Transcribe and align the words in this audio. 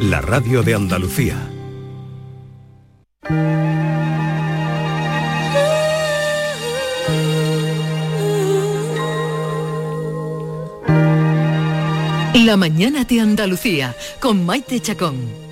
la 0.00 0.20
radio 0.20 0.62
de 0.62 0.74
Andalucía. 0.74 1.36
La 12.34 12.56
mañana 12.56 13.04
de 13.04 13.20
Andalucía 13.20 13.96
con 14.20 14.46
Maite 14.46 14.80
Chacón. 14.80 15.47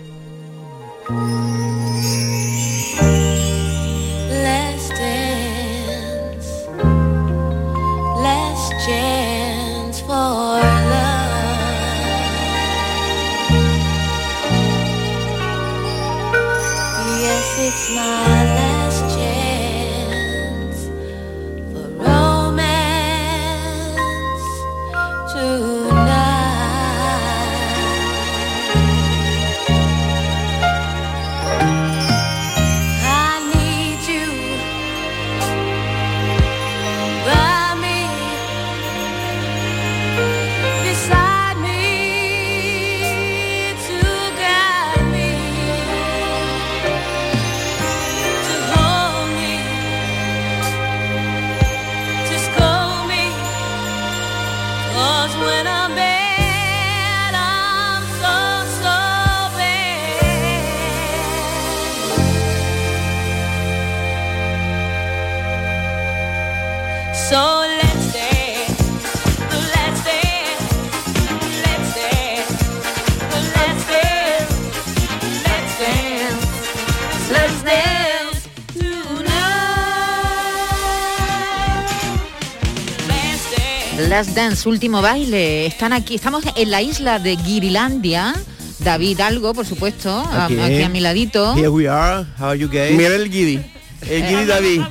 Dance. 84.49 84.69
Último 84.69 85.03
baile. 85.03 85.67
Están 85.67 85.93
aquí, 85.93 86.15
estamos 86.15 86.45
en 86.55 86.71
la 86.71 86.83
isla 86.83 87.19
de 87.19 87.37
Girilandia. 87.37 88.35
David 88.81 89.21
Algo, 89.21 89.55
por 89.55 89.67
supuesto, 89.67 90.11
a- 90.11 90.45
Aquí. 90.47 90.83
a 90.83 90.89
mi 90.89 91.01
ladito. 91.01 91.55
Here 91.57 91.69
we 91.69 91.89
are. 91.89 92.25
How 92.39 92.51
are 92.51 92.59
you 92.59 92.69
guys? 92.69 92.93
Mira 92.93 93.15
el 93.15 93.29
guiri. 93.31 93.61
El 94.09 94.23
guiri 94.29 94.45
David. 94.45 94.83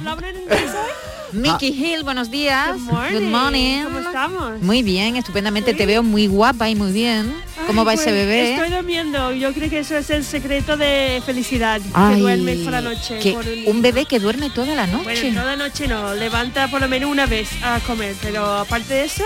Mickey 1.32 1.70
Hill, 1.70 2.04
buenos 2.04 2.32
días. 2.32 2.76
Good 3.12 3.22
morning. 3.30 3.84
¿Cómo 3.84 4.00
estamos? 4.00 4.62
Muy 4.62 4.84
bien, 4.84 5.16
estupendamente. 5.18 5.74
Te 5.74 5.86
veo 5.86 6.02
muy 6.04 6.28
guapa 6.28 6.70
y 6.70 6.76
muy 6.76 6.92
bien. 6.92 7.34
¿Cómo 7.68 7.86
va 7.86 7.94
ese 7.94 8.04
pues, 8.06 8.16
bebé? 8.16 8.54
Estoy 8.54 8.70
durmiendo. 8.70 9.32
Yo 9.34 9.54
creo 9.54 9.70
que 9.70 9.80
eso 9.80 9.98
es 9.98 10.10
el 10.10 10.24
secreto 10.24 10.78
de 10.78 11.22
felicidad. 11.26 11.82
Ay, 11.94 12.16
que 12.16 12.22
duerme 12.22 12.56
por 12.58 12.72
la 12.72 12.82
noche. 12.82 13.20
que 13.20 13.34
por 13.34 13.46
un- 13.46 13.64
un 13.68 13.82
bebé 13.82 14.06
que 14.06 14.20
duerme 14.20 14.50
toda 14.50 14.76
la 14.76 14.86
Bueno, 14.86 15.04
noche. 15.10 15.32
toda 15.32 15.56
noche 15.56 15.88
no. 15.88 16.14
Levanta 16.14 16.68
por 16.70 16.82
lo 16.82 16.88
menos 16.88 17.10
una 17.10 17.26
vez 17.26 17.50
a 17.64 17.80
comer. 17.82 18.16
Pero 18.22 18.46
aparte 18.60 18.94
de 18.94 19.04
eso, 19.06 19.24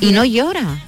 y 0.00 0.12
no 0.12 0.24
llora. 0.24 0.78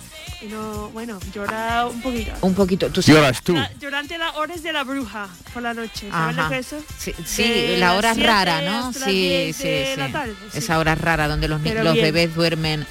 no, 0.51 0.91
bueno, 0.91 1.19
llora 1.35 1.87
un 1.87 2.01
poquito. 2.01 2.31
Un 2.43 2.55
poquito. 2.55 2.89
¿Tú 2.91 3.01
Lloras 3.03 3.43
tú. 3.43 3.55
La- 3.55 3.71
Durante 3.81 4.17
las 4.17 4.37
horas 4.37 4.63
de 4.63 4.73
la 4.73 4.85
bruja 4.85 5.29
por 5.53 5.63
la 5.63 5.75
noche. 5.75 6.09
¿Sabes 6.11 6.37
lo 6.37 6.43
Ajá. 6.43 6.51
que 6.53 6.59
es 6.61 6.67
eso? 6.73 6.85
Sí, 6.99 7.13
sí, 7.25 7.67
la 7.79 7.89
las 7.89 7.99
hora 7.99 8.15
siete 8.15 8.29
rara, 8.29 8.61
¿no? 8.63 8.93
Sí, 8.93 9.01
10 9.11 9.57
sí, 9.57 9.63
sí. 9.63 9.97
la 9.97 10.13
tarde, 10.13 10.35
sí. 10.53 10.59
Esa 10.59 10.79
hora 10.79 10.95
rara 10.95 11.27
donde 11.27 11.49
los, 11.49 11.61
bebés 11.63 12.35
duermen. 12.35 12.87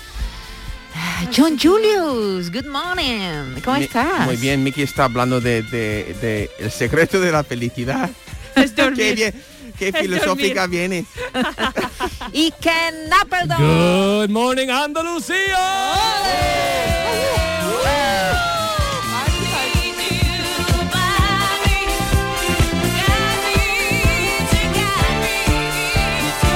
Ah, 0.97 1.25
John 1.35 1.57
Julius, 1.59 2.49
good 2.51 2.65
morning. 2.67 3.59
¿Cómo 3.63 3.77
Mi- 3.77 3.83
estás? 3.83 4.25
Muy 4.25 4.37
bien, 4.37 4.63
Miki 4.63 4.81
está 4.83 5.05
hablando 5.05 5.41
de, 5.41 5.61
de- 5.63 6.15
de 6.21 6.49
el 6.59 6.71
secreto 6.71 7.19
de 7.19 7.31
la 7.31 7.43
felicidad. 7.43 8.09
qué 8.95 9.13
bien, 9.13 9.33
qué 9.77 9.89
Es 9.89 9.97
filosófica 9.97 10.67
viene. 10.67 11.05
Y 12.33 12.51
Ken. 12.59 13.09
Good 13.57 14.29
morning, 14.29 14.69
Andalucía. 14.69 15.35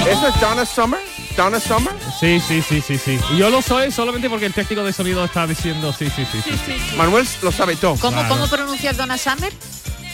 ¿Eso 0.07 0.27
es 0.27 0.41
Donna 0.41 0.65
Summer? 0.65 1.18
¿Donna 1.39 1.57
Summer? 1.61 1.93
Sí, 2.19 2.41
sí, 2.45 2.61
sí, 2.61 2.81
sí, 2.85 2.97
sí. 2.97 3.17
Y 3.33 3.37
Yo 3.37 3.49
lo 3.49 3.61
soy 3.61 3.91
solamente 3.93 4.29
porque 4.29 4.45
el 4.45 4.53
técnico 4.53 4.83
de 4.83 4.91
sonido 4.91 5.23
está 5.23 5.47
diciendo 5.47 5.93
sí, 5.97 6.09
sí, 6.13 6.25
sí. 6.29 6.41
sí. 6.43 6.95
Manuel 6.97 7.25
lo 7.41 7.51
sabe 7.53 7.77
todo. 7.77 7.95
¿Cómo, 7.95 8.17
Claro. 8.17 8.35
¿Cómo 8.35 8.47
pronunciar 8.49 8.93
Donna 8.97 9.17
Summer? 9.17 9.53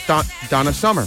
Don- 0.07 0.23
Donna 0.51 0.71
Summer. 0.71 1.05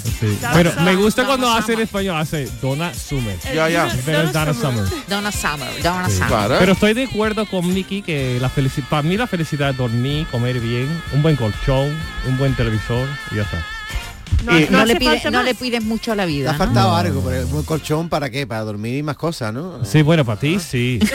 Pero 0.55 0.73
me 0.81 0.97
gusta 0.97 1.25
cuando 1.25 1.49
hace 1.53 1.75
en 1.75 1.81
español, 1.83 2.17
hace 2.17 2.51
Donna 2.61 2.93
Summer. 2.93 3.39
Ya, 3.55 3.69
ya. 3.69 3.89
Pero 4.05 4.23
es 4.23 4.33
Donna 4.33 4.53
Summer. 4.55 4.85
Donna 5.07 5.31
Summer, 5.31 5.83
Donna 5.85 6.09
Sí. 6.11 6.17
Summer. 6.19 6.59
Pero 6.59 6.73
estoy 6.73 6.95
de 6.95 7.05
acuerdo 7.05 7.47
con 7.47 7.73
Miki 7.73 8.03
que 8.03 8.39
la 8.41 8.49
felicidad, 8.49 8.89
para 8.89 9.03
mí 9.03 9.17
la 9.17 9.29
felicidad 9.29 9.71
es 9.71 9.77
dormir, 9.77 10.27
comer 10.33 10.59
bien, 10.59 10.89
un 11.13 11.23
buen 11.23 11.37
colchón, 11.37 11.97
un 12.27 12.37
buen 12.39 12.57
televisor 12.57 13.07
y 13.31 13.37
ya 13.37 13.43
está. 13.43 13.65
No, 14.45 14.53
no 14.71 14.85
le 14.85 14.97
pides, 14.97 15.31
no 15.31 15.43
le 15.43 15.55
pides 15.55 15.83
mucho 15.85 16.13
a 16.13 16.15
la 16.15 16.23
Te 16.25 16.29
vida. 16.29 16.51
ha 16.51 16.53
¿no? 16.53 16.59
faltado 16.59 16.95
algo, 16.95 17.21
pero 17.23 17.47
un 17.49 17.63
colchón 17.65 18.09
para 18.09 18.31
qué? 18.31 18.47
Para 18.47 18.63
dormir 18.63 18.97
y 18.99 19.03
más 19.03 19.17
cosas, 19.17 19.53
¿no? 19.53 19.85
Sí, 19.85 20.03
bueno, 20.03 20.25
para 20.25 20.39
ti 20.41 20.59
sí. 20.61 20.99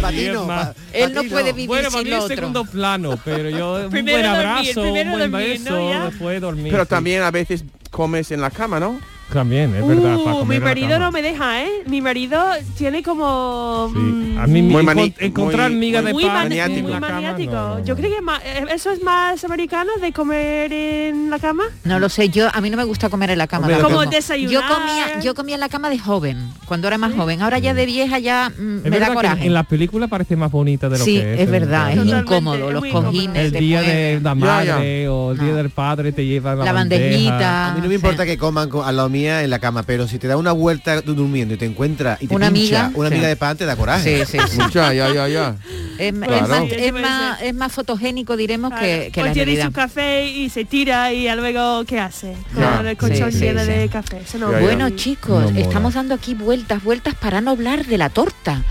Pa' 0.00 0.10
ti 0.10 0.28
no, 0.32 0.46
pa- 0.46 0.74
Él 0.92 1.12
no 1.14 1.22
puede 1.24 1.52
vivir 1.52 1.68
Bueno, 1.68 1.90
para 1.90 2.04
mí 2.04 2.10
es 2.12 2.24
segundo 2.26 2.64
plano, 2.64 3.18
pero 3.24 3.48
yo 3.50 3.74
un 3.84 3.90
buen 3.90 4.04
dormir, 4.06 4.26
abrazo, 4.26 4.80
un 4.82 4.92
primero 4.92 5.10
buen 5.12 5.30
dormir, 5.30 5.48
beso, 5.60 5.70
¿no? 5.70 6.04
Después 6.06 6.40
dormir. 6.40 6.68
Pero 6.72 6.84
sí. 6.84 6.88
también 6.90 7.22
a 7.22 7.30
veces 7.30 7.64
comes 7.90 8.30
en 8.30 8.40
la 8.40 8.50
cama, 8.50 8.80
¿no? 8.80 9.00
También, 9.32 9.74
es 9.74 9.86
verdad, 9.86 10.18
para 10.24 10.36
Uh, 10.36 10.38
comer 10.40 10.58
mi 10.60 10.64
marido 10.64 10.98
no 10.98 11.12
me 11.12 11.22
deja, 11.22 11.62
¿eh? 11.64 11.68
Mi 11.86 12.00
marido 12.00 12.42
tiene 12.76 13.02
como... 13.02 13.90
mm, 13.94 14.38
A 14.38 14.46
mí 14.46 14.62
Muy 14.62 14.82
mani- 14.84 15.14
encontrar 15.18 15.70
muy- 15.70 15.78
migas 15.78 16.04
de 16.04 16.12
muy, 16.12 16.24
pan 16.24 16.48
mani- 16.48 16.58
en 16.58 16.82
muy 16.82 16.92
maniático. 16.98 17.52
no, 17.52 17.78
no, 17.78 17.84
Yo 17.84 17.94
creo 17.96 18.10
que 18.10 18.16
eh, 18.44 18.64
eso 18.74 18.90
es 18.90 19.02
más 19.02 19.42
americano 19.44 19.90
de 20.00 20.12
comer 20.12 20.72
en 20.72 21.30
la 21.30 21.38
cama. 21.38 21.64
No 21.84 21.98
lo 21.98 22.08
sé, 22.08 22.28
yo 22.28 22.48
a 22.52 22.60
mí 22.60 22.70
no 22.70 22.76
me 22.76 22.84
gusta 22.84 23.08
comer 23.08 23.30
en 23.30 23.38
la 23.38 23.46
cama. 23.46 23.68
Como 23.80 24.04
desayunar. 24.06 24.52
Yo 24.52 24.60
comía, 24.74 25.20
yo 25.20 25.34
comía 25.34 25.54
en 25.54 25.60
la 25.60 25.68
cama 25.68 25.90
de 25.90 25.98
joven, 25.98 26.36
cuando 26.66 26.88
era 26.88 26.98
más 26.98 27.14
joven. 27.14 27.42
Ahora 27.42 27.58
ya 27.58 27.72
de 27.74 27.86
vieja 27.86 28.18
ya 28.18 28.50
mm, 28.50 28.88
me 28.88 28.98
da 28.98 29.08
que 29.08 29.14
coraje. 29.14 29.46
en 29.46 29.54
la 29.54 29.62
película 29.64 30.08
parece 30.08 30.36
más 30.36 30.50
bonita 30.50 30.88
de 30.88 30.98
lo 30.98 31.04
Sí, 31.04 31.18
que 31.20 31.42
es. 31.42 31.50
verdad, 31.50 31.92
es 31.92 32.04
incómodo, 32.04 32.70
los 32.72 32.84
cojines. 32.86 33.52
El 33.52 33.60
día 33.60 33.82
de 33.82 34.20
la 34.22 34.30
Ya, 34.30 34.34
madre 34.34 35.08
o 35.08 35.32
el 35.32 35.38
día 35.38 35.54
del 35.54 35.70
padre 35.70 36.12
te 36.12 36.24
llevan 36.26 36.58
la, 36.58 36.64
La 36.64 36.72
bandejita. 36.72 37.70
A 37.72 37.74
mí 37.74 37.80
no 37.82 37.88
me 37.88 37.94
importa 37.94 38.24
que 38.24 38.36
coman 38.38 38.68
con- 38.68 38.86
a 38.86 38.92
la 38.92 39.04
en 39.28 39.50
la 39.50 39.58
cama, 39.58 39.82
pero 39.82 40.08
si 40.08 40.18
te 40.18 40.26
da 40.28 40.36
una 40.36 40.52
vuelta 40.52 41.00
durmiendo 41.02 41.54
y 41.54 41.56
te 41.56 41.64
encuentras 41.66 42.20
y 42.22 42.26
te 42.26 42.34
Una 42.34 42.50
pincha 42.50 42.86
amiga, 42.86 42.98
una 42.98 43.08
sí. 43.08 43.14
amiga 43.14 43.28
de 43.28 43.36
pan, 43.36 43.56
te 43.56 43.64
da 43.66 43.76
coraje. 43.76 44.24
Sí, 44.26 44.38
sí, 44.38 44.44
sí. 44.50 44.58
Ya, 44.72 44.92
ya, 44.92 45.12
ya, 45.12 45.28
ya. 45.28 45.56
Es, 45.98 46.12
Claro. 46.12 46.34
es 46.34 46.48
más, 46.48 46.62
es, 46.72 46.92
más, 46.92 47.42
es 47.42 47.54
más 47.54 47.72
fotogénico, 47.72 48.36
diremos, 48.36 48.72
que, 48.74 49.10
que 49.12 49.20
o 49.22 49.26
la 49.26 49.32
tiene 49.32 49.44
realidad. 49.46 49.66
su 49.66 49.72
café 49.72 50.26
y 50.28 50.48
se 50.48 50.64
tira 50.64 51.12
y 51.12 51.28
luego 51.36 51.84
¿qué 51.84 51.98
hace? 52.00 52.34
Con 52.54 52.62
Ya. 52.62 52.80
el 52.90 52.96
colchón 52.96 53.30
Sí, 53.32 53.38
sí, 53.38 53.44
lleno 53.44 53.60
sí. 53.60 53.66
de 53.70 53.88
café. 53.88 54.18
Eso 54.20 54.38
no. 54.38 54.48
Bueno, 54.52 54.90
chicos, 54.90 55.52
No 55.52 55.58
estamos 55.58 55.94
dando 55.94 56.14
aquí 56.14 56.34
vueltas, 56.34 56.82
vueltas 56.82 57.14
para 57.14 57.40
no 57.40 57.50
hablar 57.50 57.84
de 57.86 57.98
la 57.98 58.08
torta. 58.08 58.62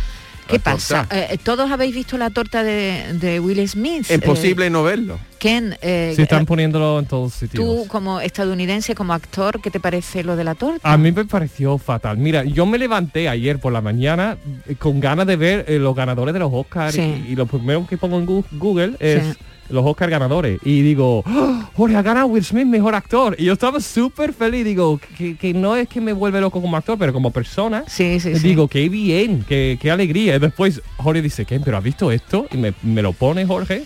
¿Qué 0.49 0.57
La 0.57 0.63
pasa? 0.63 0.99
torta. 1.07 1.33
Eh, 1.33 1.37
Todos 1.43 1.69
habéis 1.71 1.93
visto 1.95 2.17
la 2.17 2.29
torta 2.31 2.63
de, 2.63 3.13
de 3.13 3.39
Will 3.39 3.67
Smith. 3.69 4.09
Imposible 4.11 4.69
no 4.69 4.83
verlo. 4.83 5.15
Eh, 5.15 5.35
Ken, 5.39 5.77
eh, 5.81 6.13
Se 6.15 6.23
están 6.23 6.41
eh, 6.43 6.45
poniéndolo 6.45 6.99
en 6.99 7.05
todos 7.05 7.33
sitios. 7.33 7.63
tú 7.63 7.87
como 7.87 8.19
estadounidense, 8.19 8.93
como 8.95 9.13
actor, 9.13 9.61
¿qué 9.61 9.71
te 9.71 9.79
parece 9.79 10.23
lo 10.23 10.35
de 10.35 10.43
la 10.43 10.55
torta? 10.55 10.91
A 10.91 10.97
mí 10.97 11.11
me 11.11 11.23
pareció 11.25 11.77
fatal. 11.77 12.17
Mira, 12.17 12.43
yo 12.43 12.65
me 12.65 12.77
levanté 12.77 13.29
ayer 13.29 13.59
por 13.59 13.71
la 13.71 13.79
mañana 13.81 14.37
eh, 14.67 14.75
con 14.75 14.99
ganas 14.99 15.27
de 15.27 15.35
ver 15.37 15.65
eh, 15.67 15.79
los 15.79 15.95
ganadores 15.95 16.33
de 16.33 16.39
los 16.39 16.49
Oscars 16.51 16.95
Sí. 16.95 17.23
y, 17.27 17.31
y 17.31 17.35
lo 17.35 17.45
primero 17.45 17.85
que 17.87 17.97
pongo 17.97 18.17
en 18.17 18.25
Google 18.25 18.93
es 18.99 19.23
Sí. 19.23 19.33
Los 19.69 19.85
Oscar 19.85 20.09
ganadores 20.09 20.59
y 20.63 20.81
digo, 20.81 21.23
¡Oh, 21.25 21.63
Jorge 21.75 21.95
ha 21.95 22.01
ganado 22.01 22.27
Will 22.27 22.43
Smith 22.43 22.65
mejor 22.65 22.95
actor 22.95 23.35
y 23.39 23.45
yo 23.45 23.53
estaba 23.53 23.79
súper 23.79 24.33
feliz. 24.33 24.65
Digo 24.65 24.99
que, 25.17 25.35
que 25.37 25.53
no 25.53 25.75
es 25.75 25.87
que 25.87 26.01
me 26.01 26.13
vuelve 26.13 26.41
loco 26.41 26.61
como 26.61 26.75
actor, 26.77 26.97
pero 26.97 27.13
como 27.13 27.31
persona. 27.31 27.83
Sí, 27.87 28.19
sí, 28.19 28.35
sí. 28.35 28.47
Digo, 28.47 28.67
qué 28.67 28.89
bien, 28.89 29.45
qué, 29.47 29.77
qué 29.81 29.91
alegría. 29.91 30.35
Y 30.35 30.39
después 30.39 30.81
Jorge 30.97 31.21
dice, 31.21 31.45
¿qué? 31.45 31.59
¿Pero 31.59 31.77
has 31.77 31.83
visto 31.83 32.11
esto? 32.11 32.47
Y 32.51 32.57
me, 32.57 32.73
me 32.83 33.01
lo 33.01 33.13
pone 33.13 33.45
Jorge. 33.45 33.83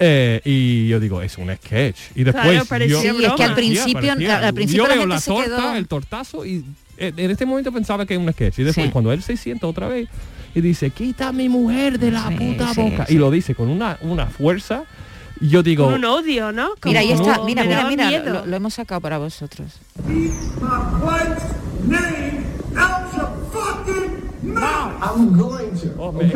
Eh, 0.00 0.40
y 0.44 0.88
yo 0.88 0.98
digo, 0.98 1.22
es 1.22 1.38
un 1.38 1.54
sketch. 1.54 1.98
Y 2.16 2.24
después 2.24 2.42
Claro, 2.66 2.84
yo, 2.86 3.00
Sí, 3.00 3.08
es 3.08 3.32
que 3.34 3.42
al 3.44 3.54
principio- 3.54 3.94
parecía. 4.08 4.38
al 4.48 4.54
principio 4.54 4.82
yo 4.84 4.88
la 4.88 4.94
veo 4.94 5.02
gente 5.02 5.14
la 5.14 5.20
se 5.20 5.30
torta, 5.30 5.56
quedó- 5.56 5.74
el 5.76 5.86
tortazo 5.88 6.44
y 6.46 6.64
eh, 6.98 7.12
en 7.16 7.30
este 7.30 7.46
momento 7.46 7.70
pensaba 7.72 8.04
que 8.04 8.14
era 8.14 8.22
un 8.22 8.32
sketch. 8.32 8.58
Y 8.58 8.64
después 8.64 8.86
Sí. 8.86 8.92
cuando 8.92 9.12
él 9.12 9.22
se 9.22 9.36
sienta 9.36 9.66
otra 9.68 9.86
vez 9.88 10.08
y 10.54 10.60
dice, 10.60 10.90
quita 10.90 11.28
a 11.28 11.32
mi 11.32 11.48
mujer 11.48 11.98
de 11.98 12.10
la 12.10 12.28
Sí, 12.28 12.34
puta 12.34 12.74
sí, 12.74 12.80
boca. 12.80 13.06
sí. 13.06 13.14
Y 13.14 13.18
lo 13.18 13.30
dice 13.30 13.54
con 13.54 13.68
una, 13.68 13.98
una 14.02 14.26
fuerza. 14.26 14.82
Yo 15.48 15.62
digo, 15.62 15.84
Con 15.86 15.94
un 15.94 16.04
odio, 16.04 16.52
¿no? 16.52 16.70
Mira, 16.84 17.00
ahí 17.00 17.12
está, 17.12 17.42
mira, 17.44 17.62
me 17.62 17.68
mira, 17.68 17.84
mira, 17.88 18.08
miedo. 18.08 18.32
lo, 18.32 18.46
lo 18.46 18.56
hemos 18.56 18.74
sacado 18.74 19.00
para 19.00 19.18
vosotros. 19.18 19.78
I'm 24.44 25.36
going 25.36 25.70
to. 25.80 26.02
Okay? 26.02 26.30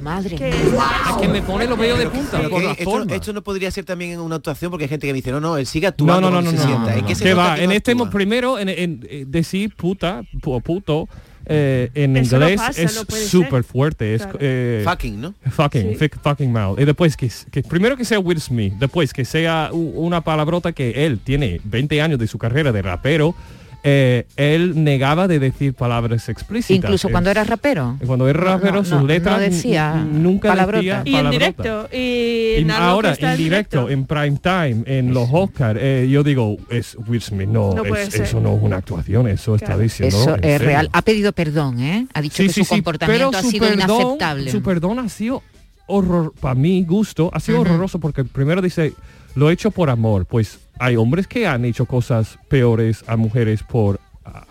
Madre 0.00 0.36
Que- 0.36 0.50
mía. 0.50 0.80
es 1.10 1.16
que 1.22 1.28
me 1.28 1.42
pone 1.42 1.66
los 1.66 1.78
vellos 1.78 1.98
de 1.98 2.06
punta 2.08 2.40
esto, 2.40 3.04
esto 3.14 3.32
no 3.32 3.42
podría 3.42 3.70
ser 3.70 3.84
también 3.84 4.12
en 4.12 4.20
una 4.20 4.36
actuación 4.36 4.70
porque 4.70 4.84
hay 4.84 4.88
gente 4.90 5.06
que 5.06 5.12
me 5.12 5.16
dice, 5.16 5.32
no, 5.32 5.40
no, 5.40 5.56
él 5.56 5.66
sigue 5.66 5.86
No, 5.86 5.88
actuando 5.88 6.20
no, 6.20 6.42
no, 6.42 6.42
cuando 6.42 6.52
no, 6.52 6.58
se 6.58 6.64
no, 6.68 6.78
no, 6.80 6.88
¿En 6.90 7.00
no. 7.00 7.06
Que 7.18 7.34
va, 7.34 7.54
que 7.54 7.62
en 7.64 7.70
no 7.70 7.76
este 7.76 7.96
primero 8.10 8.58
en, 8.58 8.68
en- 8.68 9.06
eh, 9.08 9.24
decir 9.26 9.74
puta 9.74 10.22
pu- 10.42 10.62
puto 10.62 11.08
eh, 11.46 11.90
en 11.94 12.16
Eso 12.16 12.38
no 12.38 12.48
inglés 12.48 12.60
pasa, 12.60 12.82
es 12.82 12.94
no 12.96 13.16
súper 13.16 13.62
fuerte. 13.64 14.14
Es 14.14 14.22
Claro. 14.22 14.38
eh, 14.40 14.82
Fucking, 14.84 15.20
¿no? 15.20 15.34
fucking, 15.50 15.98
Sí. 15.98 16.08
fucking 16.22 16.52
mal. 16.52 16.74
Y 16.78 16.84
después 16.84 17.16
que, 17.16 17.30
que 17.50 17.62
primero 17.62 17.96
que 17.96 18.04
sea 18.04 18.18
Will 18.18 18.40
Smith, 18.40 18.74
después 18.78 19.12
que 19.12 19.24
sea 19.24 19.70
una 19.72 20.20
palabrota 20.22 20.72
que 20.72 21.06
él 21.06 21.18
tiene 21.22 21.60
20 21.64 22.02
años 22.02 22.18
de 22.18 22.26
su 22.26 22.38
carrera 22.38 22.72
de 22.72 22.82
rapero, 22.82 23.34
eh, 23.82 24.26
él 24.36 24.82
negaba 24.82 25.28
de 25.28 25.38
decir 25.38 25.74
palabras 25.74 26.28
explícitas. 26.28 26.76
Incluso 26.76 27.08
cuando 27.08 27.30
Es- 27.30 27.36
era 27.36 27.44
rapero. 27.44 27.96
cuando 28.04 28.28
era 28.28 28.40
rapero, 28.40 28.74
no, 28.76 28.84
sus 28.84 28.92
no, 28.94 29.00
no 29.02 29.06
letras 29.06 29.40
decía 29.40 29.94
nunca 29.94 30.48
palabrota. 30.48 30.78
decía 31.02 31.02
Y 31.04 31.14
en 31.16 31.30
directo. 31.30 31.88
Y 31.92 32.54
en 32.56 32.70
ahora 32.72 33.14
en 33.18 33.36
directo, 33.36 33.88
en 33.88 34.04
prime 34.06 34.38
time, 34.42 34.82
en 34.86 35.14
los 35.14 35.28
Oscars, 35.32 35.78
eh, 35.82 36.08
yo 36.10 36.22
digo, 36.24 36.56
es 36.70 36.96
Will 37.06 37.22
Smith, 37.22 37.48
no, 37.48 37.74
No 37.74 37.84
es- 37.96 38.14
eso 38.14 38.40
no 38.40 38.56
es 38.56 38.62
una 38.62 38.76
actuación, 38.78 39.28
eso 39.28 39.54
está 39.54 39.76
diciendo. 39.78 40.16
Eso 40.20 40.34
es 40.36 40.40
serio. 40.42 40.66
real. 40.66 40.90
Ha 40.92 41.02
pedido 41.02 41.32
perdón, 41.32 41.80
¿eh? 41.80 42.06
Ha 42.14 42.20
dicho 42.22 42.42
que 42.42 42.48
su 42.52 42.66
comportamiento 42.66 43.36
ha 43.38 43.42
sido 43.42 43.66
perdón- 43.68 43.74
inaceptable. 43.74 44.50
Su 44.50 44.62
perdón 44.62 44.98
ha 44.98 45.08
sido 45.08 45.42
horror, 45.86 46.32
para 46.40 46.54
mi 46.56 46.82
gusto, 46.84 47.30
ha 47.32 47.38
sido 47.40 47.60
horroroso 47.60 48.00
porque 48.00 48.24
primero 48.24 48.60
dice, 48.60 48.92
lo 49.36 49.50
he 49.50 49.52
hecho 49.52 49.70
por 49.70 49.90
amor. 49.90 50.26
Pues 50.26 50.58
hay 50.78 50.96
hombres 50.96 51.26
que 51.26 51.46
han 51.46 51.64
hecho 51.64 51.86
cosas 51.86 52.38
peores 52.48 53.04
a 53.06 53.16
mujeres 53.16 53.62
por 53.62 54.00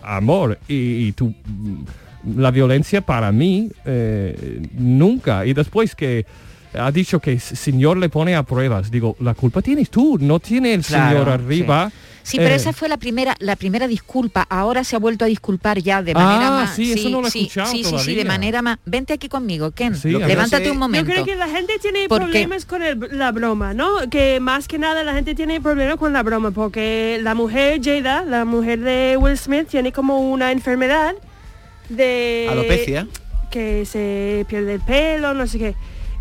amor 0.02 0.58
y, 0.68 1.14
mm, 1.18 2.38
la 2.38 2.50
violencia 2.50 3.02
para 3.02 3.30
mí 3.30 3.70
eh, 3.84 4.68
nunca. 4.72 5.46
Y 5.46 5.52
después 5.52 5.94
que 5.94 6.26
ha 6.78 6.90
dicho 6.92 7.20
que 7.20 7.32
el 7.32 7.40
señor 7.40 7.96
le 7.96 8.08
pone 8.08 8.34
a 8.36 8.42
pruebas, 8.42 8.90
digo, 8.90 9.16
la 9.20 9.34
culpa 9.34 9.62
tienes 9.62 9.90
tú, 9.90 10.18
no 10.20 10.38
tiene 10.40 10.74
el 10.74 10.82
Claro, 10.84 11.10
señor 11.18 11.28
arriba. 11.28 11.90
Sí, 12.22 12.38
pero 12.38 12.50
Eh, 12.50 12.56
esa 12.56 12.72
fue 12.72 12.88
la 12.88 12.96
primera, 12.96 13.36
la 13.38 13.54
primera 13.54 13.86
disculpa. 13.86 14.44
Ahora 14.50 14.82
se 14.82 14.96
ha 14.96 14.98
vuelto 14.98 15.24
a 15.24 15.28
disculpar 15.28 15.78
ya 15.80 16.02
de 16.02 16.12
manera 16.12 16.48
Ah, 16.48 16.50
más. 16.62 16.74
sí, 16.74 16.92
eso 16.92 17.08
no 17.08 17.20
lo 17.20 17.28
he 17.28 17.30
sí, 17.30 17.42
escuchado 17.42 17.70
sí, 17.70 17.84
sí, 17.84 17.98
sí, 18.00 18.14
de 18.16 18.24
manera 18.24 18.62
más. 18.62 18.78
Vente 18.84 19.12
aquí 19.12 19.28
conmigo, 19.28 19.70
Ken. 19.70 19.94
Sí. 19.94 20.10
Levántate 20.10 20.68
un 20.72 20.78
momento. 20.78 21.06
Yo 21.06 21.12
creo 21.12 21.24
que 21.24 21.36
la 21.36 21.46
gente 21.48 21.78
tiene 21.80 22.08
problemas 22.08 22.64
con 22.66 22.82
el- 22.82 22.98
la 23.12 23.30
broma, 23.30 23.74
¿no? 23.74 24.10
Que 24.10 24.40
más 24.40 24.66
que 24.66 24.76
nada 24.76 25.04
la 25.04 25.14
gente 25.14 25.36
tiene 25.36 25.60
problemas 25.60 25.98
con 25.98 26.12
la 26.12 26.24
broma 26.24 26.50
porque 26.50 27.20
la 27.22 27.36
mujer 27.36 27.80
Jada, 27.84 28.24
la 28.24 28.44
mujer 28.44 28.80
de 28.80 29.16
Will 29.20 29.38
Smith, 29.38 29.68
tiene 29.68 29.92
como 29.92 30.18
una 30.28 30.50
enfermedad 30.50 31.14
de 31.88 32.48
Alopecia. 32.50 33.06
que 33.52 33.84
se 33.86 34.44
pierde 34.48 34.74
el 34.74 34.80
pelo, 34.80 35.32
no 35.32 35.46
sé 35.46 35.58
qué. 35.58 35.74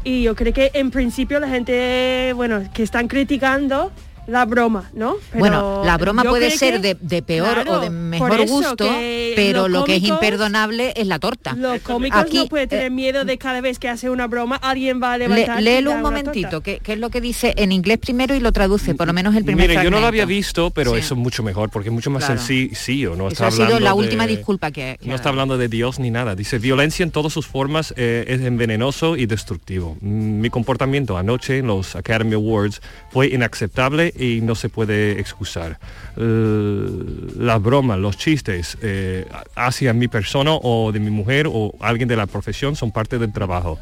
Y 0.05 0.21
yo 0.23 0.35
creo 0.35 0.53
que 0.53 0.69
en 0.73 0.91
principio 0.91 1.39
la 1.39 1.49
gente, 1.49 2.31
bueno, 2.35 2.61
que 2.73 2.83
están 2.83 3.07
criticando 3.09 3.91
la 4.27 4.45
broma, 4.45 4.89
¿no? 4.93 5.15
Pero 5.31 5.39
bueno, 5.39 5.81
la 5.83 5.97
broma 5.97 6.23
puede 6.23 6.49
ser 6.51 6.75
que- 6.75 6.79
de, 6.79 6.97
de 6.99 7.21
peor 7.21 7.53
Claro, 7.53 7.73
o 7.73 7.79
de 7.81 7.89
mejor 8.23 8.41
eso 8.41 8.53
gusto, 8.53 8.87
pero 9.35 9.67
lo 9.67 9.83
que 9.83 9.95
es 9.97 10.03
imperdonable 10.03 10.93
es 10.95 11.07
la 11.07 11.19
torta. 11.19 11.53
Los 11.55 11.81
cómicos 11.81 12.21
Aquí, 12.21 12.37
no 12.37 12.47
pueden 12.47 12.69
tener 12.69 12.85
eh, 12.85 12.89
miedo 12.89 13.25
de 13.25 13.37
cada 13.37 13.61
vez 13.61 13.79
que 13.79 13.89
hace 13.89 14.09
una 14.09 14.27
broma 14.27 14.55
alguien 14.57 15.01
va 15.01 15.13
a 15.13 15.17
Le- 15.17 15.27
levantar. 15.27 15.61
léelo 15.63 15.91
un 15.91 16.01
momentito, 16.01 16.61
que, 16.61 16.79
que 16.79 16.93
es 16.93 16.99
lo 16.99 17.09
que 17.09 17.21
dice 17.21 17.53
en 17.57 17.71
inglés 17.71 17.97
primero 17.99 18.35
y 18.35 18.39
lo 18.39 18.51
traduce, 18.51 18.95
por 18.95 19.07
lo 19.07 19.13
menos 19.13 19.35
el 19.35 19.43
primer 19.45 19.69
Mire, 19.69 19.83
yo 19.83 19.91
no 19.91 19.99
lo 19.99 20.07
había 20.07 20.25
visto, 20.25 20.69
pero 20.71 20.91
Sí. 20.93 20.99
eso 20.99 21.13
es 21.15 21.19
mucho 21.19 21.43
mejor, 21.43 21.69
porque 21.69 21.89
es 21.89 21.93
mucho 21.93 22.09
más 22.09 22.25
Claro. 22.25 22.41
sencillo. 22.41 23.15
No 23.15 23.27
Eso 23.27 23.33
está 23.33 23.47
ha 23.47 23.51
sido 23.51 23.67
la 23.69 23.75
hablando 23.75 23.95
última 23.97 24.27
de- 24.27 24.35
disculpa 24.37 24.71
que, 24.71 24.97
que 25.01 25.07
No 25.07 25.15
está 25.15 25.29
hablando 25.29 25.57
de 25.57 25.67
Dios 25.67 25.99
ni 25.99 26.11
nada. 26.11 26.35
Dice, 26.35 26.59
violencia 26.59 27.03
en 27.03 27.11
todas 27.11 27.33
sus 27.33 27.47
formas 27.47 27.93
eh, 27.97 28.25
es 28.27 28.41
envenenoso 28.41 29.15
y 29.17 29.25
destructivo. 29.25 29.97
Mm, 30.01 30.39
Mi 30.41 30.49
comportamiento 30.49 31.17
anoche 31.17 31.57
en 31.59 31.67
los 31.67 31.95
Academy 31.95 32.33
Awards 32.35 32.81
fue 33.11 33.27
inaceptable 33.27 34.13
y 34.17 34.41
no 34.41 34.55
se 34.55 34.69
puede 34.69 35.19
excusar. 35.19 35.79
L- 36.17 37.35
Las 37.37 37.61
bromas, 37.61 37.99
los 38.05 38.17
chistes 38.17 38.77
eh, 38.83 39.25
hacia 39.55 39.91
mi 39.93 40.07
persona 40.07 40.51
o 40.53 40.91
de 40.91 40.99
mi 40.99 41.09
mujer 41.09 41.47
o 41.51 41.73
alguien 41.79 42.07
de 42.07 42.15
la 42.15 42.27
profesión 42.27 42.75
son 42.75 42.91
parte 42.91 43.17
del 43.17 43.33
trabajo. 43.33 43.79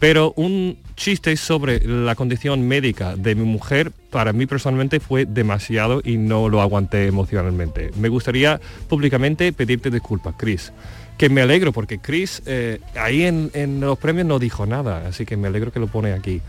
Pero 0.00 0.32
un 0.36 0.78
chiste 0.96 1.36
sobre 1.36 1.86
la 1.86 2.16
condición 2.16 2.66
médica 2.66 3.14
de 3.16 3.36
mi 3.36 3.44
mujer 3.44 3.92
para 4.10 4.32
mí 4.32 4.46
personalmente 4.46 4.98
fue 4.98 5.24
demasiado 5.24 6.00
y 6.02 6.16
no 6.16 6.48
lo 6.48 6.60
aguanté 6.60 7.06
emocionalmente. 7.06 7.92
Me 7.96 8.08
gustaría 8.08 8.60
públicamente 8.88 9.52
pedirte 9.52 9.90
disculpas, 9.90 10.34
Chris. 10.36 10.72
Que 11.16 11.28
me 11.28 11.42
alegro 11.42 11.70
porque 11.70 11.98
Chris 11.98 12.42
eh, 12.46 12.80
ahí 12.96 13.22
en, 13.22 13.50
en 13.54 13.78
los 13.78 13.98
premios 13.98 14.26
no 14.26 14.38
dijo 14.38 14.66
nada, 14.66 15.06
así 15.06 15.26
que 15.26 15.36
me 15.36 15.48
alegro 15.48 15.70
que 15.70 15.78
lo 15.78 15.86
pone 15.86 16.12
aquí. 16.12 16.40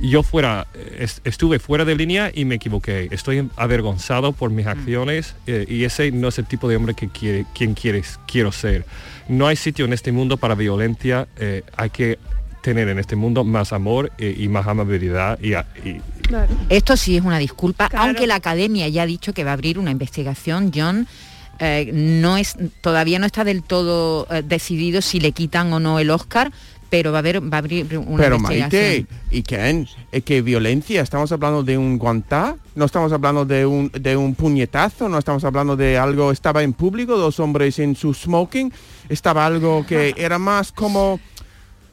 Yo 0.00 0.22
fuera, 0.22 0.66
eh, 0.74 0.98
est- 1.00 1.26
estuve 1.26 1.58
fuera 1.58 1.84
de 1.84 1.96
línea 1.96 2.30
y 2.32 2.44
me 2.44 2.54
equivoqué. 2.56 3.08
Estoy 3.10 3.48
avergonzado 3.56 4.32
por 4.32 4.50
mis 4.50 4.66
acciones 4.66 5.34
eh, 5.46 5.66
y 5.68 5.84
ese 5.84 6.12
no 6.12 6.28
es 6.28 6.38
el 6.38 6.46
tipo 6.46 6.68
de 6.68 6.76
hombre 6.76 6.94
que 6.94 7.08
quiere, 7.08 7.46
quien 7.54 7.74
quieres, 7.74 8.18
quiero 8.26 8.52
ser. 8.52 8.84
No 9.28 9.46
hay 9.48 9.56
sitio 9.56 9.84
en 9.86 9.92
este 9.92 10.12
mundo 10.12 10.36
para 10.36 10.54
violencia. 10.54 11.26
eh, 11.36 11.62
hay 11.76 11.90
que 11.90 12.18
tener 12.62 12.88
en 12.88 12.98
este 12.98 13.16
mundo 13.16 13.44
más 13.44 13.72
amor 13.72 14.12
eh, 14.18 14.34
y 14.38 14.48
más 14.48 14.66
amabilidad 14.66 15.38
y, 15.40 15.54
a- 15.54 15.66
y- 15.84 16.00
Claro. 16.22 16.48
Esto 16.68 16.96
sí 16.96 17.16
es 17.16 17.24
una 17.24 17.38
disculpa, 17.38 17.88
Claro. 17.88 18.06
aunque 18.06 18.26
la 18.26 18.34
academia 18.36 18.86
ya 18.88 19.02
ha 19.02 19.06
dicho 19.06 19.32
que 19.32 19.44
va 19.44 19.50
a 19.50 19.54
abrir 19.54 19.78
una 19.78 19.90
investigación, 19.90 20.70
John. 20.74 21.06
eh, 21.60 21.90
no 21.92 22.36
es 22.36 22.54
todavía 22.82 23.18
no 23.18 23.26
está 23.26 23.42
del 23.42 23.64
todo 23.64 24.28
eh, 24.30 24.42
decidido 24.46 25.00
si 25.02 25.18
le 25.18 25.32
quitan 25.32 25.72
o 25.72 25.80
no 25.80 25.98
el 25.98 26.10
Oscar, 26.10 26.52
pero 26.90 27.12
va 27.12 27.18
a 27.18 27.20
haber 27.20 27.42
va 27.42 27.56
a 27.56 27.58
abrir 27.58 27.98
una 27.98 28.22
Pero. 28.22 28.38
Maite, 28.38 29.06
¿y 29.30 29.42
Ken? 29.42 29.86
¿Es 30.10 30.24
que 30.24 30.40
violencia? 30.42 31.02
¿Estamos 31.02 31.30
hablando 31.32 31.62
de 31.62 31.76
un 31.76 31.98
guantá? 31.98 32.56
¿No 32.74 32.84
estamos 32.84 33.12
hablando 33.12 33.44
de 33.44 33.66
un, 33.66 33.90
de 33.92 34.16
un 34.16 34.34
puñetazo? 34.34 35.08
¿No 35.08 35.18
estamos 35.18 35.44
hablando 35.44 35.76
de 35.76 35.98
algo, 35.98 36.32
estaba 36.32 36.62
en 36.62 36.72
público, 36.72 37.16
dos 37.16 37.40
hombres 37.40 37.78
en 37.78 37.94
su 37.94 38.14
smoking? 38.14 38.72
¿Estaba 39.08 39.44
algo 39.44 39.84
que 39.86 40.14
era 40.16 40.38
más 40.38 40.72
como... 40.72 41.20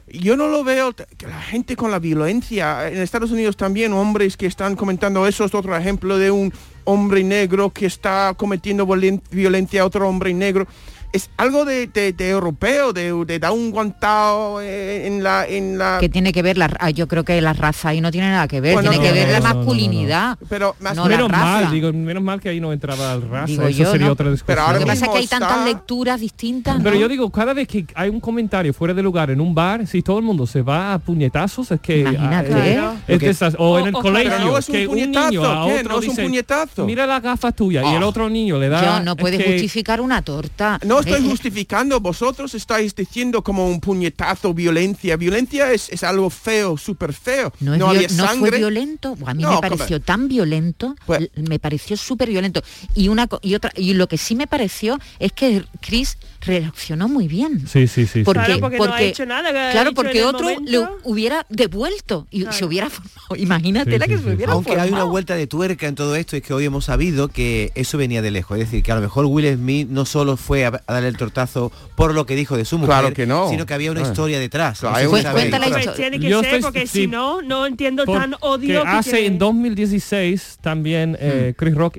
Yo 0.08 0.36
no 0.36 0.46
lo 0.46 0.62
veo, 0.62 0.94
que 0.94 1.26
la 1.26 1.42
gente 1.42 1.74
con 1.74 1.90
la 1.90 1.98
violencia, 1.98 2.88
en 2.88 2.98
Estados 2.98 3.32
Unidos 3.32 3.56
también, 3.56 3.92
hombres 3.92 4.36
que 4.36 4.46
están 4.46 4.76
comentando 4.76 5.26
eso, 5.26 5.44
es 5.44 5.52
otro 5.52 5.76
ejemplo 5.76 6.16
de 6.16 6.30
un 6.30 6.52
hombre 6.84 7.24
negro 7.24 7.70
que 7.70 7.86
está 7.86 8.32
cometiendo 8.36 8.86
violen- 8.86 9.20
violencia 9.32 9.82
a 9.82 9.84
otro 9.84 10.08
hombre 10.08 10.32
negro. 10.32 10.68
Es 11.16 11.30
algo 11.38 11.64
de, 11.64 11.86
de- 11.86 12.12
de 12.12 12.28
europeo, 12.28 12.92
de, 12.92 13.10
de 13.24 13.38
dar 13.38 13.52
un 13.52 13.70
guantao 13.70 14.60
eh, 14.60 15.06
en 15.06 15.22
la... 15.22 15.46
En 15.46 15.78
la 15.78 15.96
que 15.98 16.10
tiene 16.10 16.30
que 16.30 16.42
ver 16.42 16.58
la 16.58 16.68
yo 16.90 17.08
creo 17.08 17.24
que 17.24 17.40
la 17.40 17.54
raza 17.54 17.88
ahí 17.88 18.02
no 18.02 18.10
tiene 18.10 18.28
nada 18.28 18.46
que 18.46 18.60
ver, 18.60 18.74
Bueno, 18.74 18.90
tiene 18.90 19.06
no, 19.06 19.12
que 19.14 19.18
ver 19.18 19.26
no, 19.28 19.32
la 19.32 19.38
no, 19.38 19.44
no, 19.44 19.48
no, 19.48 19.54
no. 19.54 19.64
masculinidad. 19.64 20.38
pero 20.50 20.76
más 20.80 20.94
No, 20.94 21.04
la 21.04 21.08
menos 21.16 21.30
raza. 21.30 21.44
mal, 21.44 21.70
digo, 21.70 21.90
menos 21.94 22.22
mal 22.22 22.38
que 22.38 22.50
ahí 22.50 22.60
no 22.60 22.70
entraba 22.70 23.14
el 23.14 23.22
raza. 23.22 23.46
Digo 23.46 23.62
Eso 23.66 23.78
yo, 23.78 23.90
sería 23.92 24.06
¿no? 24.08 24.12
otra 24.12 24.30
discusión. 24.30 24.58
ahora 24.58 24.74
Lo 24.74 24.80
que 24.80 24.86
pasa 24.86 25.06
es 25.06 25.10
que 25.12 25.18
hay 25.18 25.26
tantas 25.26 25.50
está- 25.52 25.64
lecturas 25.64 26.20
distintas. 26.20 26.78
Pero 26.82 26.96
yo 26.96 27.08
digo, 27.08 27.30
cada 27.30 27.54
vez 27.54 27.66
que 27.66 27.86
hay 27.94 28.10
un 28.10 28.20
comentario 28.20 28.74
fuera 28.74 28.92
de 28.92 29.02
lugar 29.02 29.30
en 29.30 29.40
un 29.40 29.54
bar, 29.54 29.86
si 29.86 30.02
todo 30.02 30.18
el 30.18 30.24
mundo 30.24 30.46
se 30.46 30.60
va 30.60 30.92
a 30.92 30.98
puñetazos, 30.98 31.70
es 31.70 31.80
que... 31.80 32.00
Imagínate, 32.00 32.52
ah, 32.54 32.66
¿eh? 32.68 32.74
Claro. 32.74 32.94
es 33.08 33.22
esas- 33.22 33.54
o, 33.58 33.70
O- 33.70 33.78
en 33.78 33.86
el 33.86 33.94
o- 33.94 34.00
colegio, 34.02 34.32
Pero 34.36 34.44
no 34.50 34.58
es 34.58 34.68
un 34.68 34.74
que 34.74 34.86
un 34.86 34.92
puñetazo, 34.94 35.30
niño 35.30 35.44
a 35.46 35.64
otro 35.64 35.82
No 35.88 35.98
es 36.00 36.04
un 36.04 36.10
dice, 36.10 36.22
puñetazo. 36.24 36.84
mira 36.84 37.06
las 37.06 37.22
gafas 37.22 37.54
tuyas, 37.54 37.84
y 37.90 37.94
el 37.94 38.02
Ah. 38.02 38.06
otro 38.06 38.28
niño 38.28 38.58
le 38.58 38.68
da... 38.68 38.80
John, 38.96 39.04
no 39.06 39.16
que- 39.16 39.36
justificar 39.52 40.00
una 40.02 40.20
torta. 40.20 40.78
No 40.84 41.00
estoy 41.06 41.22
Eh, 41.22 41.26
eh, 41.26 41.30
justificando, 41.30 42.00
vosotros 42.00 42.54
estáis 42.54 42.94
diciendo 42.94 43.42
como 43.42 43.68
un 43.68 43.80
puñetazo, 43.80 44.52
violencia. 44.54 45.16
Violencia 45.16 45.72
es, 45.72 45.88
es 45.90 46.02
algo 46.02 46.30
feo, 46.30 46.76
súper 46.76 47.12
feo. 47.12 47.52
No, 47.60 47.74
es 47.74 47.78
no 47.78 47.88
había 47.88 48.08
no 48.08 48.08
fue 48.08 48.26
sangre. 48.26 48.58
violento. 48.58 49.16
A 49.24 49.34
mí 49.34 49.42
No, 49.42 49.52
me 49.60 49.60
pareció 49.60 50.00
tan 50.00 50.28
violento, 50.28 50.94
Pues- 51.06 51.30
me 51.36 51.58
pareció 51.58 51.96
súper 51.96 52.28
violento. 52.28 52.62
Y 52.94 53.08
una 53.08 53.28
y 53.42 53.54
otra 53.54 53.72
y 53.76 53.94
lo 53.94 54.08
que 54.08 54.18
sí 54.18 54.34
me 54.34 54.46
pareció 54.46 54.98
es 55.18 55.32
que 55.32 55.64
Chris 55.80 56.18
reaccionó 56.46 57.08
muy 57.08 57.28
bien. 57.28 57.66
Sí, 57.66 57.86
sí, 57.86 58.06
sí. 58.06 58.22
Porque, 58.22 58.44
Claro, 58.44 58.60
porque 58.60 58.78
no 58.78 58.92
ha 58.94 59.02
hecho 59.02 59.26
nada, 59.26 59.48
que 59.52 59.72
claro, 59.72 59.92
porque 59.92 60.24
otro 60.24 60.48
le 60.64 60.80
hubiera 61.04 61.44
devuelto 61.48 62.26
y 62.30 62.42
Claro. 62.42 62.56
se 62.56 62.64
hubiera 62.64 62.88
formado. 62.90 63.16
Imagínate 63.36 63.92
Sí, 63.92 63.98
la 63.98 64.06
que 64.06 64.16
sí, 64.18 64.24
se 64.24 64.34
hubiera 64.34 64.52
Aunque 64.52 64.78
hay 64.78 64.90
una 64.90 65.04
vuelta 65.04 65.34
de 65.34 65.46
tuerca 65.46 65.86
en 65.88 65.94
todo 65.94 66.16
esto, 66.16 66.36
es 66.36 66.42
que 66.42 66.54
hoy 66.54 66.64
hemos 66.64 66.84
sabido 66.86 67.28
que 67.28 67.72
eso 67.74 67.98
venía 67.98 68.22
de 68.22 68.30
lejos. 68.30 68.58
Es 68.58 68.66
decir, 68.66 68.82
que 68.82 68.92
a 68.92 68.94
lo 68.94 69.00
mejor 69.02 69.26
Will 69.26 69.52
Smith 69.56 69.88
no 69.88 70.04
solo 70.04 70.36
fue 70.36 70.64
a, 70.64 70.68
a 70.86 70.92
darle 70.94 71.08
el 71.08 71.16
tortazo 71.16 71.72
por 71.96 72.14
lo 72.14 72.24
que 72.26 72.36
dijo 72.36 72.56
de 72.56 72.64
su 72.64 72.78
mujer, 72.78 72.94
Claro 73.00 73.14
que 73.14 73.26
no. 73.26 73.50
sino 73.50 73.66
que 73.66 73.74
había 73.74 73.90
una 73.90 74.00
Ah. 74.02 74.08
historia 74.08 74.38
detrás. 74.38 74.80
Claro, 74.80 74.94
sabéis. 74.94 75.10
Cuenta 75.10 75.58
la 75.58 75.66
Pues 75.68 75.78
historia. 75.80 75.94
tiene 75.94 76.20
que 76.20 76.28
Yo 76.28 76.40
ser, 76.40 76.46
estoy- 76.54 76.62
porque 76.62 76.86
sí, 76.86 77.00
si 77.02 77.06
no, 77.06 77.42
no 77.42 77.66
entiendo 77.66 78.04
tan 78.04 78.34
odio 78.40 78.82
que 78.82 78.88
hace 78.88 79.26
en 79.26 79.38
2016 79.38 80.58
también 80.60 81.16
eh, 81.20 81.54
Chris 81.56 81.74
Rock 81.74 81.98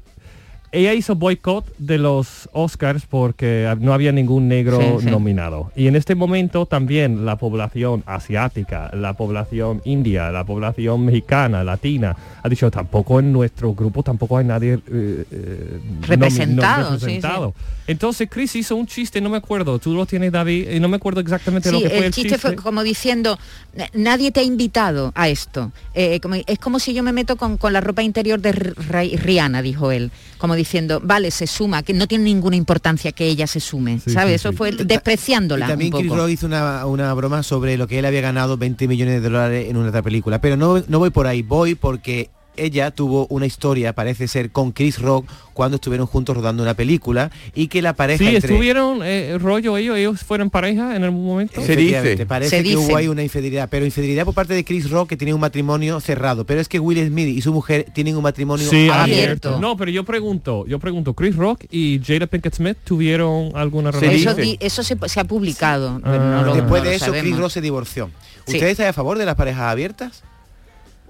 ella 0.72 0.94
hizo 0.94 1.16
boicot 1.16 1.66
de 1.78 1.98
los 1.98 2.50
Oscars 2.52 3.06
porque 3.06 3.74
no 3.80 3.94
había 3.94 4.12
ningún 4.12 4.48
negro 4.48 4.80
Sí, 5.00 5.06
sí. 5.06 5.10
nominado. 5.12 5.72
Y 5.76 5.88
en 5.88 5.96
este 5.96 6.14
momento 6.14 6.66
también 6.66 7.26
la 7.26 7.38
población 7.38 8.04
asiática, 8.06 8.92
la 8.94 9.14
población 9.14 9.82
india, 9.86 10.30
la 10.32 10.44
población 10.46 11.06
mexicana, 11.06 11.64
latina, 11.64 12.16
ha 12.44 12.50
dicho 12.50 12.70
tampoco 12.70 13.20
en 13.20 13.32
nuestro 13.32 13.74
grupo 13.74 14.04
tampoco 14.04 14.38
hay 14.38 14.46
nadie 14.46 14.74
eh, 14.74 15.26
eh, 15.32 15.80
Representado, 16.06 17.00
sí. 17.00 17.20
Entonces 17.88 18.28
Chris 18.30 18.54
hizo 18.58 18.76
un 18.76 18.86
chiste, 18.86 19.22
no 19.22 19.30
me 19.30 19.38
acuerdo, 19.38 19.80
tú 19.80 19.94
lo 19.94 20.06
tienes 20.06 20.32
David, 20.34 20.72
y 20.72 20.80
no 20.82 20.90
me 20.90 20.98
acuerdo 20.98 21.22
exactamente 21.22 21.72
lo 21.72 21.80
que 21.80 21.88
fue 21.90 21.98
el 22.00 22.04
el, 22.06 22.12
chiste 22.14 22.38
fue 22.38 22.56
como 22.58 22.84
diciendo, 22.84 23.40
"Na- 23.76 23.88
nadie 23.94 24.32
te 24.32 24.42
ha 24.42 24.44
invitado 24.44 25.14
a 25.16 25.30
esto. 25.30 25.72
Eh, 25.94 26.20
como- 26.20 26.36
es 26.36 26.60
como 26.60 26.80
si 26.80 26.94
yo 26.94 27.02
me 27.04 27.14
meto 27.14 27.38
con, 27.38 27.56
con 27.58 27.72
la 27.72 27.80
ropa 27.80 28.04
interior 28.04 28.42
de 28.42 28.50
R- 28.50 28.74
Rihanna, 29.16 29.62
dijo 29.62 29.92
él. 29.94 30.12
Como 30.38 30.56
diciendo, 30.58 31.00
vale, 31.02 31.32
se 31.32 31.48
suma, 31.48 31.84
que 31.84 31.94
no 31.94 32.08
tiene 32.08 32.26
ninguna 32.26 32.58
importancia 32.58 33.14
que 33.14 33.26
ella 33.28 33.48
se 33.48 33.62
sume. 33.62 34.00
Sí, 34.00 34.12
¿Sabes? 34.12 34.42
sí, 34.42 34.48
Eso 34.48 34.54
fue 34.58 34.72
despreciándola 34.74 35.66
Y 35.66 35.70
también 35.70 35.94
un 35.94 36.00
Chris 36.00 36.12
poco. 36.12 36.22
Rock 36.22 36.32
hizo 36.32 36.46
una, 36.48 36.86
una 36.86 37.14
broma 37.14 37.44
sobre 37.44 37.78
lo 37.78 37.88
que 37.88 38.00
él 38.00 38.06
había 38.06 38.22
ganado 38.22 38.58
20 38.58 38.88
millones 38.88 39.22
de 39.22 39.30
dólares 39.30 39.70
en 39.70 39.78
una 39.78 39.90
otra 39.90 40.02
película. 40.02 40.42
Pero 40.42 40.58
no, 40.58 40.84
no 40.88 41.00
voy 41.00 41.12
por 41.12 41.28
ahí, 41.28 41.42
voy 41.44 41.76
porque 41.76 42.30
ella 42.58 42.92
tuvo 42.92 43.28
una 43.30 43.46
historia, 43.46 43.94
parece 43.94 44.28
ser, 44.28 44.52
con 44.52 44.72
Chris 44.72 45.00
Rock 45.00 45.28
cuando 45.54 45.76
estuvieron 45.76 46.06
juntos 46.06 46.36
rodando 46.36 46.62
una 46.62 46.76
película 46.76 47.32
y 47.56 47.68
que 47.68 47.82
la 47.82 47.94
pareja 47.94 48.20
Sí, 48.20 48.36
entre... 48.36 48.52
estuvieron 48.52 49.00
eh, 49.04 49.38
rollo 49.40 49.76
ellos, 49.78 49.98
ellos 49.98 50.22
fueron 50.24 50.50
pareja 50.52 50.96
en 50.96 51.04
algún 51.04 51.26
momento. 51.26 51.62
Se 51.64 51.76
dice. 51.76 52.26
Parece 52.28 52.50
Se 52.58 52.58
que 52.64 52.70
dice. 52.70 52.78
hubo 52.78 52.96
ahí 52.96 53.08
una 53.08 53.24
infidelidad, 53.24 53.68
pero 53.70 53.84
infidelidad 53.86 54.26
por 54.26 54.36
parte 54.36 54.54
de 54.54 54.64
Chris 54.64 54.90
Rock 54.92 55.10
que 55.10 55.18
tiene 55.18 55.34
un 55.34 55.40
matrimonio 55.42 56.00
cerrado. 56.00 56.46
Pero 56.46 56.62
es 56.62 56.68
que 56.70 56.80
Will 56.80 57.04
Smith 57.08 57.28
y 57.38 57.42
su 57.42 57.52
mujer 57.54 57.88
tienen 57.94 58.16
un 58.18 58.24
matrimonio 58.24 58.70
Sí, 58.70 58.88
abierto. 58.90 59.50
abierto. 59.50 59.60
No, 59.60 59.76
pero 59.78 59.90
yo 59.90 60.04
pregunto, 60.04 60.66
yo 60.68 60.78
pregunto, 60.80 61.14
Chris 61.16 61.36
Rock 61.36 61.66
y 61.72 62.00
Jada 62.06 62.28
Pinkett 62.28 62.54
Smith 62.56 62.78
tuvieron 62.84 63.52
alguna 63.56 63.90
relación. 63.92 64.40
Eso, 64.40 64.58
eso 64.60 64.84
se, 64.84 64.96
se 65.10 65.20
ha 65.20 65.24
publicado. 65.24 66.00
pero 66.04 66.16
Ah. 66.22 66.42
no 66.42 66.44
lo- 66.44 66.54
Después 66.56 66.84
no 66.84 66.90
de 66.90 66.96
eso, 66.96 67.06
Chris 67.08 67.18
sabemos. 67.22 67.40
Rock 67.40 67.50
se 67.52 67.62
divorció. 67.62 68.12
Sí. 68.46 68.54
¿Ustedes 68.54 68.72
están 68.74 68.88
a 68.88 68.94
favor 68.94 69.18
de 69.18 69.26
las 69.26 69.36
parejas 69.36 69.64
abiertas? 69.64 70.24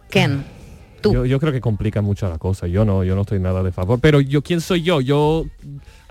Ken, 0.10 0.46
tú. 1.02 1.14
Yo, 1.14 1.26
yo 1.26 1.40
creo 1.40 1.52
que 1.54 1.62
complica 1.62 2.02
mucho 2.02 2.30
la 2.30 2.38
cosa. 2.38 2.68
Yo 2.68 2.86
no, 2.86 3.04
yo 3.04 3.16
no 3.16 3.22
estoy 3.22 3.40
nada 3.40 3.64
de 3.64 3.72
favor. 3.72 4.00
Pero 4.00 4.20
yo, 4.22 4.42
¿quién 4.42 4.62
soy 4.62 4.82
yo? 4.82 5.02
Yo, 5.02 5.46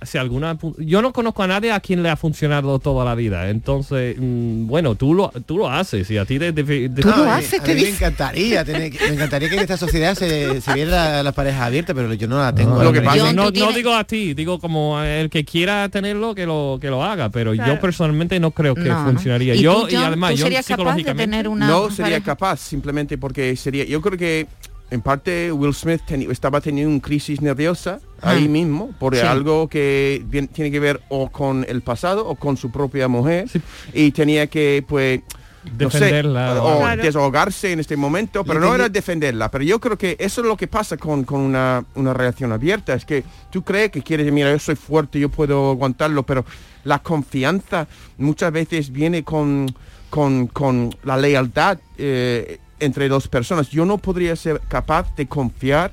si 0.02 0.19
alguna, 0.19 0.59
yo 0.78 1.00
no 1.00 1.12
conozco 1.12 1.43
a 1.43 1.47
nadie 1.47 1.73
a 1.73 1.81
quien 1.81 2.02
le 2.02 2.11
ha 2.11 2.16
funcionado 2.16 2.78
toda 2.78 3.05
la 3.05 3.14
vida. 3.14 3.49
Entonces, 3.49 4.16
mm, 4.19 4.66
bueno, 4.66 4.95
tú 4.95 5.14
lo, 5.14 5.31
tú 5.47 5.57
lo 5.57 5.71
haces 5.71 6.11
y 6.11 6.19
a 6.19 6.25
ti 6.26 6.37
de, 6.38 6.52
de- 6.52 6.62
de- 6.90 7.02
Tú 7.02 7.09
lo 7.09 7.14
a 7.14 7.16
mí- 7.25 7.31
haces, 7.31 7.61
a 7.61 7.64
te 7.64 7.75
mí 7.75 7.83
me 7.83 7.88
encantaría 7.88 8.64
tener 8.64 8.93
me 8.93 9.14
encantaría 9.14 9.49
que 9.49 9.55
en 9.55 9.61
esta 9.62 9.76
sociedad 9.78 10.14
se, 10.14 10.61
se 10.61 10.75
viera 10.75 10.90
la- 10.90 11.23
las 11.23 11.35
parejas 11.35 11.62
abiertas, 11.62 11.95
pero 11.97 12.12
yo 12.12 12.28
no 12.28 12.38
la 12.38 12.55
tengo. 12.55 12.83
Lo 12.83 12.93
que 12.93 13.00
pasa- 13.00 13.21
John, 13.26 13.37
no, 13.37 13.43
tú 13.45 13.49
no 13.49 13.52
tienes- 13.52 13.75
digo 13.76 13.95
a 13.95 14.05
ti, 14.05 14.35
digo 14.35 14.59
como 14.61 14.99
a 14.99 15.09
el 15.09 15.31
que 15.31 15.45
quiera 15.47 15.88
tenerlo 15.88 16.35
que 16.35 16.45
lo 16.45 16.78
que 16.81 16.90
lo 16.90 17.02
haga, 17.02 17.31
pero 17.31 17.52
Claro. 17.55 17.75
yo 17.75 17.81
personalmente 17.81 18.38
no 18.38 18.50
creo 18.50 18.75
que 18.75 18.83
No, 18.83 19.02
¿no? 19.02 19.11
funcionaría. 19.12 19.55
¿Y 19.55 19.62
yo 19.62 19.83
tú, 19.83 19.88
y 19.88 19.95
John, 19.95 20.05
además 20.05 20.33
tú 20.33 20.37
yo 20.37 20.45
serías 20.45 20.66
capaz 20.66 20.76
de 20.76 20.83
psicológicamente 21.00 21.25
tener 21.25 21.49
una 21.49 21.69
no 21.69 21.90
sería 21.90 22.21
capaz 22.21 22.61
simplemente 22.61 23.16
porque 23.16 23.57
sería 23.57 23.85
yo 23.85 24.02
creo 24.02 24.19
que 24.19 24.47
en 24.90 25.00
parte 25.00 25.50
Will 25.52 25.75
Smith 25.75 26.02
estaba 26.31 26.61
teniendo 26.61 26.93
una 26.93 27.00
crisis 27.02 27.40
nerviosa 27.40 27.99
ahí 28.23 28.45
Ah. 28.47 28.49
mismo 28.49 28.93
por 28.99 29.14
Sí. 29.16 29.21
algo 29.23 29.69
que 29.69 30.23
bien- 30.26 30.49
tiene 30.49 30.71
que 30.71 30.78
ver 30.81 31.00
o 31.09 31.28
con 31.31 31.64
el 31.69 31.83
pasado 31.83 32.26
o 32.26 32.37
con 32.37 32.57
su 32.57 32.71
propia 32.71 33.09
mujer 33.09 33.49
Sí. 33.49 33.61
y 33.93 34.11
tenía 34.12 34.47
que 34.47 34.85
pues 34.87 35.21
no 35.81 35.90
sé, 35.90 35.99
Defenderla 35.99 36.62
o 36.62 36.78
Claro. 36.78 37.02
desahogarse 37.02 37.73
en 37.73 37.81
este 37.81 37.97
momento 37.97 38.45
pero 38.45 38.61
no 38.61 38.73
era 38.73 38.88
defenderla 38.88 39.50
pero 39.50 39.64
yo 39.64 39.81
creo 39.81 39.99
que 39.99 40.16
eso 40.21 40.40
es 40.40 40.47
lo 40.47 40.57
que 40.57 40.69
pasa 40.69 40.97
con, 40.97 41.25
con 41.25 41.40
una, 41.40 41.85
una 41.97 42.14
relación 42.14 42.52
abierta 42.52 42.95
es 42.95 43.05
que 43.05 43.25
tú 43.50 43.64
crees 43.64 43.90
que 43.90 44.00
quieres 44.02 44.31
mira 44.33 44.52
yo 44.52 44.59
soy 44.61 44.76
fuerte 44.76 45.19
yo 45.19 45.28
puedo 45.28 45.73
aguantarlo 45.73 46.23
pero 46.23 46.45
la 46.85 47.00
confianza 47.00 47.88
muchas 48.19 48.52
veces 48.52 48.93
viene 48.93 49.25
con 49.25 49.66
con, 50.09 50.47
con 50.47 50.95
la 51.02 51.16
lealtad 51.16 51.78
eh, 51.99 52.59
entre 52.80 53.09
dos 53.09 53.28
personas. 53.28 53.68
Yo 53.71 53.85
no 53.85 53.99
podría 53.99 54.35
ser 54.37 54.61
capaz 54.68 55.14
de 55.16 55.26
confiar 55.26 55.92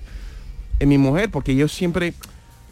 en 0.80 0.90
mi 0.90 0.98
mujer 0.98 1.30
porque 1.32 1.56
yo 1.56 1.68
siempre, 1.68 2.14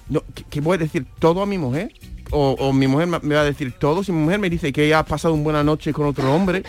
no, 0.10 0.24
¿qué, 0.36 0.44
qué 0.50 0.62
voy 0.62 0.76
a 0.76 0.78
decir 0.80 1.06
todo 1.20 1.42
a 1.42 1.46
mi 1.46 1.58
mujer? 1.58 1.94
O, 2.32 2.56
o 2.60 2.72
mi 2.74 2.88
mujer 2.88 3.08
me 3.08 3.36
va 3.36 3.42
a 3.42 3.46
decir 3.46 3.74
todo. 3.78 4.04
Si 4.04 4.12
mi 4.12 4.20
mujer 4.24 4.40
me 4.40 4.50
dice 4.50 4.72
que 4.72 4.86
ella 4.86 5.00
ha 5.00 5.06
pasado 5.06 5.34
una 5.34 5.44
buena 5.44 5.64
noche 5.64 5.92
con 5.92 6.06
otro 6.08 6.34
hombre, 6.34 6.64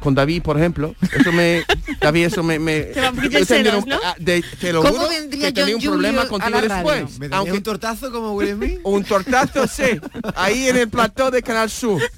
con 0.00 0.14
David, 0.14 0.42
por 0.42 0.58
ejemplo, 0.58 0.94
eso 1.18 1.32
me, 1.32 1.62
David, 2.00 2.24
eso 2.26 2.42
me... 2.42 2.58
me 2.58 2.80
Te 2.82 3.00
va 3.00 3.10
un 3.10 3.16
poquito 3.16 3.38
yo 3.38 3.46
tendría 3.46 3.72
celos, 3.72 3.84
un- 3.84 3.90
¿no? 3.90 3.98
ah, 4.02 4.14
de- 4.18 4.44
te 4.60 4.72
lo 4.72 4.82
¿Cómo 4.82 4.94
juro 4.94 5.08
vendría 5.08 5.52
que 5.52 5.74
un 5.74 5.80
problema 5.80 6.26
contigo 6.28 6.60
después. 6.60 7.18
¿Me 7.18 7.28
darías 7.28 7.38
Aunque 7.38 7.52
un 7.52 7.62
tortazo 7.62 8.10
como 8.12 8.32
Will 8.32 8.54
Smith? 8.54 8.80
un 8.82 9.04
tortazo, 9.04 9.66
sí, 9.66 9.98
ahí 10.36 10.68
en 10.68 10.76
el 10.76 10.88
plató 10.88 11.30
de 11.30 11.42
Canal 11.42 11.68
Sur. 11.70 12.02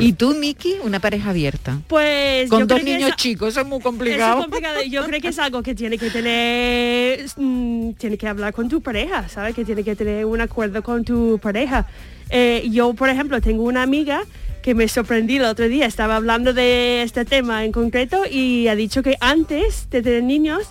¿Y 0.00 0.12
tú, 0.12 0.34
Miki, 0.34 0.76
una 0.82 1.00
pareja 1.00 1.30
abierta? 1.30 1.80
Pues 1.88 2.48
Con 2.50 2.60
yo 2.60 2.66
dos 2.66 2.76
creo 2.78 2.84
que 2.86 2.92
niños 2.94 3.08
esa- 3.08 3.16
chicos, 3.16 3.48
eso 3.50 3.60
es 3.60 3.66
muy 3.66 3.78
Eso 3.78 3.88
es 3.88 3.94
complicado. 3.94 4.40
complicado. 4.42 4.82
Yo 4.82 5.04
creo 5.04 5.20
que 5.20 5.28
es 5.28 5.38
algo 5.38 5.62
que 5.62 5.74
tiene 5.74 5.98
que 5.98 6.10
tener, 6.10 7.24
mm, 7.36 7.92
tiene 7.92 8.16
que 8.18 8.28
hablar 8.28 8.52
con 8.52 8.68
tu 8.68 8.80
pareja, 8.80 9.28
¿sabes? 9.28 9.54
Que 9.54 9.64
tiene 9.64 9.82
que 9.84 9.96
tener 9.96 10.24
un 10.24 10.40
acuerdo 10.40 10.82
con 10.82 11.04
tu 11.04 11.38
pareja. 11.42 11.86
Eh, 12.30 12.66
yo, 12.70 12.92
por 12.94 13.08
ejemplo, 13.08 13.40
tengo 13.40 13.62
una 13.64 13.82
amiga 13.82 14.22
que 14.62 14.74
me 14.74 14.88
sorprendí 14.88 15.36
el 15.36 15.44
otro 15.44 15.68
día, 15.68 15.86
estaba 15.86 16.16
hablando 16.16 16.52
de 16.52 17.02
este 17.02 17.24
tema 17.24 17.64
en 17.64 17.70
concreto 17.72 18.22
y 18.30 18.66
ha 18.68 18.74
dicho 18.74 19.02
que 19.02 19.16
antes 19.20 19.88
de 19.90 20.02
tener 20.02 20.24
niños, 20.24 20.62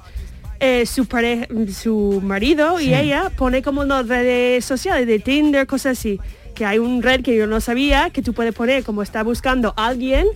eh, 0.59 0.85
su 0.85 1.05
pareja, 1.05 1.47
su 1.73 2.21
marido 2.23 2.79
y 2.81 2.93
ella 2.93 3.29
pone 3.37 3.61
como 3.61 3.83
en 3.83 3.89
las 3.89 4.07
redes 4.07 4.65
sociales 4.65 5.07
de 5.07 5.19
Tinder, 5.19 5.65
cosas 5.67 5.97
así, 5.97 6.19
que 6.55 6.65
hay 6.65 6.79
un 6.79 7.03
red 7.03 7.21
que 7.21 7.35
yo 7.35 7.45
no 7.47 7.61
sabía 7.61 8.09
que 8.09 8.21
tú 8.21 8.33
puedes 8.33 8.53
poner 8.53 8.83
como 8.83 9.03
está 9.03 9.21
buscando 9.23 9.73
a 9.77 9.87
alguien 9.87 10.27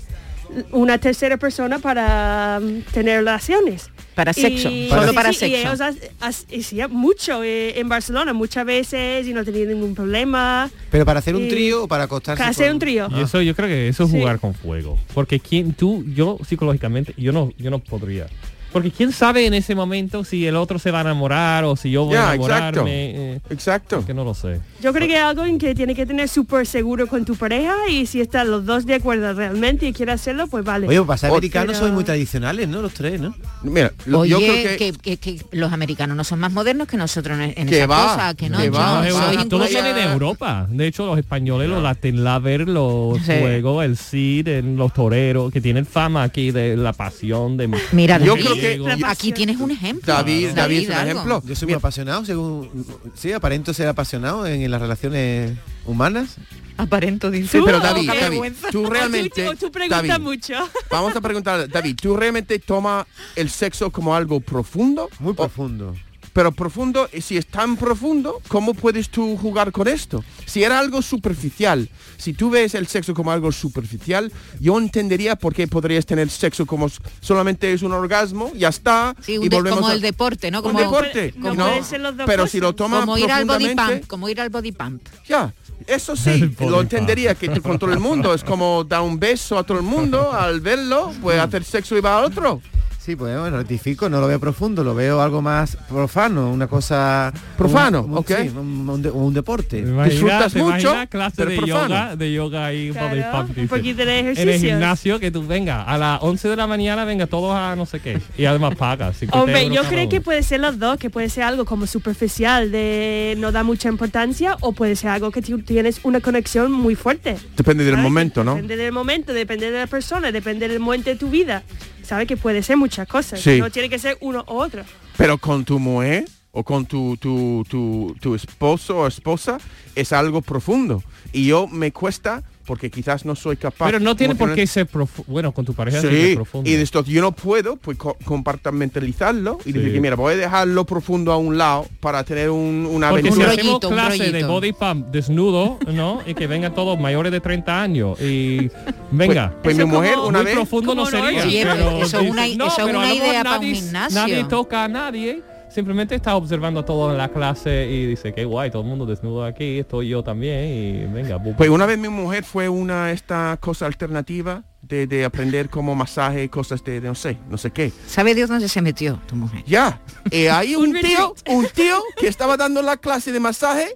una 0.71 0.97
tercera 0.97 1.38
persona 1.38 1.77
para 1.79 2.59
mm, 2.61 2.81
tener 2.91 3.17
relaciones. 3.19 3.89
Para 4.15 4.33
sexo, 4.33 4.67
Y- 4.69 4.89
solo 4.89 5.09
sí, 5.09 5.15
para 5.15 5.31
sí, 5.31 5.45
Y 5.45 5.49
sexo. 5.51 5.83
ellos 5.85 5.97
hacían 6.19 6.91
mucho 6.91 7.43
eh, 7.43 7.79
en 7.79 7.88
Barcelona, 7.88 8.33
muchas 8.33 8.65
veces 8.65 9.27
y 9.27 9.33
no 9.33 9.45
tenían 9.45 9.69
ningún 9.69 9.93
problema. 9.95 10.69
¿Pero 10.91 11.05
para 11.05 11.19
hacer 11.19 11.35
un 11.35 11.43
Y- 11.45 11.49
trío 11.49 11.83
o 11.83 11.88
para 11.88 12.05
acostarse? 12.05 12.39
Para 12.39 12.49
hacer 12.49 12.65
con- 12.67 12.73
un 12.73 12.79
trío. 12.79 13.07
Y 13.15 13.21
eso 13.21 13.41
yo 13.41 13.55
creo 13.55 13.69
que 13.69 13.88
eso 13.88 14.03
es 14.05 14.11
Sí. 14.11 14.17
jugar 14.19 14.39
con 14.39 14.53
fuego. 14.55 14.97
Porque 15.13 15.39
quien 15.39 15.73
tú, 15.73 16.03
yo 16.13 16.38
psicológicamente, 16.47 17.13
yo 17.15 17.31
no, 17.31 17.53
yo 17.57 17.69
no 17.69 17.79
podría. 17.79 18.25
Porque 18.71 18.91
quién 18.91 19.11
sabe 19.11 19.45
en 19.45 19.53
ese 19.53 19.73
momento 19.75 20.23
si 20.23 20.45
el 20.45 20.55
otro 20.55 20.77
se 20.79 20.91
va 20.91 20.99
a 20.99 21.01
enamorar 21.01 21.63
o 21.65 21.75
si 21.75 21.89
yo 21.91 22.05
voy 22.05 22.15
a 22.15 22.35
exacto. 22.35 22.45
enamorarme. 22.45 22.91
eh, 23.35 23.39
Exacto. 23.49 24.05
que 24.05 24.13
no 24.13 24.23
lo 24.23 24.33
sé. 24.33 24.59
Yo 24.81 24.93
creo 24.93 25.07
que 25.07 25.15
es 25.15 25.21
algo 25.21 25.45
en 25.45 25.57
que 25.57 25.73
tiene 25.75 25.95
que 25.95 26.05
tener 26.05 26.29
súper 26.29 26.65
seguro 26.67 27.07
con 27.07 27.25
tu 27.25 27.35
pareja 27.35 27.73
y 27.89 28.05
si 28.05 28.21
están 28.21 28.49
los 28.51 28.65
dos 28.65 28.85
de 28.85 28.95
acuerdo 28.95 29.33
realmente 29.33 29.88
y 29.88 29.93
quiere 29.93 30.11
hacerlo, 30.11 30.47
pues 30.47 30.63
vale. 30.63 30.88
Oye, 30.88 31.01
para 31.03 31.17
ser 31.17 31.29
americanos 31.31 31.67
Pero- 31.73 31.79
sois 31.79 31.93
muy 31.93 32.03
tradicionales, 32.03 32.67
¿no? 32.67 32.81
Los 32.81 32.93
tres, 32.93 33.19
¿no? 33.19 33.35
Mira, 33.63 33.91
lo- 34.05 34.19
Oye, 34.19 34.29
yo 34.31 34.38
creo 34.38 34.77
que... 34.77 34.93
que, 34.93 35.17
que- 35.17 35.17
que 35.17 35.45
los 35.51 35.73
americanos 35.73 36.15
no 36.15 36.23
son 36.23 36.39
más 36.39 36.51
modernos 36.51 36.88
que 36.88 36.97
nosotros 36.97 37.39
en, 37.39 37.53
en 37.57 37.67
Que 37.67 37.77
esa 37.77 37.88
va, 37.88 38.03
cosa, 38.13 38.33
que 38.35 38.49
no, 38.49 38.59
que 38.59 38.65
yo 38.67 38.71
va, 38.73 39.01
va. 39.01 39.09
soy 39.09 39.35
todo 39.49 39.65
incluso- 39.65 39.69
viene 39.69 39.93
de 39.93 40.03
Europa. 40.03 40.67
De 40.69 40.88
hecho, 40.88 41.05
los 41.05 41.17
españoles, 41.17 41.69
los 41.69 41.81
Latin 41.81 42.23
Lover, 42.23 42.67
los 42.67 43.17
Sí. 43.19 43.33
juegos, 43.39 43.83
el 43.85 43.97
Cid, 43.97 44.47
el- 44.47 44.75
los 44.75 44.93
toreros, 44.93 45.51
que 45.51 45.59
tienen 45.61 45.85
fama 45.85 46.23
aquí 46.23 46.51
de 46.51 46.77
la 46.77 46.93
pasión 46.93 47.57
de 47.57 47.69
Mira, 47.91 48.17
Yo 48.19 48.35
creo 48.35 48.53
que- 48.60 49.06
aquí 49.06 49.32
tienes 49.32 49.58
un 49.58 49.72
ejemplo. 49.72 50.13
David, 50.13 50.50
David 50.56 50.80
es 50.82 50.88
un 50.89 50.94
ejemplo. 51.08 51.44
Yo 51.46 51.56
soy 51.56 51.68
muy 51.68 51.75
apasionado, 51.75 52.25
según... 52.25 52.86
Sí, 53.16 53.32
aparento 53.32 53.74
ser 53.74 53.88
apasionado 53.88 54.46
en, 54.46 54.62
en 54.62 54.72
las 54.72 54.82
relaciones 54.82 55.58
humanas. 55.86 56.36
Aparento, 56.78 57.30
dice. 57.30 57.58
Sí, 57.58 57.63
pero 57.66 57.80
David, 57.80 58.08
David, 58.08 58.54
tú 58.72 58.86
realmente... 58.89 59.50
tú, 59.60 59.70
preguntas 59.72 60.08
David, 60.08 60.24
mucho. 60.24 60.54
Vamos 60.89 61.13
a 61.16 61.20
preguntar, 61.20 61.68
David, 61.70 61.98
¿tú 62.01 62.16
realmente 62.16 62.58
tomas 62.60 63.06
el 63.36 63.50
sexo 63.50 63.92
como 63.92 64.16
algo 64.16 64.39
profundo? 64.39 65.10
Muy 65.20 65.32
O- 65.32 65.36
profundo. 65.36 65.96
Pero 66.33 66.51
profundo, 66.51 67.09
y 67.13 67.21
si 67.21 67.38
es 67.38 67.48
tan 67.48 67.75
profundo, 67.77 68.41
¿cómo 68.48 68.74
puedes 68.74 69.09
tú 69.09 69.36
jugar 69.38 69.71
con 69.71 69.88
esto? 69.88 70.24
Si 70.45 70.63
era 70.63 70.79
algo 70.79 71.01
superficial, 71.01 71.89
si 72.17 72.33
tú 72.33 72.50
ves 72.50 72.75
el 72.75 72.88
sexo 72.88 73.13
como 73.13 73.31
algo 73.31 73.51
superficial, 73.51 74.31
yo 74.59 74.77
entendería 74.77 75.36
por 75.36 75.53
qué 75.53 75.67
podrías 75.67 76.05
tener 76.05 76.29
sexo 76.29 76.65
como 76.65 76.88
solamente 77.21 77.71
es 77.74 77.81
un 77.81 77.91
orgasmo, 77.93 78.51
ya 78.55 78.69
está, 78.69 79.15
Sí, 79.21 79.33
y 79.33 79.38
un 79.39 79.50
volvemos 79.50 79.79
como 79.79 79.89
a- 79.89 79.93
el 79.93 80.01
deporte, 80.01 80.51
¿no? 80.51 80.59
un 80.59 80.63
Como, 80.63 80.79
deporte, 80.79 81.33
no 81.38 81.53
¿no? 81.53 81.65
pueden 81.67 81.83
ser 81.83 82.01
los 82.01 82.15
dos 82.17 82.25
pero 82.25 82.48
si 82.48 82.59
lo 82.59 82.74
tomas 82.74 83.01
como 83.01 83.17
ir 83.17 83.31
al 83.31 83.45
body 83.45 83.75
pump, 83.75 84.07
como 84.07 84.29
ir 84.29 84.39
al 84.41 84.50
body 84.50 84.71
pump. 84.71 85.01
ya, 85.27 85.53
eso 85.88 86.15
sí, 86.15 86.53
lo 86.59 86.81
entendería 86.81 87.36
que 87.36 87.50
con 87.62 87.79
todo 87.79 87.91
el 87.91 88.00
mundo 88.00 88.33
es 88.33 88.43
como 88.43 88.83
dar 88.83 89.01
un 89.01 89.19
beso 89.19 89.57
a 89.57 89.63
todo 89.63 89.77
el 89.77 89.83
mundo 89.83 90.31
al 90.33 90.59
verlo, 90.62 91.12
pues 91.21 91.39
hacer 91.39 91.63
sexo 91.63 91.98
y 91.98 92.01
va 92.01 92.19
a 92.19 92.25
otro. 92.25 92.62
Sí, 93.10 93.16
pues 93.16 93.36
bueno, 93.39 93.58
rectifico, 93.58 94.08
no 94.08 94.22
lo 94.22 94.28
veo 94.28 94.39
profundo, 94.39 94.84
lo 94.84 94.94
veo 94.94 95.20
algo 95.20 95.42
más 95.42 95.75
profano, 95.89 96.51
una 96.51 96.68
cosa... 96.68 97.34
Profano, 97.58 98.04
un- 98.04 98.12
un- 98.12 98.18
ok. 98.20 98.28
sí, 98.39 98.50
un, 98.56 98.88
un 98.88 99.01
de- 99.01 99.10
un 99.10 99.34
deporte. 99.34 99.82
¿Te 99.82 99.89
imaginas- 99.89 100.10
Disfrutas 100.12 100.56
mucho, 100.56 100.96
clase 101.10 101.36
pero 101.38 101.50
de 101.50 101.58
profano. 101.58 101.88
yoga, 101.88 102.16
de 102.16 102.32
yoga 102.34 102.72
y 102.72 102.92
Claro, 102.92 103.48
un 103.58 103.68
poquito 103.68 104.06
de 104.06 104.20
En 104.20 104.48
el 104.50 104.60
gimnasio 104.60 105.20
que 105.20 105.32
tú 105.32 105.44
venga 105.48 105.82
a 105.82 105.98
las 105.98 106.22
11 106.22 106.50
de 106.50 106.56
la 106.56 106.68
mañana 106.68 107.04
venga 107.04 107.25
todos 107.25 107.56
a 107.56 107.75
no 107.75 107.88
sé 107.88 108.00
qué 108.00 108.20
y 108.38 108.46
además 108.46 108.75
pagas 108.75 109.18
50 109.18 109.39
Hombre, 109.44 109.68
yo 109.75 109.82
creo 109.86 110.08
que 110.08 110.22
puede 110.22 110.44
ser 110.44 110.60
los 110.60 110.78
dos, 110.78 111.00
que 111.00 111.10
puede 111.10 111.30
ser 111.30 111.46
algo 111.46 111.66
como 111.66 111.88
superficial 111.88 112.72
de 112.72 113.34
no 113.39 113.51
da 113.51 113.63
mucha 113.63 113.89
importancia 113.89 114.56
o 114.62 114.74
puede 114.74 114.96
ser 114.96 115.10
algo 115.10 115.32
que 115.32 115.42
tú 115.42 115.58
tienes 115.63 116.00
una 116.04 116.20
conexión 116.22 116.72
muy 116.72 116.94
fuerte. 116.94 117.38
Depende 117.58 117.84
del 117.86 117.96
¿sabes? 117.96 118.04
momento, 118.04 118.44
¿no? 118.44 118.54
Depende 118.54 118.78
del 118.78 118.92
momento, 118.92 119.34
depende 119.34 119.72
de 119.72 119.80
la 119.80 119.88
persona, 119.88 120.32
depende 120.32 120.68
del 120.68 120.80
momento 120.80 121.10
de 121.10 121.16
tu 121.16 121.32
vida. 121.32 121.63
Sabe 122.03 122.25
que 122.25 122.38
puede 122.38 122.63
ser 122.63 122.77
muchas 122.77 123.08
cosas. 123.08 123.39
Sí. 123.39 123.60
No 123.60 123.70
tiene 123.70 123.89
que 123.89 124.00
ser 124.00 124.18
uno 124.22 124.44
u 124.48 124.53
otro. 124.53 124.84
Pero 125.18 125.38
con 125.38 125.65
tu 125.65 125.79
mujer 125.79 126.25
o 126.51 126.63
con 126.63 126.86
tu, 126.86 127.18
tu, 127.18 127.65
tu, 127.70 128.15
tu 128.20 128.36
esposo 128.36 129.00
o 129.00 129.08
esposa 129.08 129.60
es 129.96 130.13
algo 130.13 130.41
profundo. 130.41 131.03
Y 131.32 131.48
yo 131.48 131.68
me 131.68 131.91
cuesta 131.91 132.44
porque 132.69 132.91
quizás 132.91 133.25
no 133.25 133.35
soy 133.35 133.57
capaz. 133.57 133.88
pero 133.88 133.99
no 133.99 134.15
tiene 134.15 134.35
por 134.35 134.53
qué 134.53 134.67
ser 134.67 134.85
profundo 134.85 135.29
bueno 135.31 135.51
con 135.51 135.65
tu 135.65 135.73
pareja 135.73 135.99
sí, 136.01 136.33
profundo 136.35 136.69
y 136.69 136.73
de 136.75 136.83
esto 136.83 137.03
yo 137.03 137.19
no 137.19 137.31
puedo 137.31 137.77
pues 137.77 137.97
co- 137.97 138.15
compartimentalizarlo 138.23 139.57
y 139.65 139.71
decir 139.71 139.89
Sí. 139.89 139.93
que 139.95 140.01
mira, 140.01 140.15
voy 140.15 140.33
a 140.35 140.38
dejarlo 140.38 140.85
profundo 140.85 141.31
a 141.31 141.38
un 141.38 141.57
lado 141.57 141.88
para 141.99 142.23
tener 142.23 142.51
un, 142.51 142.88
una 142.91 143.09
porque 143.09 143.23
si 143.23 143.41
aventura. 143.41 143.51
hacemos 143.51 143.67
rollito, 143.73 143.88
un 143.89 143.93
clase 143.95 144.31
de 144.31 144.43
body 144.43 144.71
pump 144.73 145.07
desnudo, 145.07 145.79
¿no? 145.88 146.21
Y 146.27 146.35
que 146.35 146.45
vengan 146.47 146.75
todos 146.75 146.99
mayores 146.99 147.31
de 147.31 147.39
30 147.39 147.81
años 147.81 148.21
y 148.21 148.69
venga. 149.11 149.53
Pues 149.63 149.75
mi 149.75 149.81
Eso 149.83 149.88
mujer 149.91 150.13
como- 150.15 150.27
una 150.27 150.39
muy 150.39 150.45
vez 150.45 150.55
profundo 150.55 150.93
no 150.95 151.05
sería. 151.07 151.43
Oye, 151.43 151.65
pero 151.65 152.03
eso 152.03 152.19
es 152.19 152.29
una- 152.31 152.45
eso 152.45 152.83
una 152.83 152.93
lo 152.93 152.99
mejor 152.99 153.15
idea 153.17 153.43
para 153.43 153.59
un 153.59 153.73
gimnasio. 153.73 154.19
Nadie 154.19 154.43
toca 154.45 154.83
a 154.83 154.88
nadie. 154.88 155.41
Simplemente 155.69 156.15
está 156.15 156.35
observando 156.35 156.83
todo 156.83 157.11
en 157.11 157.17
la 157.17 157.29
clase 157.29 157.88
y 157.89 158.05
dice, 158.07 158.33
qué 158.33 158.43
guay, 158.43 158.71
todo 158.71 158.81
el 158.81 158.88
mundo 158.88 159.05
desnudo 159.05 159.43
aquí, 159.45 159.79
estoy 159.79 160.09
yo 160.09 160.23
también 160.23 160.65
y 160.65 161.05
venga. 161.13 161.38
bu- 161.38 161.55
Pues 161.55 161.69
una 161.69 161.85
vez 161.85 161.97
mi 161.99 162.09
mujer 162.09 162.43
fue 162.43 162.67
una 162.69 163.11
esta 163.11 163.55
cosa 163.59 163.85
alternativa 163.85 164.63
de, 164.81 165.05
de 165.05 165.25
aprender 165.25 165.69
como 165.69 165.93
masaje, 165.93 166.49
cosas 166.49 166.83
de, 166.83 166.99
de 167.01 167.07
no 167.07 167.13
sé, 167.15 167.38
no 167.49 167.57
sé 167.57 167.69
qué. 167.71 167.91
¿Sabe 168.07 168.33
Dios 168.33 168.49
dónde 168.49 168.67
se 168.67 168.81
metió 168.81 169.19
tu 169.27 169.35
mujer? 169.35 169.63
Ya, 169.67 170.01
eh, 170.31 170.49
hay 170.49 170.75
un 170.75 170.91
tío, 170.93 171.35
un 171.49 171.67
tío 171.67 171.97
que 172.17 172.27
estaba 172.27 172.57
dando 172.57 172.81
la 172.81 172.97
clase 172.97 173.31
de 173.31 173.39
masaje 173.39 173.95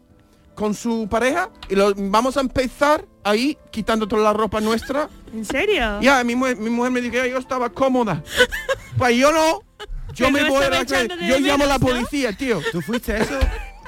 con 0.54 0.76
su 0.76 1.08
pareja 1.10 1.50
y 1.70 1.76
lo, 1.76 1.94
vamos 1.96 2.38
a 2.38 2.42
empezar 2.42 3.06
ahí 3.24 3.58
quitando 3.72 4.08
toda 4.08 4.22
la 4.22 4.34
ropa 4.34 4.62
nuestra. 4.62 5.10
¿En 5.34 5.44
serio? 5.44 6.00
Ya, 6.02 6.24
mi 6.24 6.36
mujer, 6.36 6.58
mi 6.58 6.70
mujer 6.70 6.92
me 6.92 7.02
dijo 7.02 7.16
yo 7.26 7.40
estaba 7.40 7.70
cómoda. 7.70 8.22
Pues 8.98 9.18
yo 9.18 9.32
no. 9.32 9.62
Yo 10.14 10.32
me 10.32 10.50
voy 10.50 10.64
a 10.64 10.70
la 10.70 10.84
Yo 10.84 11.40
llamo 11.40 11.64
a 11.64 11.68
la 11.68 11.80
policía, 11.80 12.34
tío. 12.34 12.62
¿Tú 12.72 12.82
fuiste 12.82 13.14
a 13.14 13.18
eso? 13.18 13.40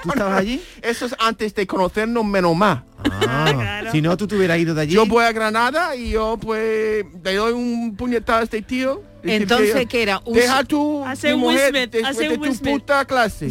¿Tú 0.04 0.10
estabas 0.10 0.40
allí? 0.40 0.62
Eso 0.82 1.06
es 1.06 1.16
antes 1.20 1.54
de 1.56 1.66
conocernos 1.66 2.24
menos 2.26 2.56
más. 2.56 2.82
Ah, 3.28 3.52
claro. 3.54 3.92
Si 3.92 4.02
no, 4.02 4.16
tú 4.18 4.28
te 4.28 4.36
hubieras 4.36 4.58
ido 4.60 4.74
de 4.76 4.82
allí. 4.82 4.94
Yo 4.96 5.06
voy 5.06 5.24
a 5.24 5.32
Granada 5.32 5.96
y 5.96 6.12
yo 6.12 6.38
pues 6.40 7.06
le 7.24 7.36
doy 7.36 7.54
un 7.54 7.96
puñetado 7.96 8.40
a 8.40 8.44
este 8.44 8.62
tío. 8.62 9.02
Entonces, 9.28 9.74
que- 9.74 9.86
¿qué 9.88 10.04
era? 10.04 10.22
Un 10.24 10.36
Deja 10.36 10.64
tu 10.66 11.04
Hace 11.04 11.34
un 11.34 11.40
mujer 11.40 11.90
hace 12.06 12.22
de 12.24 12.30
un 12.30 12.36
tu 12.36 12.42
Will 12.44 12.56
Smith. 12.56 12.74
puta 12.74 13.06
clase. 13.06 13.48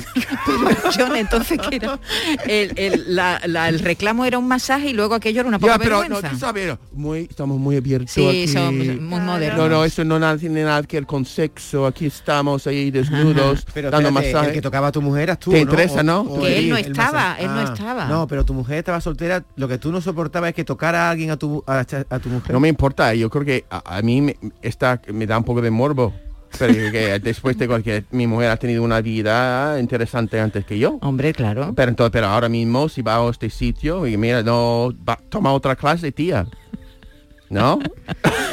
John, 0.97 1.17
entonces 1.17 1.59
¿qué 1.69 1.77
era? 1.77 1.99
El, 2.47 2.73
el- 2.77 3.17
la- 3.17 3.41
la- 3.47 3.69
el 3.69 3.81
reclamo 3.81 4.25
era 4.25 4.39
un 4.39 4.47
masaje 4.47 4.91
y 4.91 4.93
luego 4.93 5.15
aquello 5.17 5.41
era 5.41 5.49
una 5.49 5.59
Ya, 5.59 5.61
poca 5.63 5.79
pero 5.79 5.97
no, 5.97 6.01
vergüenza. 6.03 6.31
tú 6.31 6.39
sabes, 6.39 6.77
muy, 6.93 7.27
estamos 7.29 7.59
muy 7.59 7.77
abiertos 7.77 8.13
sí, 8.13 8.25
aquí. 8.25 8.49
son 8.49 8.77
muy 8.77 8.87
Claro. 8.87 9.25
modernos. 9.25 9.59
No, 9.59 9.69
no, 9.69 9.85
eso 9.85 10.05
no 10.05 10.19
nada, 10.21 10.37
tiene 10.39 10.63
nada 10.63 10.81
que 10.85 10.99
ver 10.99 11.07
con 11.07 11.25
sexo. 11.25 11.87
Aquí 11.87 12.07
estamos 12.07 12.69
ahí 12.69 12.93
desnudos, 12.93 13.67
Pero 13.75 13.91
dando 13.91 14.13
masaje. 14.13 14.49
el 14.49 14.53
que 14.55 14.63
tocaba 14.63 14.87
a 14.89 14.93
tu 14.93 15.03
mujer 15.03 15.25
eras 15.25 15.41
tú, 15.41 15.51
Te 15.51 15.57
¿no? 15.57 15.63
interesa, 15.63 16.05
¿no? 16.05 16.41
Que 16.41 16.57
él 16.59 16.69
no 16.69 16.77
estaba, 16.77 17.37
él 17.41 17.47
no 17.49 17.59
Ah, 17.61 17.65
estaba. 17.75 18.05
No, 18.07 18.29
pero 18.29 18.45
tu 18.45 18.55
mujer 18.55 18.79
estaba 18.79 19.01
soltera. 19.01 19.44
Lo 19.57 19.69
que 19.69 19.79
tú 19.79 19.93
no 19.93 20.01
soportabas 20.01 20.51
es 20.51 20.55
que 20.55 20.65
tocara 20.65 21.09
a 21.09 21.11
alguien 21.11 21.31
a 21.31 21.37
tu, 21.37 21.63
a, 21.67 21.81
a 21.81 22.19
tu 22.19 22.29
mujer. 22.29 22.53
No 22.53 22.61
me 22.61 22.69
importa, 22.69 23.15
yo 23.15 23.31
creo 23.31 23.45
que 23.45 23.65
a, 23.71 23.99
a 23.99 24.03
mí 24.03 24.21
me, 24.21 24.37
está, 24.63 25.01
me 25.13 25.27
da 25.27 25.39
un 25.39 25.45
poco 25.45 25.61
de 25.63 25.71
morbo. 25.71 26.13
Pero 26.59 26.73
que 26.93 27.19
después 27.23 27.59
de 27.59 27.67
cualquier... 27.67 28.05
Mi 28.11 28.27
mujer 28.27 28.51
ha 28.51 28.57
tenido 28.57 28.83
una 28.83 29.01
vida 29.01 29.79
interesante 29.81 30.41
antes 30.41 30.65
que 30.65 30.79
yo. 30.79 30.99
Hombre, 31.03 31.33
claro. 31.33 31.73
Pero 31.75 31.89
entonces, 31.89 32.13
pero 32.13 32.27
ahora 32.27 32.49
mismo 32.49 32.89
si 32.89 33.03
va 33.03 33.17
a 33.17 33.31
este 33.31 33.51
sitio 33.51 34.07
y 34.07 34.17
mira, 34.17 34.43
no, 34.43 34.93
va, 35.09 35.19
toma 35.29 35.53
otra 35.53 35.77
clase, 35.77 36.13
tía. 36.13 36.47
¿No? 37.55 37.79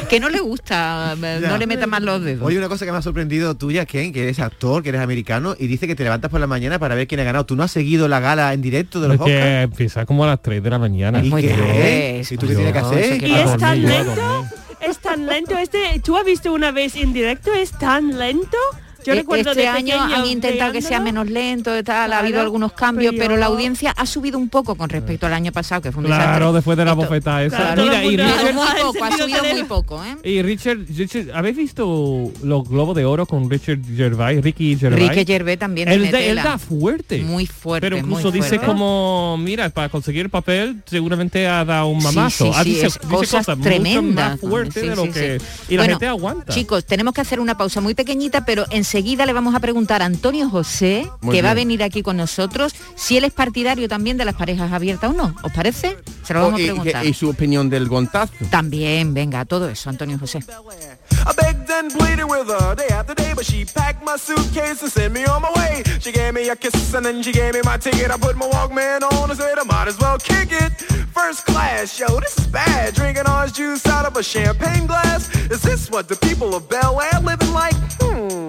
Que 0.08 0.20
no 0.20 0.28
le 0.28 0.40
gusta, 0.40 1.14
eh, 1.22 1.38
Ya. 1.40 1.48
no 1.48 1.56
le 1.56 1.66
meta 1.66 1.86
más 1.86 2.02
los 2.02 2.22
dedos. 2.22 2.42
Oye, 2.46 2.58
una 2.58 2.68
cosa 2.68 2.84
que 2.84 2.92
me 2.92 2.98
ha 2.98 3.02
sorprendido 3.02 3.54
tuya, 3.54 3.86
Ken, 3.86 4.12
que 4.12 4.24
eres 4.24 4.40
actor, 4.40 4.82
que 4.82 4.90
eres 4.90 5.00
americano, 5.00 5.54
y 5.58 5.66
dice 5.68 5.86
que 5.86 5.94
te 5.94 6.02
levantas 6.04 6.30
por 6.30 6.38
la 6.38 6.46
mañana 6.46 6.78
para 6.78 6.94
ver 6.94 7.06
quién 7.06 7.20
ha 7.20 7.24
ganado. 7.24 7.46
¿Tú 7.46 7.56
no 7.56 7.62
has 7.62 7.70
seguido 7.70 8.08
la 8.08 8.20
gala 8.20 8.52
en 8.52 8.60
directo 8.60 9.00
de 9.00 9.08
los 9.08 9.14
Oscars? 9.18 9.30
que 9.30 9.60
empieza 9.62 10.04
como 10.04 10.24
a 10.24 10.26
las 10.26 10.42
3 10.42 10.62
de 10.62 10.68
la 10.70 10.78
mañana. 10.78 11.24
¿Y 11.24 11.30
qué? 11.30 12.22
¿Y 12.30 12.36
tú 12.36 12.46
qué 12.46 12.52
eso 12.52 12.60
tienes 12.60 12.72
que 12.74 12.78
hacer? 12.78 13.24
Y 13.26 13.34
es 13.34 13.56
tan 13.56 13.82
lento, 13.82 14.46
es 14.80 14.98
tan 14.98 15.26
lento. 15.26 15.56
Este, 15.56 15.78
¿Tú 16.04 16.16
has 16.16 16.26
visto 16.26 16.52
una 16.52 16.72
vez 16.72 16.94
en 16.96 17.14
directo? 17.14 17.54
Es 17.54 17.70
tan 17.78 18.18
lento. 18.18 18.58
Yo 19.04 19.12
E- 19.12 19.16
recuerdo 19.16 19.50
este 19.50 19.62
de 19.62 19.68
año 19.68 20.00
han 20.00 20.26
intentado 20.26 20.72
que 20.72 20.82
sea 20.82 21.00
menos 21.00 21.28
lento 21.28 21.76
y 21.78 21.82
tal, 21.82 22.12
ha 22.12 22.18
habido 22.20 22.40
algunos 22.40 22.72
cambios, 22.72 23.12
pero 23.16 23.22
pero 23.32 23.36
la 23.40 23.46
audiencia 23.46 23.92
ha 23.96 24.04
subido 24.04 24.36
un 24.38 24.48
poco 24.50 24.74
con 24.74 24.88
respecto 24.90 25.26
al 25.26 25.32
año 25.32 25.52
pasado, 25.52 25.80
que 25.80 25.90
fue 25.92 26.00
un 26.00 26.06
Claro, 26.06 26.22
desastre. 26.52 26.52
después 26.54 26.76
de 26.78 26.84
la 26.84 26.90
Esto- 26.90 27.02
bofetada 27.02 27.42
esa. 27.44 27.56
Claro, 27.56 27.82
Mira, 27.84 28.04
y 28.04 28.08
mundo- 28.08 28.22
Pero 28.24 28.36
Richard, 28.38 28.54
muy 28.54 28.62
Ah, 28.68 28.74
poco, 28.82 29.04
ha 29.04 29.08
encendido 29.08 29.18
subido 29.26 29.38
muy 29.38 29.48
teléfono. 29.48 29.68
poco, 29.82 30.04
¿eh? 30.04 30.16
y 30.24 30.42
Richard, 30.42 30.78
Richard, 30.96 31.26
¿habéis 31.34 31.56
visto 31.56 32.32
los 32.42 32.68
globos 32.68 32.94
de 32.96 33.04
oro 33.04 33.24
con 33.26 33.48
Richard 33.48 33.78
Gervais, 33.96 34.42
Ricky 34.42 34.76
Gervais? 34.76 35.08
Ricky 35.08 35.24
Gervais 35.32 35.58
también 35.58 35.88
él, 35.88 36.10
da, 36.10 36.20
él 36.20 36.36
da 36.36 36.58
fuerte. 36.58 37.22
Muy 37.22 37.46
fuerte, 37.46 37.86
Pero 37.86 37.96
muy 37.96 38.08
incluso 38.10 38.30
dice 38.30 38.48
fuerte. 38.50 38.66
como, 38.66 39.36
mira, 39.38 39.70
para 39.70 39.88
conseguir 39.88 40.22
el 40.22 40.30
papel 40.30 40.82
seguramente 40.86 41.46
ha 41.48 41.64
dado 41.64 41.86
un 41.86 42.02
mamazo. 42.02 42.44
sí, 42.46 42.50
Ha 42.54 42.62
sí, 42.64 42.70
dice, 42.70 42.86
es 42.88 42.94
dice 43.00 43.08
cosas 43.14 43.46
tremendas 43.62 44.30
más 44.32 44.40
fuerte 44.40 44.80
de 44.82 44.96
lo 44.96 45.04
sí, 45.04 45.10
que... 45.10 45.38
sí. 45.40 45.46
Y 45.70 45.76
la 45.76 45.82
Bueno, 45.82 45.94
gente 45.94 46.06
aguanta. 46.08 46.52
Chicos, 46.52 46.84
tenemos 46.84 47.14
que 47.14 47.20
hacer 47.22 47.40
una 47.40 47.56
pausa 47.56 47.80
muy 47.80 47.94
pequeñita, 47.94 48.44
pero 48.44 48.64
enseguida 48.92 49.24
le 49.24 49.32
vamos 49.32 49.54
a 49.54 49.60
preguntar 49.60 50.02
a 50.02 50.04
Antonio 50.04 50.50
José, 50.50 51.10
Muy 51.22 51.34
que 51.34 51.40
va 51.40 51.52
a 51.52 51.54
venir 51.54 51.82
aquí 51.82 52.02
con 52.02 52.18
nosotros, 52.18 52.74
si 52.94 53.16
él 53.16 53.24
es 53.24 53.32
partidario 53.32 53.88
también 53.88 54.18
de 54.18 54.26
las 54.26 54.34
parejas 54.34 54.70
abiertas 54.70 55.08
o 55.10 55.12
no. 55.14 55.34
¿Os 55.42 55.50
parece? 55.50 55.96
Se 56.22 56.34
lo 56.34 56.40
Oh, 56.40 56.44
vamos 56.50 56.60
a 56.60 56.62
y, 56.62 56.66
preguntar. 56.66 57.06
y- 57.06 57.08
y 57.08 57.14
su 57.14 57.30
opinión 57.30 57.70
del 57.70 57.88
gontazo. 57.88 58.34
También, 58.50 59.14
venga, 59.14 59.46
todo 59.46 59.70
eso, 59.70 59.88
Antonio 59.88 60.18
José. 60.18 60.40
I 60.40 61.32
begged 61.34 61.70
and 61.70 61.90
pleaded 61.96 62.24
with 62.24 62.48
her 62.50 62.74
day 62.76 62.88
after 62.94 63.14
day, 63.14 63.32
but 63.34 63.44
she 63.46 63.64
packed 63.64 64.02
my 64.04 64.18
suitcase 64.18 64.82
and 64.82 64.90
sent 64.92 65.14
me 65.14 65.24
on 65.24 65.40
my 65.40 65.48
way. 65.56 65.82
She 66.00 66.12
gave 66.12 66.32
me 66.34 66.50
a 66.50 66.56
kiss 66.56 66.92
and 66.94 67.06
then 67.06 67.22
she 67.22 67.32
gave 67.32 67.54
me 67.54 67.60
my 67.64 67.78
ticket. 67.78 68.10
I 68.10 68.18
put 68.18 68.36
my 68.36 68.46
Walkman 68.46 69.02
on 69.04 69.30
and 69.30 69.38
said 69.38 69.56
I 69.58 69.64
might 69.64 69.88
as 69.88 69.98
well 69.98 70.18
kick 70.18 70.50
it. 70.52 70.72
First 71.14 71.46
class, 71.46 71.98
yo, 71.98 72.08
this 72.20 72.36
is 72.36 72.46
bad. 72.48 72.92
Drinking 72.94 73.26
orange 73.26 73.54
juice 73.54 73.86
out 73.86 74.04
of 74.04 74.16
a 74.16 74.22
champagne 74.22 74.86
glass. 74.86 75.30
Is 75.50 75.62
this 75.62 75.88
what 75.90 76.08
the 76.08 76.16
people 76.16 76.54
of 76.54 76.68
Bel 76.68 77.00
Air 77.00 77.20
living 77.20 77.52
like? 77.54 77.74
Hmm, 78.00 78.48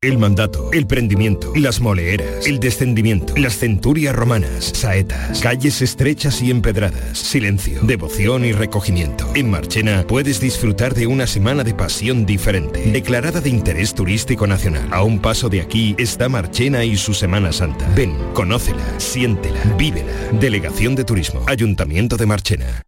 El 0.00 0.16
mandato, 0.16 0.70
el 0.72 0.86
prendimiento, 0.86 1.52
las 1.56 1.80
moleeras, 1.80 2.46
el 2.46 2.60
descendimiento, 2.60 3.34
las 3.36 3.58
centurias 3.58 4.14
romanas, 4.14 4.70
saetas, 4.72 5.40
calles 5.40 5.82
estrechas 5.82 6.40
y 6.40 6.52
empedradas, 6.52 7.18
silencio, 7.18 7.80
devoción 7.82 8.44
y 8.44 8.52
recogimiento. 8.52 9.28
En 9.34 9.50
Marchena 9.50 10.04
puedes 10.06 10.38
disfrutar 10.38 10.94
de 10.94 11.08
una 11.08 11.26
semana 11.26 11.64
de 11.64 11.74
pasión 11.74 12.26
diferente, 12.26 12.92
declarada 12.92 13.40
de 13.40 13.50
interés 13.50 13.92
turístico 13.92 14.46
nacional. 14.46 14.86
A 14.92 15.02
un 15.02 15.18
paso 15.18 15.48
de 15.48 15.62
aquí 15.62 15.96
está 15.98 16.28
Marchena 16.28 16.84
y 16.84 16.96
su 16.96 17.12
Semana 17.12 17.50
Santa. 17.52 17.92
Ven, 17.96 18.16
conócela, 18.34 19.00
siéntela, 19.00 19.60
vívela. 19.76 20.12
Delegación 20.38 20.94
de 20.94 21.02
Turismo, 21.02 21.42
Ayuntamiento 21.48 22.16
de 22.16 22.26
Marchena. 22.26 22.87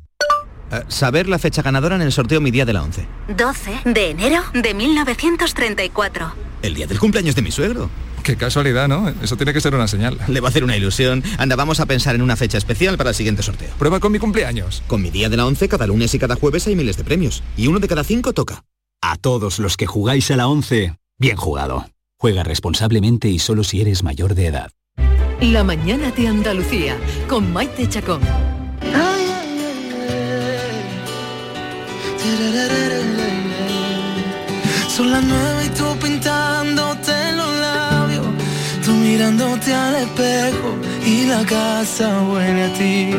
Eh, 0.71 0.83
saber 0.87 1.27
la 1.27 1.39
fecha 1.39 1.61
ganadora 1.61 1.95
en 1.95 2.01
el 2.01 2.11
sorteo 2.11 2.41
Mi 2.41 2.51
Día 2.51 2.65
de 2.65 2.73
la 2.73 2.83
11. 2.83 3.05
12 3.37 3.71
de 3.85 4.09
enero 4.11 4.41
de 4.53 4.73
1934. 4.73 6.33
El 6.61 6.73
día 6.75 6.87
del 6.87 6.99
cumpleaños 6.99 7.35
de 7.35 7.41
mi 7.41 7.51
suegro. 7.51 7.89
Qué 8.23 8.35
casualidad, 8.35 8.87
¿no? 8.87 9.09
Eso 9.21 9.35
tiene 9.35 9.51
que 9.51 9.61
ser 9.61 9.73
una 9.73 9.87
señal. 9.87 10.17
Le 10.27 10.39
va 10.39 10.47
a 10.47 10.51
hacer 10.51 10.63
una 10.63 10.77
ilusión. 10.77 11.23
Anda, 11.39 11.55
vamos 11.55 11.79
a 11.79 11.87
pensar 11.87 12.13
en 12.15 12.21
una 12.21 12.35
fecha 12.35 12.57
especial 12.57 12.95
para 12.97 13.09
el 13.09 13.15
siguiente 13.15 13.41
sorteo. 13.41 13.69
Prueba 13.79 13.99
con 13.99 14.11
mi 14.11 14.19
cumpleaños. 14.19 14.83
Con 14.87 15.01
mi 15.01 15.09
día 15.09 15.27
de 15.27 15.37
la 15.37 15.45
11, 15.47 15.67
cada 15.67 15.87
lunes 15.87 16.13
y 16.13 16.19
cada 16.19 16.35
jueves 16.35 16.67
hay 16.67 16.75
miles 16.75 16.97
de 16.97 17.03
premios. 17.03 17.41
Y 17.57 17.67
uno 17.67 17.79
de 17.79 17.87
cada 17.87 18.03
cinco 18.03 18.33
toca. 18.33 18.63
A 19.01 19.17
todos 19.17 19.57
los 19.57 19.75
que 19.75 19.87
jugáis 19.87 20.29
a 20.29 20.35
la 20.35 20.47
11, 20.47 20.93
bien 21.17 21.35
jugado. 21.35 21.87
Juega 22.19 22.43
responsablemente 22.43 23.27
y 23.29 23.39
solo 23.39 23.63
si 23.63 23.81
eres 23.81 24.03
mayor 24.03 24.35
de 24.35 24.45
edad. 24.45 24.71
La 25.41 25.63
mañana 25.63 26.11
de 26.11 26.27
Andalucía 26.27 26.95
con 27.27 27.51
Maite 27.51 27.89
Chacón. 27.89 28.21
Son 34.95 35.09
las 35.09 35.23
nueve 35.23 35.65
y 35.65 35.69
tú 35.69 35.85
pintándote 35.99 37.31
los 37.31 37.51
labios, 37.59 38.27
tú 38.85 38.91
mirándote 38.91 39.73
al 39.73 39.95
espejo 39.95 40.77
y 41.03 41.25
la 41.25 41.43
casa 41.43 42.21
huele 42.21 42.63
a 42.65 42.73
ti. 42.73 43.09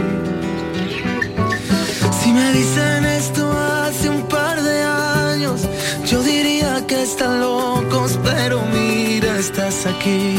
Si 2.20 2.32
me 2.32 2.52
dicen 2.52 3.04
esto 3.04 3.50
hace 3.50 4.08
un 4.08 4.22
par 4.28 4.62
de 4.62 4.82
años, 4.84 5.62
yo 6.06 6.22
diría 6.22 6.86
que 6.86 7.02
están 7.02 7.40
locos, 7.40 8.20
pero 8.22 8.62
mira, 8.72 9.36
estás 9.38 9.86
aquí. 9.86 10.36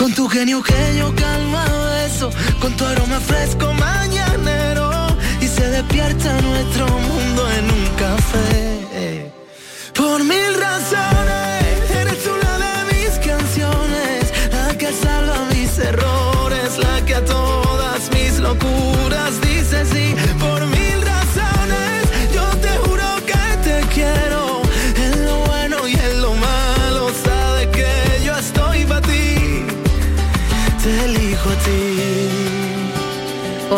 Con 0.00 0.12
tu 0.14 0.26
genio 0.28 0.60
que 0.62 0.96
yo 0.98 1.14
calma 1.14 1.64
eso, 2.04 2.30
con 2.60 2.72
tu 2.76 2.84
aroma 2.84 3.20
fresco 3.20 3.72
mañanero 3.74 4.62
y 4.62 4.63
se 5.56 5.68
despierta 5.70 6.40
nuestro 6.40 6.86
mundo 6.88 7.42
en 7.58 7.64
un 7.70 7.86
café. 7.96 9.30
Por 9.94 10.24
mil 10.24 10.54
razones, 10.58 10.73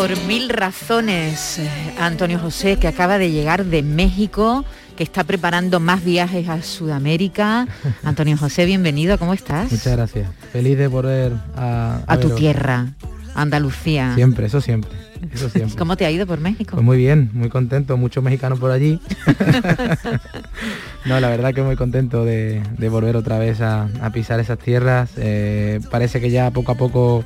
Por 0.07 0.25
mil 0.25 0.47
razones, 0.47 1.59
eh, 1.59 1.69
Antonio 1.99 2.39
José, 2.39 2.77
que 2.77 2.87
acaba 2.87 3.17
de 3.17 3.29
llegar 3.29 3.65
de 3.65 3.83
México, 3.83 4.63
que 4.95 5.03
está 5.03 5.25
preparando 5.25 5.81
más 5.81 6.01
viajes 6.05 6.47
a 6.47 6.61
Sudamérica. 6.61 7.67
Antonio 8.05 8.37
José, 8.37 8.63
bienvenido, 8.63 9.17
¿cómo 9.17 9.33
estás? 9.33 9.69
Muchas 9.69 9.97
gracias. 9.97 10.29
Feliz 10.53 10.77
de 10.77 10.87
volver 10.87 11.33
a, 11.57 12.03
A 12.07 12.19
tu 12.21 12.29
tierra, 12.29 12.93
Andalucía. 13.35 14.15
Siempre, 14.15 14.47
eso 14.47 14.61
siempre. 14.61 14.91
Eso 15.33 15.49
siempre. 15.53 15.77
¿Cómo 15.77 15.97
te 15.97 16.05
ha 16.05 16.11
ido 16.11 16.25
por 16.25 16.39
México? 16.39 16.75
Pues 16.75 16.85
muy 16.85 16.95
bien, 16.95 17.29
muy 17.33 17.49
contento, 17.49 17.97
muchos 17.97 18.23
mexicanos 18.23 18.59
por 18.59 18.71
allí. 18.71 19.01
no, 21.05 21.19
la 21.19 21.27
verdad 21.27 21.53
que 21.53 21.63
muy 21.63 21.75
contento 21.75 22.23
de, 22.23 22.63
de 22.77 22.87
volver 22.87 23.17
otra 23.17 23.39
vez 23.39 23.59
a, 23.59 23.89
a 24.01 24.09
pisar 24.11 24.39
esas 24.39 24.57
tierras. 24.57 25.09
Eh, 25.17 25.81
parece 25.91 26.21
que 26.21 26.29
ya 26.29 26.49
poco 26.51 26.71
a 26.71 26.75
poco 26.75 27.25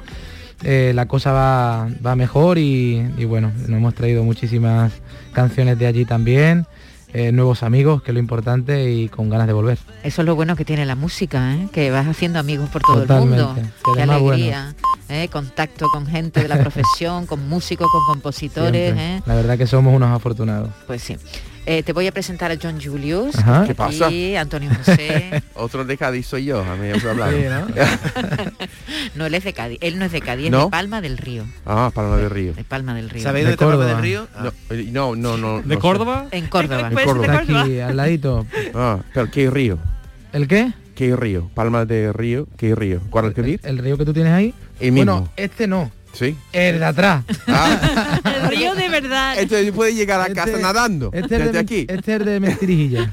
eh, 0.63 0.91
la 0.93 1.07
cosa 1.07 1.31
va, 1.31 1.87
va 2.05 2.15
mejor 2.15 2.57
y, 2.57 3.05
y 3.17 3.25
bueno, 3.25 3.51
nos 3.67 3.69
hemos 3.69 3.95
traído 3.95 4.23
muchísimas 4.23 4.91
canciones 5.33 5.77
de 5.79 5.87
allí 5.87 6.05
también, 6.05 6.65
eh, 7.13 7.31
nuevos 7.31 7.63
amigos, 7.63 8.03
que 8.03 8.11
es 8.11 8.13
lo 8.13 8.19
importante, 8.19 8.91
y 8.91 9.09
con 9.09 9.29
ganas 9.29 9.47
de 9.47 9.53
volver. 9.53 9.77
Eso 10.03 10.21
es 10.21 10.25
lo 10.25 10.35
bueno 10.35 10.55
que 10.55 10.63
tiene 10.63 10.85
la 10.85 10.95
música, 10.95 11.55
¿eh? 11.55 11.67
que 11.73 11.91
vas 11.91 12.07
haciendo 12.07 12.39
amigos 12.39 12.69
por 12.69 12.81
todo 12.81 13.01
Totalmente. 13.01 13.37
el 13.37 13.45
mundo. 13.45 13.71
Qué 13.95 14.01
alegría. 14.01 14.75
Contacto 15.29 15.87
con 15.91 16.07
gente 16.07 16.41
de 16.41 16.47
la 16.47 16.57
profesión, 16.61 17.25
con 17.25 17.49
músicos, 17.49 17.87
con 17.91 18.05
compositores. 18.05 18.95
La 19.25 19.35
verdad 19.35 19.57
que 19.57 19.67
somos 19.67 19.93
unos 19.93 20.09
afortunados. 20.09 20.69
Pues 20.87 21.03
sí. 21.03 21.17
Eh, 21.67 21.83
te 21.83 21.93
voy 21.93 22.07
a 22.07 22.11
presentar 22.11 22.51
a 22.51 22.57
John 22.61 22.81
Julius. 22.81 23.37
Ajá. 23.37 23.61
que 23.61 23.67
¿Qué 23.69 23.75
pasa? 23.75 24.07
aquí, 24.07 24.35
Antonio 24.35 24.71
José. 24.75 25.43
Otro 25.53 25.85
de 25.85 25.95
Cádiz 25.95 26.25
soy 26.25 26.45
yo, 26.45 26.59
a 26.61 26.75
mí 26.75 26.87
ya 26.89 26.95
os 26.95 27.03
he 27.03 27.09
hablado. 27.09 27.31
Sí, 27.37 27.43
¿no? 27.47 27.67
no, 29.15 29.25
él 29.27 29.35
es 29.35 29.43
de 29.43 29.53
Cádiz. 29.53 29.77
Él 29.81 29.99
no 29.99 30.05
es 30.05 30.11
de 30.11 30.21
Cádiz, 30.21 30.47
es 30.47 30.51
de 30.51 30.69
Palma 30.71 31.01
del 31.01 31.17
Río. 31.17 31.45
ah, 31.65 31.91
Palma 31.93 32.17
del 32.17 32.29
Río. 32.31 32.53
De 32.53 32.63
Palma 32.63 32.95
del 32.95 33.09
Río. 33.09 33.21
¿Sabéis 33.23 33.45
De 33.45 33.51
está 33.53 33.65
Palma 33.65 33.77
Córdoba. 33.83 33.93
del 33.95 34.03
Río? 34.03 34.27
Ah. 34.35 34.43
No, 34.43 34.75
eh, 34.75 34.87
no, 34.91 35.15
no, 35.15 35.37
no. 35.37 35.61
¿De 35.61 35.67
no 35.67 35.73
sé. 35.75 35.79
Córdoba? 35.79 36.27
En 36.31 36.47
Córdoba. 36.47 36.87
En 36.89 36.93
Córdoba. 36.95 37.25
Está 37.25 37.39
aquí 37.61 37.79
al 37.79 37.95
ladito. 37.97 38.47
Ah, 38.73 38.99
pero 39.13 39.29
¿qué 39.29 39.49
río? 39.49 39.77
¿El 40.33 40.47
qué? 40.47 40.73
¿Qué 40.95 41.15
río? 41.15 41.49
Palma 41.55 41.85
de 41.85 42.11
Río, 42.13 42.47
¿qué 42.57 42.75
río? 42.75 43.01
¿Guadalquivir? 43.09 43.59
El 43.63 43.77
río 43.79 43.97
que 43.97 44.05
tú 44.05 44.13
tienes 44.13 44.33
ahí. 44.33 44.53
El 44.79 44.91
mismo. 44.91 45.11
Bueno, 45.13 45.29
este 45.35 45.65
no. 45.67 45.91
Sí. 46.13 46.35
El 46.51 46.79
de 46.79 46.85
atrás. 46.85 47.23
Ah, 47.47 48.19
El 48.43 48.47
río 48.49 48.75
de 48.75 48.89
verdad. 48.89 49.35
entonces 49.39 49.71
puede 49.71 49.93
llegar 49.95 50.19
a 50.21 50.33
casa 50.33 50.49
Este- 50.51 50.61
nadando. 50.61 51.09
Este 51.13 51.35
es 51.35 51.39
desde 51.39 51.51
de, 51.53 51.59
aquí. 51.59 51.85
Este 51.87 52.15
es 52.15 52.25
de 52.25 52.39
mentirijilla. 52.39 53.11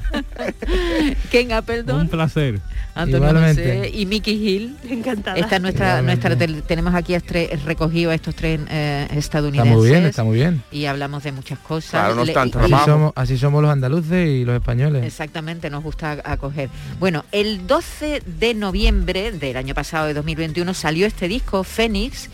Ken 1.31 1.51
Appleton, 1.53 2.01
Un 2.01 2.09
placer. 2.09 2.59
Antonio. 2.95 3.29
José 3.29 3.91
y 3.93 4.05
Mickey 4.05 4.33
Hill. 4.35 4.75
Encantada. 4.89 5.37
Esta 5.37 5.55
es 5.55 5.61
nuestra, 5.61 6.01
nuestra 6.01 6.35
tenemos 6.35 6.93
aquí 6.95 7.13
a 7.15 7.21
tres, 7.21 7.63
recogido 7.63 8.11
a 8.11 8.15
estos 8.15 8.35
tres 8.35 8.59
eh, 8.69 9.03
Está 9.05 9.15
estadounidenses. 9.19 9.73
muy 9.77 9.89
bien, 9.89 10.03
está 10.05 10.23
muy 10.25 10.35
bien. 10.37 10.61
Y 10.71 10.85
hablamos 10.85 11.23
de 11.23 11.31
muchas 11.31 11.59
cosas. 11.59 11.91
Claro, 11.91 12.15
no 12.15 12.25
Le- 12.25 12.31
están 12.31 12.49
y- 12.49 12.73
Así 12.73 12.85
somos, 12.85 13.13
así 13.15 13.37
somos 13.37 13.61
los 13.61 13.71
andaluces 13.71 14.27
y 14.27 14.43
los 14.43 14.55
españoles. 14.55 15.05
Exactamente, 15.05 15.69
nos 15.69 15.81
gusta 15.83 16.17
acoger. 16.25 16.69
Bueno, 16.99 17.23
el 17.31 17.65
12 17.67 18.21
de 18.25 18.53
noviembre 18.53 19.31
del 19.31 19.55
año 19.55 19.73
pasado, 19.73 20.07
de 20.07 20.13
2021, 20.15 20.73
salió 20.73 21.07
este 21.07 21.29
disco, 21.29 21.63
Fénix, 21.63 22.29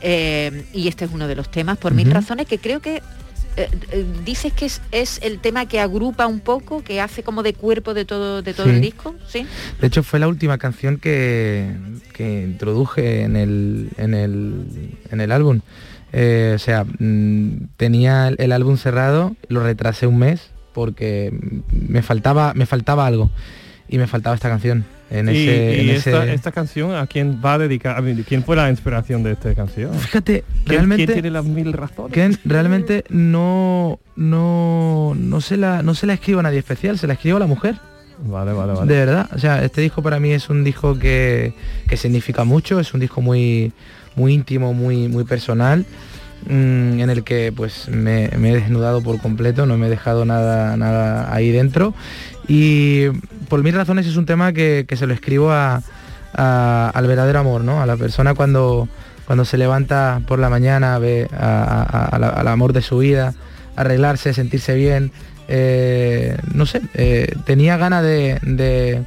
eh, 0.00 0.64
y 0.72 0.88
este 0.88 1.04
es 1.04 1.10
uno 1.12 1.26
de 1.28 1.34
los 1.36 1.50
temas, 1.50 1.78
por 1.78 1.94
mil 1.94 2.06
Ujú. 2.08 2.14
razones, 2.14 2.46
que 2.46 2.58
creo 2.58 2.80
que 2.80 3.02
eh, 3.58 3.70
eh, 3.90 4.04
dices 4.24 4.52
que 4.52 4.66
es, 4.66 4.82
es 4.92 5.18
el 5.22 5.38
tema 5.38 5.64
que 5.66 5.80
agrupa 5.80 6.26
un 6.26 6.40
poco, 6.40 6.82
que 6.84 7.00
hace 7.00 7.22
como 7.22 7.42
de 7.42 7.54
cuerpo 7.54 7.94
de 7.94 8.04
todo, 8.04 8.42
de 8.42 8.52
todo 8.52 8.66
Sí. 8.66 8.72
el 8.74 8.80
disco, 8.82 9.14
¿sí? 9.28 9.46
De 9.80 9.86
hecho, 9.86 10.02
fue 10.02 10.18
la 10.18 10.28
última 10.28 10.58
canción 10.58 10.98
que, 10.98 11.70
que 12.12 12.42
introduje 12.42 13.22
en 13.22 13.36
el, 13.36 13.88
en 13.96 14.12
el, 14.12 14.90
en 15.10 15.20
el 15.22 15.32
álbum. 15.32 15.60
Eh, 16.12 16.52
o 16.54 16.58
sea, 16.58 16.84
mm, 16.84 17.68
tenía 17.78 18.28
el, 18.28 18.36
el 18.38 18.52
álbum 18.52 18.76
cerrado, 18.76 19.34
lo 19.48 19.62
retrasé 19.62 20.06
un 20.06 20.18
mes 20.18 20.50
porque 20.74 21.32
me 21.72 22.02
faltaba, 22.02 22.52
me 22.54 22.66
faltaba 22.66 23.06
algo. 23.06 23.30
Y 23.88 23.98
me 23.98 24.06
faltaba 24.06 24.34
esta 24.34 24.48
canción. 24.50 24.84
En 25.08 25.28
y 25.28 25.30
ese, 25.30 25.76
y 25.84 25.88
en 25.90 25.96
esta, 25.96 26.24
ese- 26.24 26.34
esta 26.34 26.50
canción, 26.52 26.92
¿a 26.94 27.06
quién 27.06 27.40
va 27.44 27.54
a 27.54 27.58
dedicar? 27.58 27.96
a 27.96 28.00
mí, 28.00 28.24
¿Quién 28.26 28.42
fue 28.42 28.56
la 28.56 28.68
inspiración 28.68 29.22
de 29.22 29.32
esta 29.32 29.54
canción? 29.54 29.94
Fíjate, 29.94 30.42
¿Quién, 30.64 30.78
realmente... 30.78 31.04
quién 31.06 31.14
tiene 31.16 31.30
las 31.30 31.44
mil 31.44 31.72
razones? 31.72 32.12
que 32.12 32.36
realmente 32.44 33.04
no 33.08 34.00
no 34.16 35.14
no 35.16 35.40
se 35.40 35.56
la 35.56 35.82
no 35.82 35.94
se 35.94 36.06
la 36.06 36.14
escribo 36.14 36.40
a 36.40 36.42
nadie 36.42 36.58
especial 36.58 36.98
se 36.98 37.06
la 37.06 37.12
escribo 37.12 37.36
a 37.36 37.40
la 37.40 37.46
mujer 37.46 37.76
Vale, 38.24 38.52
vale, 38.52 38.72
vale. 38.72 38.92
de 38.92 38.98
verdad 38.98 39.28
o 39.34 39.38
sea 39.38 39.62
este 39.62 39.82
disco 39.82 40.02
para 40.02 40.18
mí 40.18 40.30
es 40.32 40.48
un 40.48 40.64
disco 40.64 40.98
que, 40.98 41.52
que 41.86 41.96
significa 41.98 42.44
mucho 42.44 42.80
es 42.80 42.92
un 42.94 43.00
disco 43.00 43.20
muy 43.20 43.72
muy 44.16 44.32
íntimo 44.32 44.72
muy 44.72 45.06
muy 45.08 45.24
personal 45.24 45.84
mm, 46.48 46.98
en 47.00 47.10
el 47.10 47.24
que 47.24 47.52
pues 47.54 47.88
me, 47.88 48.30
me 48.38 48.50
he 48.50 48.54
desnudado 48.54 49.02
por 49.02 49.20
completo 49.20 49.66
no 49.66 49.76
me 49.76 49.86
he 49.86 49.90
dejado 49.90 50.24
nada 50.24 50.76
nada 50.78 51.32
ahí 51.34 51.50
dentro 51.50 51.92
y 52.48 53.08
por 53.48 53.62
mil 53.62 53.74
razones 53.74 54.06
es 54.06 54.16
un 54.16 54.26
tema 54.26 54.52
que, 54.52 54.84
que 54.88 54.96
se 54.96 55.06
lo 55.06 55.14
escribo 55.14 55.50
a, 55.52 55.82
al 56.34 57.06
verdadero 57.06 57.38
amor 57.40 57.62
no 57.62 57.80
a 57.80 57.86
la 57.86 57.96
persona 57.96 58.34
cuando 58.34 58.88
cuando 59.26 59.44
se 59.44 59.56
levanta 59.58 60.20
por 60.28 60.38
la 60.38 60.48
mañana 60.50 60.98
ve 60.98 61.28
a- 61.32 62.16
la- 62.20 62.28
al 62.28 62.46
amor 62.48 62.72
de 62.72 62.82
su 62.82 62.98
vida 62.98 63.34
arreglarse 63.74 64.32
sentirse 64.32 64.74
bien. 64.74 65.10
Eh, 65.48 66.36
no 66.54 66.66
sé 66.66 66.80
eh, 66.94 67.32
tenía 67.44 67.76
ganas 67.76 68.02
de, 68.02 69.02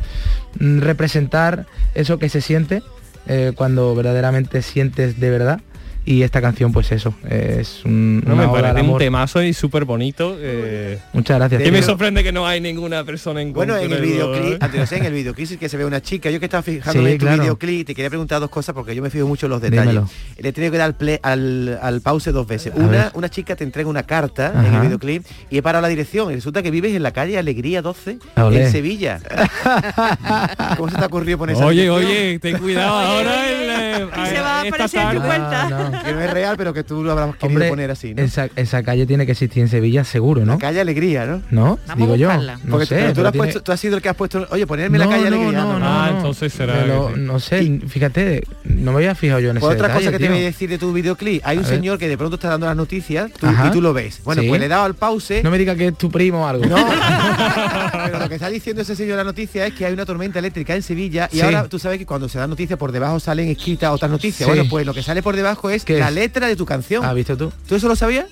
representar 0.59 1.65
eso 1.95 2.17
que 2.19 2.29
se 2.29 2.41
siente 2.41 2.81
eh, 3.27 3.51
cuando 3.55 3.93
verdaderamente 3.95 4.61
sientes 4.61 5.19
de 5.19 5.29
verdad 5.29 5.61
y 6.05 6.23
esta 6.23 6.41
canción 6.41 6.71
pues 6.71 6.91
eso 6.91 7.13
es 7.29 7.83
un, 7.85 8.21
No, 8.25 8.33
una 8.33 8.47
me 8.47 8.51
parece 8.61 8.81
un 8.81 8.97
temazo 8.97 9.43
y 9.43 9.53
súper 9.53 9.85
bonito. 9.85 10.35
eh, 10.39 10.97
muchas 11.13 11.37
gracias 11.37 11.65
y 11.67 11.71
me 11.71 11.81
sorprende 11.83 12.23
que 12.23 12.31
no 12.31 12.47
hay 12.47 12.61
ninguna 12.61 13.03
persona 13.03 13.41
en 13.41 13.53
Bueno, 13.53 13.77
en 13.77 13.91
el 13.91 14.01
videoclip, 14.01 14.61
¿eh? 14.63 14.79
José, 14.79 14.97
en 14.97 15.05
el 15.05 15.13
videoclip 15.13 15.59
que 15.59 15.69
se 15.69 15.77
ve 15.77 15.85
una 15.85 16.01
chica. 16.01 16.29
Yo 16.31 16.39
que 16.39 16.45
estaba 16.45 16.63
fijándome 16.63 17.09
Sí, 17.09 17.13
en 17.13 17.19
tu 17.19 17.25
claro. 17.25 17.41
videoclip, 17.43 17.87
te 17.87 17.95
quería 17.95 18.09
preguntar 18.09 18.39
dos 18.39 18.49
cosas 18.49 18.73
porque 18.73 18.95
yo 18.95 19.01
me 19.03 19.09
fijo 19.09 19.27
mucho 19.27 19.45
en 19.45 19.51
los 19.51 19.61
detalles. 19.61 19.85
Dímelo. 19.93 20.09
Le 20.37 20.49
he 20.49 20.53
tenido 20.53 20.71
que 20.71 20.77
dar 20.77 20.87
al, 20.87 20.95
play- 20.95 21.19
al, 21.21 21.79
al 21.81 22.01
pause 22.01 22.31
dos 22.31 22.47
veces. 22.47 22.73
A 22.73 22.77
Una, 22.77 22.87
ver. 22.89 23.11
una 23.13 23.29
chica 23.29 23.55
te 23.55 23.63
entrega 23.63 23.89
una 23.89 24.03
carta 24.03 24.53
en 24.65 24.73
el 24.73 24.81
videoclip 24.81 25.25
y 25.49 25.57
he 25.57 25.61
parado 25.61 25.81
la 25.83 25.87
dirección. 25.89 26.31
Y 26.31 26.35
resulta 26.35 26.63
que 26.63 26.71
vives 26.71 26.95
en 26.95 27.03
la 27.03 27.11
calle 27.11 27.37
Alegría 27.37 27.81
12 27.81 28.17
Olé. 28.37 28.63
en 28.65 28.71
Sevilla. 28.71 29.19
¿Cómo 30.77 30.89
se 30.89 30.97
te 30.97 31.03
ha 31.03 31.07
ocurrido 31.07 31.37
poner 31.37 31.55
esa 31.55 31.65
Oye, 31.65 31.83
dirección? 31.83 32.05
oye, 32.11 32.39
ten 32.39 32.57
cuidado 32.57 32.97
ahora. 32.97 33.49
el, 33.49 34.07
Y 34.07 34.25
se 34.27 34.41
va 34.41 34.59
a 34.59 34.61
aparecer 34.61 35.01
en 35.01 35.15
tu 35.15 35.21
cuenta. 35.21 35.69
No, 35.69 35.88
no. 35.88 35.88
Que 35.91 36.13
no 36.13 36.21
es 36.21 36.31
real, 36.31 36.55
pero 36.57 36.73
que 36.73 36.83
tú 36.83 37.03
lo 37.03 37.11
habrás 37.11 37.35
querido 37.35 37.47
Hombre, 37.47 37.69
poner 37.69 37.91
así, 37.91 38.13
¿no? 38.13 38.21
esa, 38.23 38.47
esa 38.55 38.83
calle 38.83 39.05
tiene 39.05 39.25
que 39.25 39.31
existir 39.33 39.61
en 39.63 39.69
Sevilla 39.69 40.03
seguro 40.03 40.45
¿no? 40.45 40.57
Calle 40.59 40.81
Alegría, 40.81 41.25
¿no? 41.25 41.41
¿no? 41.49 41.79
Vamos 41.87 41.97
digo 41.97 42.13
a 42.13 42.17
yo 42.17 42.41
no 42.41 42.57
Porque 42.69 42.85
sé 42.85 42.95
pero 42.95 43.13
tú, 43.13 43.25
has 43.25 43.31
tiene- 43.31 43.37
puesto- 43.47 43.63
tú 43.63 43.71
has 43.71 43.79
sido 43.79 43.95
el 43.97 44.01
que 44.01 44.09
has 44.09 44.15
puesto, 44.15 44.47
oye, 44.51 44.65
ponerme 44.67 44.97
la 44.97 45.07
calle 45.09 45.29
no, 45.29 45.35
Alegría. 45.37 45.61
no, 45.61 45.79
no, 45.79 45.85
Ah, 45.85 46.09
no. 46.11 46.17
entonces 46.17 46.53
será 46.53 46.85
lo- 46.85 47.07
que 47.07 47.15
sí. 47.15 47.19
no 47.21 47.39
sé 47.39 47.81
fíjate 47.87 48.43
no 48.63 48.91
me 48.91 48.97
había 48.97 49.15
fijado 49.15 49.39
yo 49.39 49.49
en 49.51 49.57
ese 49.57 49.65
Pues 49.65 49.75
otra 49.75 49.87
detalle, 49.87 50.05
cosa 50.05 50.11
que 50.11 50.17
te 50.19 50.23
tío. 50.25 50.33
voy 50.35 50.43
a 50.43 50.45
decir 50.47 50.69
de 50.69 50.77
tu 50.77 50.93
videoclip, 50.93 51.41
hay 51.45 51.57
un 51.57 51.65
A 51.65 51.67
ver. 51.67 51.75
señor 51.77 51.97
que 51.97 52.07
de 52.07 52.17
pronto 52.17 52.35
está 52.35 52.49
dando 52.49 52.65
las 52.67 52.75
noticias 52.75 53.31
tú- 53.33 53.47
y 53.47 53.71
tú 53.71 53.81
lo 53.81 53.93
ves. 53.93 54.21
Bueno, 54.23 54.41
Sí. 54.41 54.47
pues 54.47 54.59
le 54.59 54.65
he 54.67 54.69
dado 54.69 54.83
al 54.85 54.95
pause. 54.95 55.41
no 55.43 55.51
me 55.51 55.57
diga 55.57 55.75
que 55.75 55.87
es 55.87 55.97
tu 55.97 56.09
primo 56.09 56.43
o 56.43 56.47
algo 56.47 56.65
No, 56.65 56.75
pero 58.05 58.19
lo 58.19 58.29
que 58.29 58.35
está 58.35 58.49
diciendo 58.49 58.81
ese 58.81 58.95
señor 58.95 59.11
en 59.11 59.17
la 59.17 59.23
noticia 59.23 59.65
es 59.65 59.73
que 59.73 59.85
hay 59.85 59.93
una 59.93 60.05
tormenta 60.05 60.39
eléctrica 60.39 60.75
en 60.75 60.83
Sevilla 60.83 61.29
y 61.31 61.37
Sí. 61.37 61.41
ahora 61.41 61.67
tú 61.67 61.79
sabes 61.79 61.97
que 61.97 62.05
cuando 62.05 62.29
se 62.29 62.37
dan 62.39 62.49
noticias 62.49 62.77
por 62.77 62.91
debajo 62.91 63.19
salen 63.19 63.49
escritas 63.49 63.91
otras 63.91 64.11
noticias. 64.11 64.47
Bueno, 64.47 64.63
pues 64.69 64.85
lo 64.85 64.93
que 64.93 65.03
sale 65.03 65.21
por 65.23 65.35
debajo 65.35 65.69
es 65.69 65.78
¿Qué 65.85 65.99
la 65.99 66.09
es? 66.09 66.13
letra 66.15 66.47
de 66.47 66.55
tu 66.55 66.65
canción. 66.65 67.03
¿has 67.05 67.15
visto 67.15 67.37
tú? 67.37 67.51
¿Tú 67.67 67.75
eso 67.75 67.87
lo 67.87 67.95
sabías? 67.95 68.25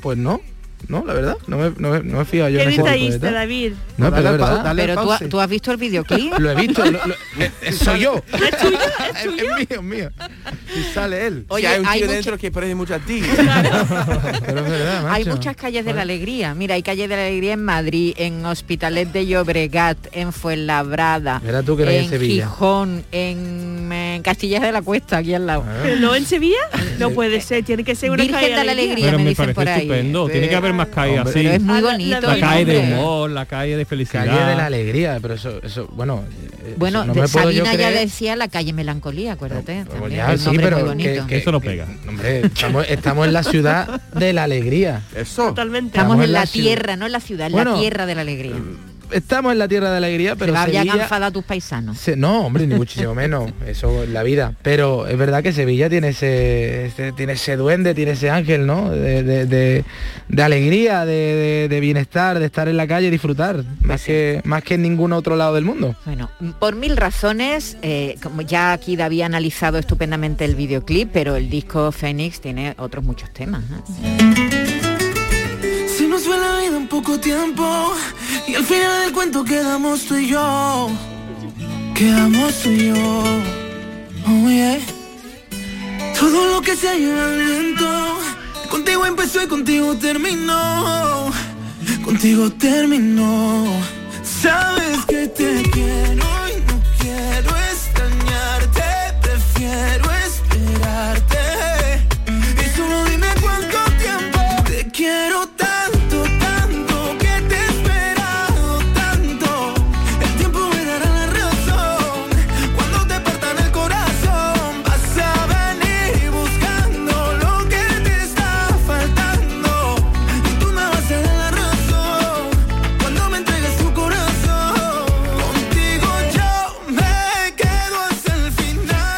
pues 0.00 0.18
no 0.18 0.40
no 0.88 1.04
la 1.04 1.14
verdad 1.14 1.36
no 1.46 1.58
me, 1.58 1.70
no 1.78 1.90
me, 1.90 2.02
no 2.02 2.16
me 2.16 2.22
he 2.22 2.24
fijado 2.24 2.48
yo 2.50 2.58
Qué 2.60 2.66
detallista. 2.68 3.30
David. 3.30 3.72
no 3.96 4.10
Dale 4.10 4.16
pero 4.16 4.28
al 4.28 4.34
es 4.34 4.40
pa- 4.40 4.62
dale 4.62 4.82
al 4.82 4.88
Pero 4.88 5.02
tú, 5.18 5.28
tú 5.28 5.40
has 5.40 5.48
visto 5.50 5.70
el 5.72 5.76
videoclip. 5.76 6.32
lo 6.38 6.50
he 6.50 6.54
visto 6.54 6.84
lo- 6.84 6.90
lo- 7.06 7.14
eh, 7.40 7.72
soy 7.72 8.00
yo 8.00 8.22
¿Es 8.32 8.58
tuyo? 8.58 8.78
¿Es 9.14 9.22
tuyo? 9.24 9.36
es 9.36 9.56
mío 9.58 9.66
es 9.70 9.82
mío 9.82 10.10
Y 10.76 10.82
sale 10.94 11.26
él. 11.26 11.44
Oye, 11.48 11.66
Si 11.66 11.72
hay 11.72 11.80
un 11.80 11.86
hay 11.86 11.98
tío 11.98 12.06
mucha- 12.06 12.14
dentro 12.16 12.38
que 12.38 12.50
parece 12.50 12.74
mucho 12.74 12.94
a 12.94 12.98
ti. 12.98 13.22
pero 14.46 14.60
es 14.64 14.70
verdad 14.70 15.10
Hay 15.10 15.24
muchas 15.24 15.56
calles 15.56 15.84
de 15.84 15.92
la 15.94 16.02
alegría. 16.02 16.54
Mira, 16.54 16.74
hay 16.74 16.82
calles 16.82 17.08
de 17.08 17.16
la 17.16 17.22
alegría 17.26 17.54
en 17.54 17.64
Madrid, 17.64 18.14
en 18.16 18.44
Hospitalet 18.44 19.10
de 19.12 19.26
Llobregat, 19.26 19.96
en 20.12 20.32
Fuenlabrada, 20.32 21.40
tú 21.64 21.76
que 21.76 21.82
en 21.84 21.88
en 22.04 22.08
Sevilla. 22.10 22.44
Gijón, 22.48 23.04
en, 23.12 23.90
en 23.92 24.22
Castilla 24.22 24.60
de 24.60 24.72
la 24.72 24.82
Cuesta, 24.82 25.18
aquí 25.18 25.34
al 25.34 25.46
lado. 25.46 25.64
¿Pero 25.82 25.96
no 26.00 26.14
en 26.14 26.24
Sevilla? 26.26 26.56
No 26.98 27.10
puede 27.10 27.40
ser, 27.40 27.64
tiene 27.64 27.84
que 27.84 27.94
ser 27.94 28.10
una 28.10 28.22
Virgen 28.22 28.40
calle 28.40 28.54
de 28.56 28.64
la 28.64 28.72
Alegría, 28.72 29.04
Pero 29.06 29.18
me 29.18 29.24
me 29.24 29.30
dicen 29.30 29.44
parece 29.46 29.54
por 29.54 29.68
ahí. 29.68 29.80
estupendo. 29.82 30.28
Tiene 30.28 30.48
que 30.48 30.56
haber 30.56 30.72
más 30.76 30.88
Hombre, 30.88 31.18
así. 31.30 31.32
Pero 31.34 31.50
es 31.50 31.62
muy 31.62 31.76
Ah, 31.76 31.80
la- 31.80 31.90
bonito. 31.92 32.20
la 32.20 32.40
calle 32.40 32.64
de 32.64 32.78
humor, 32.78 33.30
la 33.30 33.46
calle 33.46 33.76
de 33.76 33.84
felicidad. 33.84 34.26
calle 34.26 34.44
de 34.50 34.56
la 34.56 34.66
alegría 34.66 35.18
pero 35.20 35.34
eso 35.34 35.60
eso 35.62 35.88
bueno 35.92 36.24
eh, 36.64 36.74
Bueno, 36.76 37.00
eso 37.00 37.06
no 37.08 37.14
de- 37.14 37.20
me 37.22 37.28
puedo 37.28 37.50
yo 37.50 37.64
Sabina 37.64 37.74
ya 37.82 37.90
decía 37.90 38.36
la 38.36 38.48
calle 38.48 38.72
Melancolía, 38.72 39.32
acuérdate. 39.32 39.84
También, 39.84 40.16
ya, 40.16 40.36
sí, 40.36 40.50
pero 40.56 40.76
muy 40.78 40.82
que- 40.82 40.88
bonito. 41.08 41.26
que- 41.26 41.36
Eso 41.38 41.52
no 41.52 41.60
pega. 41.60 41.86
Hombre, 42.08 42.40
estamos, 42.46 42.86
estamos 42.88 43.26
en 43.26 43.32
la 43.32 43.42
ciudad 43.42 44.00
de 44.14 44.32
la 44.32 44.44
alegría. 44.44 45.02
Eso. 45.14 45.48
Totalmente. 45.48 45.96
Estamos 45.98 46.22
en 46.22 46.32
la 46.32 46.46
ciudad. 46.46 46.66
tierra, 46.66 46.96
no 46.96 47.06
en 47.06 47.12
la 47.12 47.20
ciudad, 47.20 47.46
en 47.46 47.52
Bueno, 47.52 47.74
la 47.74 47.80
tierra 47.80 48.06
de 48.06 48.14
la 48.14 48.20
alegría. 48.22 48.54
Estamos 49.12 49.52
en 49.52 49.58
la 49.58 49.68
tierra 49.68 49.90
de 49.90 49.96
alegría, 49.98 50.36
pero 50.36 50.56
habían 50.56 50.84
Sevilla... 50.86 51.02
enfadado 51.04 51.26
a 51.26 51.30
tus 51.32 51.44
paisanos. 51.44 51.98
Se- 51.98 52.16
no, 52.16 52.46
hombre, 52.46 52.66
ni 52.66 52.74
muchísimo 52.74 53.14
menos. 53.14 53.50
Eso 53.66 54.02
es 54.02 54.08
la 54.10 54.22
vida. 54.22 54.54
Pero 54.62 55.06
es 55.06 55.16
verdad 55.18 55.42
que 55.42 55.52
Sevilla 55.52 55.88
tiene 55.90 56.08
ese, 56.08 56.92
tiene 57.16 57.34
ese 57.34 57.56
duende, 57.56 57.94
tiene 57.94 58.12
ese 58.12 58.30
ángel, 58.30 58.66
¿no? 58.66 58.90
De, 58.90 59.22
de- 59.22 59.46
de- 59.46 59.84
de 60.28 60.42
alegría, 60.42 61.04
de, 61.04 61.78
bienestar, 61.80 62.38
de 62.38 62.46
estar 62.46 62.68
en 62.68 62.76
la 62.76 62.86
calle 62.86 63.08
y 63.08 63.10
disfrutar. 63.10 63.62
Más 63.80 64.02
que, 64.02 64.40
más 64.44 64.62
que 64.62 64.74
en 64.74 64.82
ningún 64.82 65.12
otro 65.12 65.36
lado 65.36 65.54
del 65.54 65.64
mundo. 65.64 65.94
Bueno, 66.04 66.30
por 66.58 66.74
mil 66.76 66.96
razones, 66.96 67.76
eh, 67.82 68.16
como 68.22 68.42
ya 68.42 68.72
aquí 68.72 68.96
David 68.96 69.22
ha 69.22 69.26
analizado 69.26 69.78
estupendamente 69.78 70.44
el 70.44 70.54
videoclip, 70.54 71.10
pero 71.12 71.36
el 71.36 71.48
disco 71.50 71.92
Fénix 71.92 72.40
tiene 72.40 72.74
otros 72.78 73.04
muchos 73.04 73.32
temas. 73.32 73.62
¿eh? 74.02 74.75
En 76.66 76.88
poco 76.88 77.18
tiempo 77.20 77.94
y 78.48 78.56
al 78.56 78.64
final 78.64 79.02
del 79.02 79.12
cuento 79.12 79.44
quedamos 79.44 80.04
tú 80.04 80.16
y 80.16 80.26
yo. 80.26 80.90
Quedamos 81.94 82.54
tú 82.60 82.70
y 82.70 82.88
yo. 82.88 82.94
Oh. 84.26 84.48
Todo 86.18 86.54
lo 86.54 86.60
que 86.62 86.74
se 86.74 86.98
lleva 86.98 87.28
lento. 87.28 88.18
Contigo 88.68 89.06
empezó 89.06 89.44
y 89.44 89.46
contigo 89.46 89.96
terminó. 89.96 91.30
Contigo 92.04 92.50
terminó. 92.50 93.64
Sabes 94.24 95.04
que 95.06 95.28
te 95.28 95.62
quiero 95.70 96.26
y 96.50 96.60
no 96.66 96.82
quiero 96.98 97.50
extrañarte. 97.70 98.82
Prefiero 99.22 100.05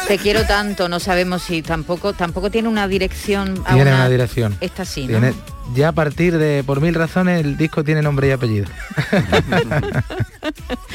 Te 0.09 0.17
quiero 0.17 0.43
tanto, 0.47 0.89
no 0.89 0.99
sabemos 0.99 1.43
si 1.43 1.61
tampoco 1.61 2.13
tampoco 2.13 2.49
tiene 2.49 2.67
una 2.67 2.87
dirección. 2.87 3.61
a 3.65 3.75
Tiene 3.75 3.93
una 3.93 4.09
dirección. 4.09 4.57
Esta 4.59 4.83
sí, 4.83 5.01
¿no? 5.01 5.19
Tiene- 5.19 5.33
ya 5.75 5.89
a 5.89 5.91
partir 5.91 6.35
de, 6.39 6.63
por 6.63 6.81
mil 6.81 6.95
razones, 6.95 7.45
el 7.45 7.55
disco 7.55 7.83
tiene 7.83 8.01
nombre 8.01 8.27
y 8.27 8.31
apellido. 8.31 8.65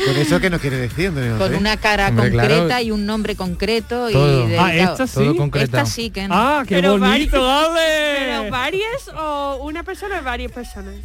Con 0.04 0.16
eso 0.16 0.40
que 0.40 0.50
nos 0.50 0.60
quiere 0.60 0.76
decir, 0.78 1.12
Con 1.38 1.54
una 1.54 1.76
cara 1.76 2.08
Hombre, 2.08 2.30
concreta 2.30 2.64
claro. 2.66 2.82
y 2.84 2.90
un 2.90 3.06
nombre 3.06 3.36
concreto 3.36 4.08
Todo. 4.10 4.48
y 4.50 4.56
Ah, 4.56 4.66
dedicado. 4.66 4.92
esta 4.92 5.06
sí. 5.06 5.14
Todo. 5.36 5.50
Esta 5.60 5.86
sí 5.86 6.10
que 6.10 6.26
no. 6.26 6.34
Ah, 6.36 6.64
qué 6.66 6.74
Pero 6.74 6.98
bonito, 6.98 7.36
vari- 7.40 7.68
dale. 7.70 8.16
Pero 8.18 8.50
varias 8.50 9.08
o 9.16 9.58
una 9.62 9.84
persona 9.84 10.18
o 10.20 10.24
varias 10.24 10.50
personas. 10.50 10.96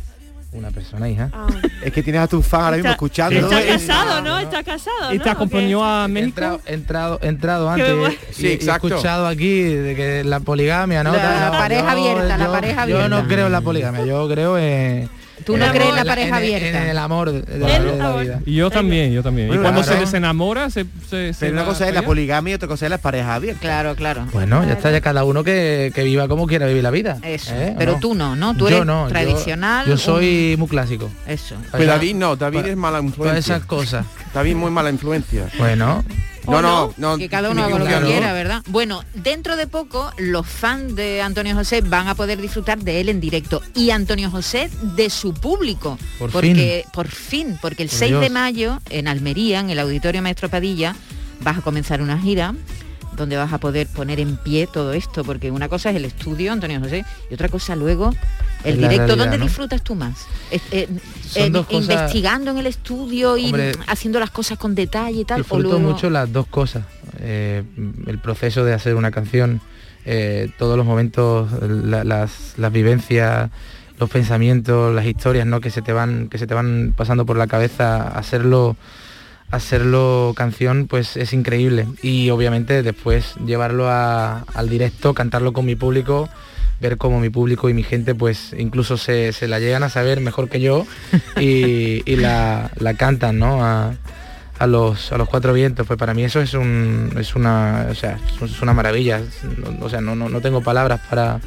Una 0.52 0.72
persona, 0.72 1.08
hija. 1.08 1.30
Es 1.84 1.94
que 1.94 2.02
tienes 2.02 2.22
a 2.24 2.28
tu 2.28 2.42
fan 2.42 2.62
ahora 2.64 2.78
mismo 2.78 2.92
escuchando. 2.92 3.40
Está 3.40 3.60
¿no? 3.60 3.66
casado, 3.68 4.22
¿no? 4.22 4.40
Está 4.40 4.64
casado. 4.64 5.14
¿Y 5.14 5.20
te 5.20 5.30
¿O 5.30 5.32
acompañó 5.32 5.86
a 5.86 6.08
México? 6.08 6.28
entrado, 6.30 6.62
he 6.66 6.74
entrado, 6.74 7.20
he 7.22 7.28
entrado 7.28 7.66
Qué 7.76 7.82
antes 7.84 7.98
bueno. 7.98 8.16
y- 8.32 8.34
Sí, 8.34 8.48
he 8.48 8.54
escuchado 8.54 9.28
aquí 9.28 9.62
de 9.64 9.96
que 9.96 10.24
la 10.24 10.40
poligamia, 10.40 11.04
¿no? 11.04 11.14
La 11.14 11.52
pareja 11.52 11.92
abierta, 11.92 12.38
la 12.38 12.52
pareja 12.52 12.86
Yo 12.88 12.98
no 13.10 13.18
abierta. 13.18 13.28
creo 13.28 13.46
en 13.46 13.52
la 13.52 13.62
poligamia, 13.62 14.06
yo 14.06 14.28
creo 14.28 14.58
en... 14.58 15.10
Tú 15.46 15.58
no 15.58 15.68
crees 15.72 15.90
en 15.90 15.96
la 15.96 16.06
pareja 16.06 16.36
abierta. 16.38 16.84
En 16.84 16.90
el 16.90 16.98
amor 16.98 17.32
de, 17.32 17.58
la, 17.60 17.78
Él- 17.78 17.86
de 17.86 17.98
la 17.98 18.16
vida. 18.18 18.40
Y 18.46 18.56
yo 18.56 18.70
también, 18.70 19.12
yo 19.12 19.24
también. 19.24 19.48
Bueno, 19.48 19.62
y 19.62 19.64
cuando 19.64 19.82
claro. 19.82 19.98
se 20.00 20.06
desenamora, 20.06 20.70
se, 20.70 20.86
se, 21.10 21.34
se 21.34 21.40
Pero 21.40 21.54
una 21.54 21.66
cosa 21.66 21.88
es 21.88 21.94
la 21.94 22.02
poligamia 22.04 22.52
y 22.52 22.56
otra 22.56 22.68
cosa 22.68 22.86
es 22.86 22.90
las 22.90 23.00
parejas 23.00 23.30
abiertas. 23.32 23.62
Claro, 23.62 23.96
claro. 23.96 24.28
Bueno, 24.34 24.64
ya 24.66 24.74
está, 24.74 24.92
ya 24.92 25.02
cada 25.02 25.24
uno 25.24 25.44
que, 25.44 25.92
que 25.96 26.04
viva 26.04 26.28
como 26.28 26.48
quiera 26.48 26.66
vivir 26.68 26.84
la 26.84 26.92
vida. 26.92 27.18
Eso. 27.24 27.54
¿eh? 27.56 27.72
¿O 27.76 27.78
Pero 27.80 27.94
no? 27.94 28.00
tú 28.00 28.14
no, 28.16 28.36
¿no? 28.36 28.54
Tú 28.54 28.70
Yo 28.70 28.78
eres 28.78 28.86
no, 28.86 29.08
tradicional. 29.08 29.88
Yo, 29.88 29.98
soy 29.98 30.56
muy 30.58 30.68
clásico. 30.68 31.10
Eso. 31.28 31.56
Pero 31.72 31.86
David 31.86 32.16
no, 32.16 32.36
David 32.36 32.62
Pa- 32.62 32.68
es 32.70 32.76
mala 32.78 32.98
Todas 33.00 33.06
influencia. 33.10 33.56
esas 33.56 33.66
cosas. 33.68 34.06
David 34.34 34.56
muy 34.56 34.72
mala 34.72 34.90
influencia. 34.90 35.48
Bueno, 35.58 36.04
No, 36.50 36.58
¿O 36.58 36.62
no, 36.62 36.94
no. 36.98 37.18
que 37.18 37.30
cada 37.30 37.50
uno 37.50 37.64
haga 37.64 37.78
lo 37.80 37.86
que 37.86 37.92
Claro. 37.92 38.08
quiera, 38.08 38.34
¿verdad? 38.34 38.64
Bueno, 38.68 39.04
dentro 39.14 39.56
de 39.56 39.68
poco 39.68 40.12
los 40.18 40.48
fans 40.48 40.96
de 40.96 41.22
Antonio 41.22 41.56
José 41.56 41.82
van 41.82 42.08
a 42.08 42.16
poder 42.16 42.42
disfrutar 42.42 42.80
de 42.80 43.00
él 43.02 43.10
en 43.10 43.20
directo 43.20 43.62
y 43.76 43.92
Antonio 43.92 44.30
José 44.32 44.70
de 44.96 45.10
su 45.10 45.34
público. 45.34 45.98
Por 46.18 46.32
porque 46.32 46.86
por 46.94 47.08
fin, 47.08 47.58
porque 47.62 47.84
el 47.84 47.90
Por 47.90 47.98
6 48.00 48.20
de 48.20 48.30
mayo 48.30 48.80
en 48.90 49.08
Almería, 49.08 49.60
en 49.60 49.70
el 49.70 49.80
Auditorio 49.80 50.22
Maestro 50.22 50.50
Padilla, 50.50 50.96
vas 51.42 51.58
a 51.58 51.62
comenzar 51.62 52.02
una 52.02 52.18
gira 52.20 52.54
donde 53.16 53.36
vas 53.38 53.52
a 53.52 53.58
poder 53.58 53.88
poner 53.88 54.20
en 54.20 54.38
pie 54.38 54.66
todo 54.68 54.94
esto, 54.94 55.24
porque 55.26 55.52
una 55.52 55.68
cosa 55.68 55.90
es 55.90 55.96
el 55.98 56.06
estudio, 56.06 56.54
Antonio 56.54 56.80
José, 56.80 57.04
y 57.30 57.34
otra 57.34 57.50
cosa 57.50 57.76
luego 57.76 58.14
el 58.64 58.76
directo. 58.78 58.98
realidad, 58.98 59.18
¿Dónde 59.18 59.38
¿no? 59.38 59.44
disfrutas 59.46 59.82
tú 59.84 59.96
más? 59.96 60.26
Eh, 60.52 60.60
eh, 60.72 60.88
cosas- 61.52 61.72
investigando 61.72 62.52
en 62.52 62.58
el 62.58 62.68
estudio 62.68 63.38
y 63.38 63.46
Hombre, 63.46 63.72
haciendo 63.88 64.20
las 64.20 64.30
cosas 64.32 64.58
con 64.58 64.76
detalle 64.76 65.22
y 65.22 65.26
tal, 65.26 65.38
disfruto 65.40 65.64
luego... 65.64 65.80
mucho 65.80 66.10
las 66.10 66.32
dos 66.32 66.48
cosas. 66.48 66.84
Eh, 67.20 67.64
el 68.08 68.20
proceso 68.20 68.64
de 68.66 68.74
hacer 68.74 68.96
una 68.96 69.12
canción, 69.12 69.62
eh, 70.06 70.50
todos 70.58 70.78
los 70.78 70.86
momentos, 70.86 71.50
la- 71.62 72.04
las, 72.04 72.54
las 72.58 72.72
vivencias, 72.72 73.50
los 74.00 74.10
pensamientos, 74.10 74.94
las 74.96 75.06
historias 75.06 75.46
¿no? 75.46 75.60
que, 75.62 75.70
se 75.70 75.82
te 75.82 75.92
van, 75.94 76.30
que 76.30 76.38
se 76.38 76.48
te 76.48 76.54
van 76.54 76.94
pasando 76.96 77.26
por 77.26 77.38
la 77.38 77.48
cabeza, 77.48 78.08
hacerlo 78.08 78.76
hacerlo 79.52 80.34
canción 80.36 80.86
pues 80.88 81.18
es 81.18 81.34
increíble 81.34 81.88
y 82.04 82.30
obviamente 82.30 82.84
después 82.84 83.34
llevarlo 83.46 83.90
a- 83.90 84.46
al 84.54 84.70
directo 84.70 85.14
cantarlo 85.16 85.54
con 85.54 85.66
mi 85.66 85.76
público 85.76 86.30
ver 86.80 86.98
cómo 86.98 87.20
mi 87.20 87.30
público 87.30 87.70
y 87.70 87.74
mi 87.74 87.84
gente 87.84 88.16
pues 88.16 88.54
incluso 88.58 88.98
se, 88.98 89.34
se 89.34 89.48
la 89.48 89.60
llegan 89.60 89.84
a 89.84 89.90
saber 89.90 90.22
mejor 90.22 90.50
que 90.50 90.62
yo 90.62 90.86
y, 91.40 92.02
y 92.10 92.16
la, 92.16 92.72
la 92.80 92.94
cantan 92.96 93.38
¿no? 93.40 93.64
a, 93.64 93.94
a 94.58 94.68
los 94.68 95.12
a 95.12 95.18
los 95.18 95.28
cuatro 95.30 95.54
vientos 95.54 95.86
pues 95.88 95.98
para 96.00 96.14
mí 96.14 96.24
eso 96.24 96.42
es 96.42 96.54
un 96.54 97.14
es 97.20 97.36
una 97.36 97.88
o 97.90 97.96
sea 97.96 98.18
es 98.44 98.62
una 98.62 98.74
maravilla 98.74 99.22
o 99.82 99.90
sea 99.90 100.02
no, 100.02 100.16
no, 100.16 100.30
no 100.30 100.42
tengo 100.42 100.62
palabras 100.62 101.00
para 101.10 101.40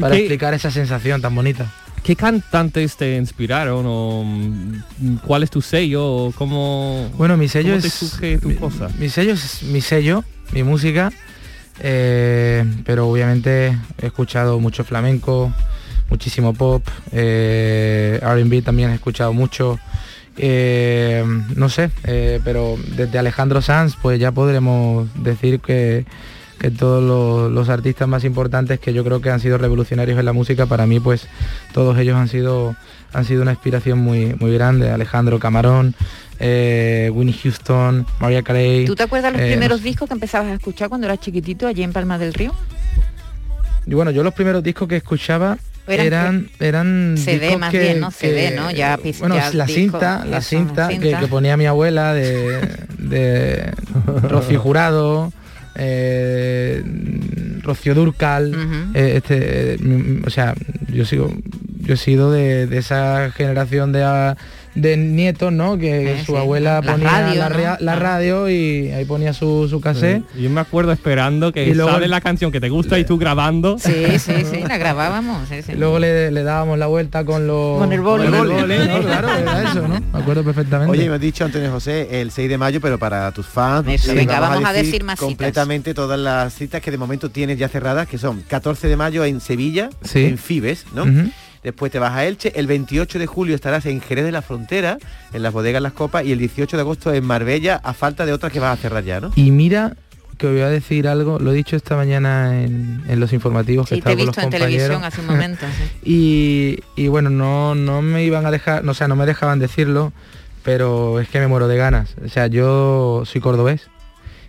para 0.00 0.14
¿Qué- 0.14 0.20
explicar 0.22 0.54
esa 0.54 0.70
sensación 0.70 1.20
tan 1.22 1.34
bonita 1.34 1.70
¿Qué 2.02 2.14
cantantes 2.14 2.96
te 2.96 3.16
inspiraron 3.16 3.84
o 3.88 4.22
mm, 4.24 5.16
cuál 5.26 5.42
es 5.42 5.50
tu 5.50 5.60
sello 5.60 6.04
o 6.06 6.32
cómo 6.32 7.10
Bueno, 7.16 7.36
mi 7.36 7.48
sello 7.48 7.70
cómo 7.70 7.80
te 7.82 7.88
es 7.88 7.94
surge 7.94 8.38
tu 8.38 8.48
mi, 8.50 8.54
cosa? 8.54 8.88
mi 8.96 9.08
sello 9.08 9.32
es 9.32 9.64
mi 9.64 9.80
sello, 9.80 10.22
mi 10.52 10.62
música, 10.62 11.10
eh, 11.80 12.64
pero 12.84 13.08
obviamente 13.08 13.76
he 14.00 14.06
escuchado 14.06 14.58
mucho 14.60 14.84
flamenco, 14.84 15.52
muchísimo 16.10 16.54
pop, 16.54 16.82
eh, 17.12 18.18
R&B 18.22 18.62
también 18.62 18.90
he 18.90 18.94
escuchado 18.94 19.32
mucho. 19.32 19.78
eh, 20.38 21.24
no 21.54 21.68
sé, 21.70 21.90
pero 22.44 22.76
desde 22.94 23.18
Alejandro 23.18 23.62
Sanz 23.62 23.96
pues 24.00 24.20
ya 24.20 24.32
podremos 24.32 25.08
decir 25.22 25.60
que, 25.60 26.04
que 26.58 26.70
todos 26.70 27.50
los 27.50 27.68
artistas 27.68 28.06
más 28.06 28.24
importantes 28.24 28.78
que 28.78 28.92
yo 28.92 29.02
creo 29.04 29.20
que 29.20 29.30
han 29.30 29.40
sido 29.40 29.56
revolucionarios 29.58 30.18
en 30.18 30.24
la 30.24 30.32
música, 30.32 30.66
para 30.66 30.86
mí 30.86 31.00
pues 31.00 31.26
todos 31.72 31.98
ellos 31.98 32.16
han 32.16 32.28
sido 32.28 32.76
han 33.12 33.24
sido 33.24 33.42
una 33.42 33.52
inspiración 33.52 33.98
muy 33.98 34.34
muy 34.38 34.52
grande. 34.54 34.90
Alejandro 34.90 35.38
Camarón, 35.38 35.94
eh, 36.38 37.10
Winnie 37.14 37.34
Houston, 37.42 38.06
Maria 38.20 38.42
Carey. 38.42 38.84
¿Tú 38.84 38.94
te 38.94 39.02
acuerdas 39.04 39.32
los 39.32 39.40
eh, 39.42 39.46
primeros 39.46 39.82
discos 39.82 40.08
que 40.08 40.14
empezabas 40.14 40.48
a 40.48 40.54
escuchar 40.54 40.88
cuando 40.88 41.06
eras 41.06 41.20
chiquitito 41.20 41.66
allí 41.66 41.82
en 41.82 41.92
Palma 41.92 42.18
del 42.18 42.34
Río? 42.34 42.54
Y 43.86 43.94
bueno, 43.94 44.10
yo 44.10 44.22
los 44.22 44.34
primeros 44.34 44.62
discos 44.62 44.88
que 44.88 44.96
escuchaba 44.96 45.56
Eran 45.86 46.50
eran 46.58 47.14
CD 47.16 47.38
discos 47.40 47.60
más 47.60 47.70
que- 47.70 47.78
bien, 47.78 48.00
¿no? 48.00 48.08
que- 48.10 48.14
CD, 48.16 48.50
¿no? 48.56 48.70
Ya 48.72 48.96
pis- 48.98 49.20
bueno, 49.20 49.36
ya 49.36 49.52
la 49.52 49.64
disco, 49.66 49.80
cinta, 49.80 50.24
la 50.24 50.40
cinta, 50.40 50.88
cinta. 50.88 51.08
Que, 51.08 51.16
que 51.16 51.26
ponía 51.28 51.56
mi 51.56 51.66
abuela 51.66 52.12
de, 52.12 52.58
de 52.98 53.72
Rocío 54.28 54.58
Jurado, 54.60 55.32
eh, 55.76 56.82
Rocío 57.62 57.94
Durcal, 57.94 58.52
eh, 58.94 59.12
este, 59.16 59.74
eh, 59.74 60.22
o 60.26 60.30
sea, 60.30 60.54
yo 60.92 61.04
sigo, 61.04 61.32
yo 61.86 61.94
he 61.94 61.96
sido 61.96 62.30
de, 62.30 62.66
de 62.66 62.78
esa 62.78 63.30
generación 63.30 63.92
de, 63.92 64.02
ah, 64.04 64.36
de 64.74 64.96
nietos, 64.98 65.52
¿no? 65.52 65.78
Que 65.78 66.12
Eh, 66.12 66.22
su 66.26 66.32
sí, 66.32 66.38
abuela 66.38 66.80
la 66.82 66.92
ponía 66.92 67.08
radio, 67.08 67.48
la, 67.48 67.78
la 67.80 67.96
radio 67.96 68.50
y 68.50 68.90
ahí 68.90 69.04
ponía 69.06 69.32
su, 69.32 69.68
su 69.70 69.80
cassette. 69.80 70.22
Sí. 70.34 70.42
Yo 70.42 70.50
me 70.50 70.60
acuerdo 70.60 70.92
esperando 70.92 71.50
que 71.52 71.64
Y 71.66 71.72
luego- 71.74 71.92
sale 71.92 72.08
la 72.08 72.20
canción 72.20 72.52
que 72.52 72.60
te 72.60 72.68
gusta 72.68 72.98
y 72.98 73.04
tú 73.04 73.16
grabando. 73.16 73.78
Sí, 73.78 74.18
sí, 74.18 74.32
sí, 74.44 74.60
la 74.68 74.76
grabábamos. 74.76 75.48
sí, 75.48 75.62
sí. 75.62 75.72
Y 75.72 75.76
luego 75.76 75.98
le, 75.98 76.30
le 76.30 76.42
dábamos 76.42 76.78
la 76.78 76.88
vuelta 76.88 77.24
con 77.24 77.46
los 77.46 77.78
Con 77.78 77.90
el 77.92 78.00
boli. 78.02 78.28
con 78.28 78.58
¿no? 78.58 79.00
Claro, 79.00 79.30
era 79.34 79.62
eso, 79.70 79.88
¿no? 79.88 79.98
Me 80.12 80.18
acuerdo 80.20 80.44
perfectamente. 80.44 80.90
Oye, 80.92 81.08
me 81.08 81.14
has 81.14 81.20
dicho 81.22 81.44
Antonio 81.46 81.70
José 81.70 82.20
el 82.20 82.30
6 82.30 82.48
de 82.50 82.58
mayo, 82.58 82.78
pero 82.80 82.98
para 82.98 83.30
tus 83.32 83.46
fans, 83.46 83.86
Eso, 83.88 84.14
venga, 84.14 84.40
vamos 84.40 84.64
a 84.64 84.72
decir 84.74 85.04
más 85.04 85.18
citas. 85.18 85.26
completamente 85.26 85.94
todas 85.94 86.18
las 86.20 86.52
citas 86.52 86.82
que 86.82 86.90
de 86.90 86.98
momento 86.98 87.30
tienes 87.30 87.58
ya 87.58 87.68
cerradas, 87.68 88.06
que 88.08 88.18
son 88.18 88.42
14 88.46 88.88
de 88.88 88.96
mayo 88.96 89.24
en 89.24 89.40
Sevilla, 89.40 89.88
Sí. 90.02 90.24
en 90.26 90.36
Fibes, 90.36 90.84
¿no? 90.94 91.04
Después 91.66 91.90
te 91.92 91.98
vas 91.98 92.12
a 92.12 92.24
Elche, 92.24 92.52
el 92.54 92.66
28 92.66 93.18
de 93.18 93.26
julio 93.26 93.54
estarás 93.54 93.84
en 93.86 94.00
Jerez 94.00 94.24
de 94.24 94.32
la 94.32 94.40
Frontera, 94.40 94.98
en 95.32 95.42
las 95.42 95.52
bodegas 95.52 95.82
Las 95.82 95.92
Copas, 95.92 96.24
y 96.24 96.32
el 96.32 96.38
18 96.38 96.76
de 96.76 96.80
agosto 96.80 97.12
en 97.12 97.24
Marbella, 97.24 97.80
a 97.82 97.92
falta 97.92 98.24
de 98.24 98.32
otras 98.32 98.52
que 98.52 98.60
vas 98.60 98.78
a 98.78 98.80
cerrar 98.80 99.04
ya, 99.04 99.20
¿no? 99.20 99.32
Y 99.34 99.50
mira 99.50 99.96
que 100.38 100.46
os 100.46 100.52
voy 100.52 100.62
a 100.62 100.68
decir 100.68 101.08
algo, 101.08 101.38
lo 101.38 101.50
he 101.50 101.54
dicho 101.54 101.76
esta 101.76 101.96
mañana 101.96 102.62
en, 102.62 103.02
en 103.08 103.20
los 103.20 103.32
informativos 103.32 103.88
que 103.88 103.96
Sí, 103.96 104.00
te 104.02 104.10
he 104.10 104.12
estaba 104.12 104.16
con 104.16 104.26
los 104.26 104.36
visto 104.36 104.40
en 104.40 104.44
compañeros. 104.50 104.76
televisión 104.76 105.04
hace 105.04 105.20
un 105.22 105.26
momento. 105.26 105.66
sí. 105.76 106.00
y, 106.96 107.02
y 107.02 107.08
bueno, 107.08 107.30
no, 107.30 107.74
no 107.74 108.00
me 108.02 108.22
iban 108.24 108.44
a 108.46 108.50
dejar, 108.50 108.84
no, 108.84 108.92
o 108.92 108.94
sea, 108.94 109.08
no 109.08 109.16
me 109.16 109.26
dejaban 109.26 109.58
decirlo, 109.58 110.12
pero 110.62 111.20
es 111.20 111.28
que 111.28 111.40
me 111.40 111.46
muero 111.48 111.68
de 111.68 111.76
ganas. 111.76 112.14
O 112.24 112.28
sea, 112.28 112.46
yo 112.48 113.22
soy 113.24 113.40
cordobés 113.40 113.88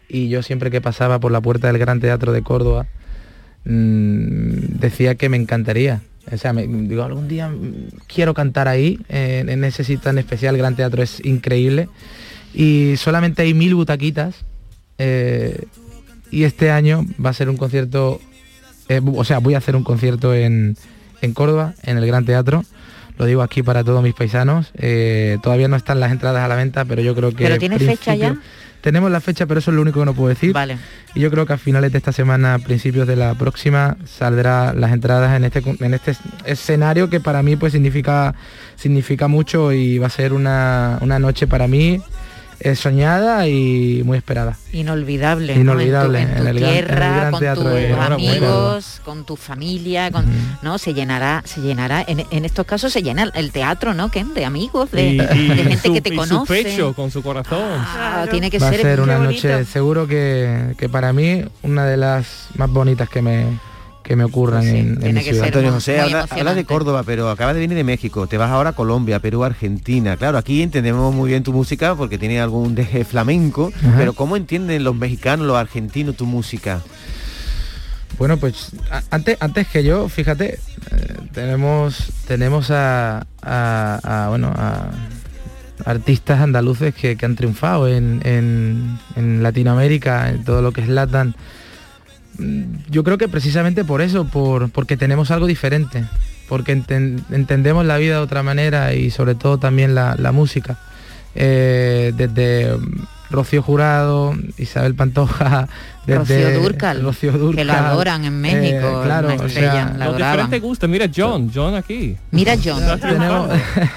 y 0.10 0.30
yo 0.30 0.44
siempre 0.44 0.72
que 0.72 0.82
pasaba 0.82 1.20
por 1.20 1.32
la 1.32 1.42
puerta 1.42 1.68
del 1.68 1.78
Gran 1.80 2.00
Teatro 2.00 2.32
de 2.32 2.42
Córdoba 2.44 2.86
mm, 3.66 4.80
decía 4.80 5.16
que 5.16 5.30
me 5.30 5.38
encantaría. 5.38 6.02
O 6.32 6.38
sea, 6.38 6.54
me, 6.54 6.68
digo, 6.68 7.04
algún 7.04 7.28
día 7.28 7.50
mm, 7.50 7.90
quiero 8.08 8.34
cantar 8.34 8.68
ahí, 8.68 9.00
eh, 9.10 9.44
en 9.48 9.64
ese 9.64 9.84
sitio 9.84 10.02
tan 10.02 10.18
especial, 10.18 10.56
el 10.56 10.62
Gran 10.62 10.76
Teatro 10.76 11.02
es 11.02 11.24
increíble. 11.26 11.90
Y 12.54 12.96
solamente 12.98 13.44
hay 13.44 13.54
mil 13.54 13.76
butaquitas. 13.76 14.36
eh, 14.98 15.66
y 16.30 16.44
este 16.44 16.72
año 16.72 17.06
va 17.24 17.30
a 17.30 17.34
ser 17.34 17.50
un 17.50 17.56
concierto, 17.56 18.20
eh, 18.90 19.00
o 19.16 19.24
sea, 19.24 19.40
voy 19.40 19.54
a 19.54 19.60
hacer 19.60 19.78
un 19.78 19.84
concierto 19.84 20.34
en, 20.34 20.76
en 21.22 21.34
Córdoba, 21.34 21.74
en 21.84 21.98
el 21.98 22.06
Gran 22.06 22.26
Teatro. 22.26 22.66
Lo 23.18 23.26
digo 23.26 23.42
aquí 23.42 23.64
para 23.64 23.84
todos 23.84 24.04
mis 24.04 24.14
paisanos. 24.14 24.72
eh, 24.76 25.38
todavía 25.42 25.68
no 25.70 25.76
están 25.78 26.00
las 26.00 26.12
entradas 26.12 26.44
a 26.44 26.48
la 26.48 26.56
venta, 26.56 26.84
pero 26.86 27.02
yo 27.02 27.16
creo 27.16 27.32
que... 27.32 27.46
¿Pero 27.46 27.58
tiene 27.58 27.80
fecha 27.80 28.14
ya? 28.16 28.38
Tenemos 28.82 29.12
la 29.12 29.22
fecha, 29.22 29.46
pero 29.46 29.60
eso 29.60 29.72
es 29.72 29.76
lo 29.76 29.82
único 29.82 30.00
que 30.00 30.06
no 30.06 30.14
puedo 30.14 30.30
decir. 30.30 30.54
Vale. 30.54 30.78
Y 31.16 31.20
yo 31.20 31.32
creo 31.32 31.46
que 31.46 31.54
a 31.54 31.58
finales 31.58 31.92
de 31.92 31.98
esta 31.98 32.12
semana, 32.12 32.60
principios 32.60 33.08
de 33.08 33.16
la 33.16 33.34
próxima, 33.36 33.98
saldrá 34.06 34.74
las 34.74 34.92
entradas 34.92 35.36
en 35.36 35.44
este 35.46 35.64
en 35.80 35.94
este 35.94 36.16
escenario 36.46 37.10
que 37.10 37.20
para 37.20 37.42
mí 37.44 37.56
pues 37.56 37.74
significa 37.74 38.36
significa 38.76 39.28
mucho 39.28 39.72
y 39.74 39.98
va 39.98 40.08
a 40.08 40.12
ser 40.12 40.34
una, 40.34 41.00
una 41.02 41.20
noche 41.20 41.48
para 41.48 41.68
mí 41.68 42.02
soñada 42.76 43.48
y 43.48 44.02
muy 44.06 44.18
esperada. 44.18 44.58
Inolvidable. 44.74 45.56
¿no? 45.56 45.62
Inolvidable, 45.62 46.22
En 46.22 46.28
tu, 46.28 46.32
en 46.32 46.38
tu 46.38 46.44
en 46.44 46.50
el 46.50 46.60
gran- 46.60 46.68
en 46.68 46.68
el 46.68 46.74
tierra, 46.74 46.96
gran 47.10 47.32
con 47.32 47.40
tus 47.56 47.74
de- 47.74 47.94
amigos, 47.94 49.02
con 49.06 49.24
tu 49.26 49.36
familia, 49.36 50.12
con, 50.12 50.26
¿no? 50.62 50.78
Se 50.78 50.94
llenará, 50.94 51.42
se 51.46 51.62
llenará. 51.62 52.04
En, 52.08 52.26
en 52.32 52.46
estos 52.46 52.66
casos 52.66 52.92
se 52.94 53.02
llena 53.04 53.30
el 53.34 53.52
teatro, 53.52 53.94
¿no? 53.94 54.10
¿Qué? 54.12 54.24
De 54.24 54.46
amigos, 54.46 54.92
de, 54.92 55.08
Y- 55.10 55.18
de 55.18 55.24
y 55.36 55.48
gente 55.48 55.88
su- 55.88 55.94
que 55.94 56.02
te 56.02 56.10
y 56.10 56.12
su 56.14 56.18
conoce. 56.18 56.64
pecho 56.64 56.94
con 56.94 57.12
su 57.12 57.22
corazón. 57.22 57.60
Ah, 57.76 58.26
tiene 58.30 58.50
que 58.50 58.60
va 58.60 58.70
ser, 58.70 58.80
a 58.80 58.84
ser 58.84 59.02
una 59.02 59.18
bonito. 59.18 59.48
noche 59.48 59.66
seguro 59.66 60.08
que, 60.08 60.74
que 60.78 60.90
para 60.90 61.14
mí 61.14 61.44
una 61.64 61.86
de 61.86 61.98
las 61.98 62.48
más 62.56 62.70
bonitas 62.70 63.10
que 63.10 63.22
me 63.22 63.46
que 64.08 64.16
me 64.16 64.24
ocurran 64.24 64.66
en, 64.66 65.06
en 65.06 65.16
mi 65.16 65.22
ciudad. 65.22 65.46
Antonio 65.48 65.72
José, 65.74 66.00
habla, 66.00 66.26
habla 66.30 66.56
de 66.56 66.64
Córdoba, 66.64 67.04
pero 67.06 67.30
acabas 67.30 67.54
de 67.56 67.60
venir 67.60 67.76
de 67.76 67.84
México, 67.84 68.26
te 68.26 68.38
vas 68.38 68.50
ahora 68.50 68.70
a 68.70 68.74
Colombia, 68.74 69.20
Perú, 69.20 69.44
Argentina. 69.44 70.16
Claro, 70.16 70.38
aquí 70.38 70.62
entendemos 70.64 71.14
muy 71.14 71.30
bien 71.30 71.44
tu 71.44 71.52
música 71.52 71.94
porque 71.96 72.18
tiene 72.18 72.40
algún 72.40 72.74
deje 72.74 73.04
flamenco, 73.12 73.72
Ajá. 73.78 73.96
pero 73.98 74.14
¿cómo 74.14 74.38
entienden 74.38 74.86
los 74.86 74.96
mexicanos, 74.96 75.46
los 75.46 75.58
argentinos 75.58 76.16
tu 76.16 76.26
música? 76.26 76.82
Bueno, 78.18 78.38
pues 78.38 78.72
antes, 79.12 79.38
antes 79.42 79.68
que 79.68 79.84
yo, 79.84 80.08
fíjate, 80.10 80.54
eh, 80.56 80.60
tenemos 81.34 82.12
tenemos 82.28 82.72
a, 82.72 83.28
a- 83.42 84.00
a, 84.26 84.30
bueno 84.30 84.54
a 84.56 84.90
artistas 85.86 86.40
andaluces 86.42 86.96
que, 86.96 87.16
que 87.18 87.26
han 87.26 87.36
triunfado 87.36 87.88
en, 87.88 88.22
en- 88.24 88.98
en 89.18 89.44
Latinoamérica, 89.44 90.30
en 90.30 90.44
todo 90.46 90.62
lo 90.62 90.72
que 90.72 90.82
es 90.82 90.88
Latin. 90.88 91.36
Mm, 92.38 92.64
Yo 92.90 93.04
creo 93.04 93.18
que 93.18 93.28
precisamente 93.28 93.84
por 93.84 94.02
eso, 94.02 94.26
por, 94.26 94.70
porque 94.70 94.98
tenemos 94.98 95.32
algo 95.32 95.48
diferente, 95.48 96.04
porque 96.50 96.76
enten- 96.78 97.24
entendemos 97.32 97.86
la 97.86 97.98
vida 97.98 98.16
de 98.16 98.22
otra 98.22 98.44
manera 98.44 98.94
y 98.94 99.10
sobre 99.12 99.36
todo 99.36 99.58
también 99.58 99.96
la, 99.96 100.16
la 100.18 100.32
música. 100.32 100.78
Eh, 101.36 102.14
desde 102.16 102.76
mm, 102.76 103.06
Rocío 103.30 103.62
Jurado, 103.62 104.34
Isabel 104.58 104.96
Pantoja, 104.96 105.68
desde 106.08 106.18
Rocío 106.46 106.62
Dúrcal, 106.62 107.02
Rocío 107.04 107.52
que 107.52 107.66
lo 107.66 107.74
adoran 107.74 108.24
en 108.26 108.40
México, 108.40 109.02
eh, 109.02 109.06
claro, 109.06 109.28
una 109.34 109.44
o 109.44 109.46
estrella, 109.46 109.72
sea, 109.74 109.84
la 109.86 109.92
Los 109.92 110.08
adoraban. 110.08 110.32
diferentes 110.38 110.62
gustos. 110.62 110.90
Mira 110.90 111.10
John, 111.14 111.52
John 111.54 111.76
aquí. 111.76 112.16
Mira 112.32 112.56
John. 112.64 112.82
tenemos, 113.00 113.50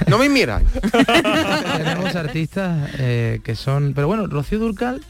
No 0.09 0.19
me 0.19 0.29
miran. 0.29 0.65
tenemos 1.77 2.15
artistas 2.17 2.91
eh, 2.99 3.41
que 3.45 3.55
son, 3.55 3.93
pero 3.95 4.07
bueno, 4.09 4.27
Rocío 4.27 4.59
Durcal, 4.59 5.01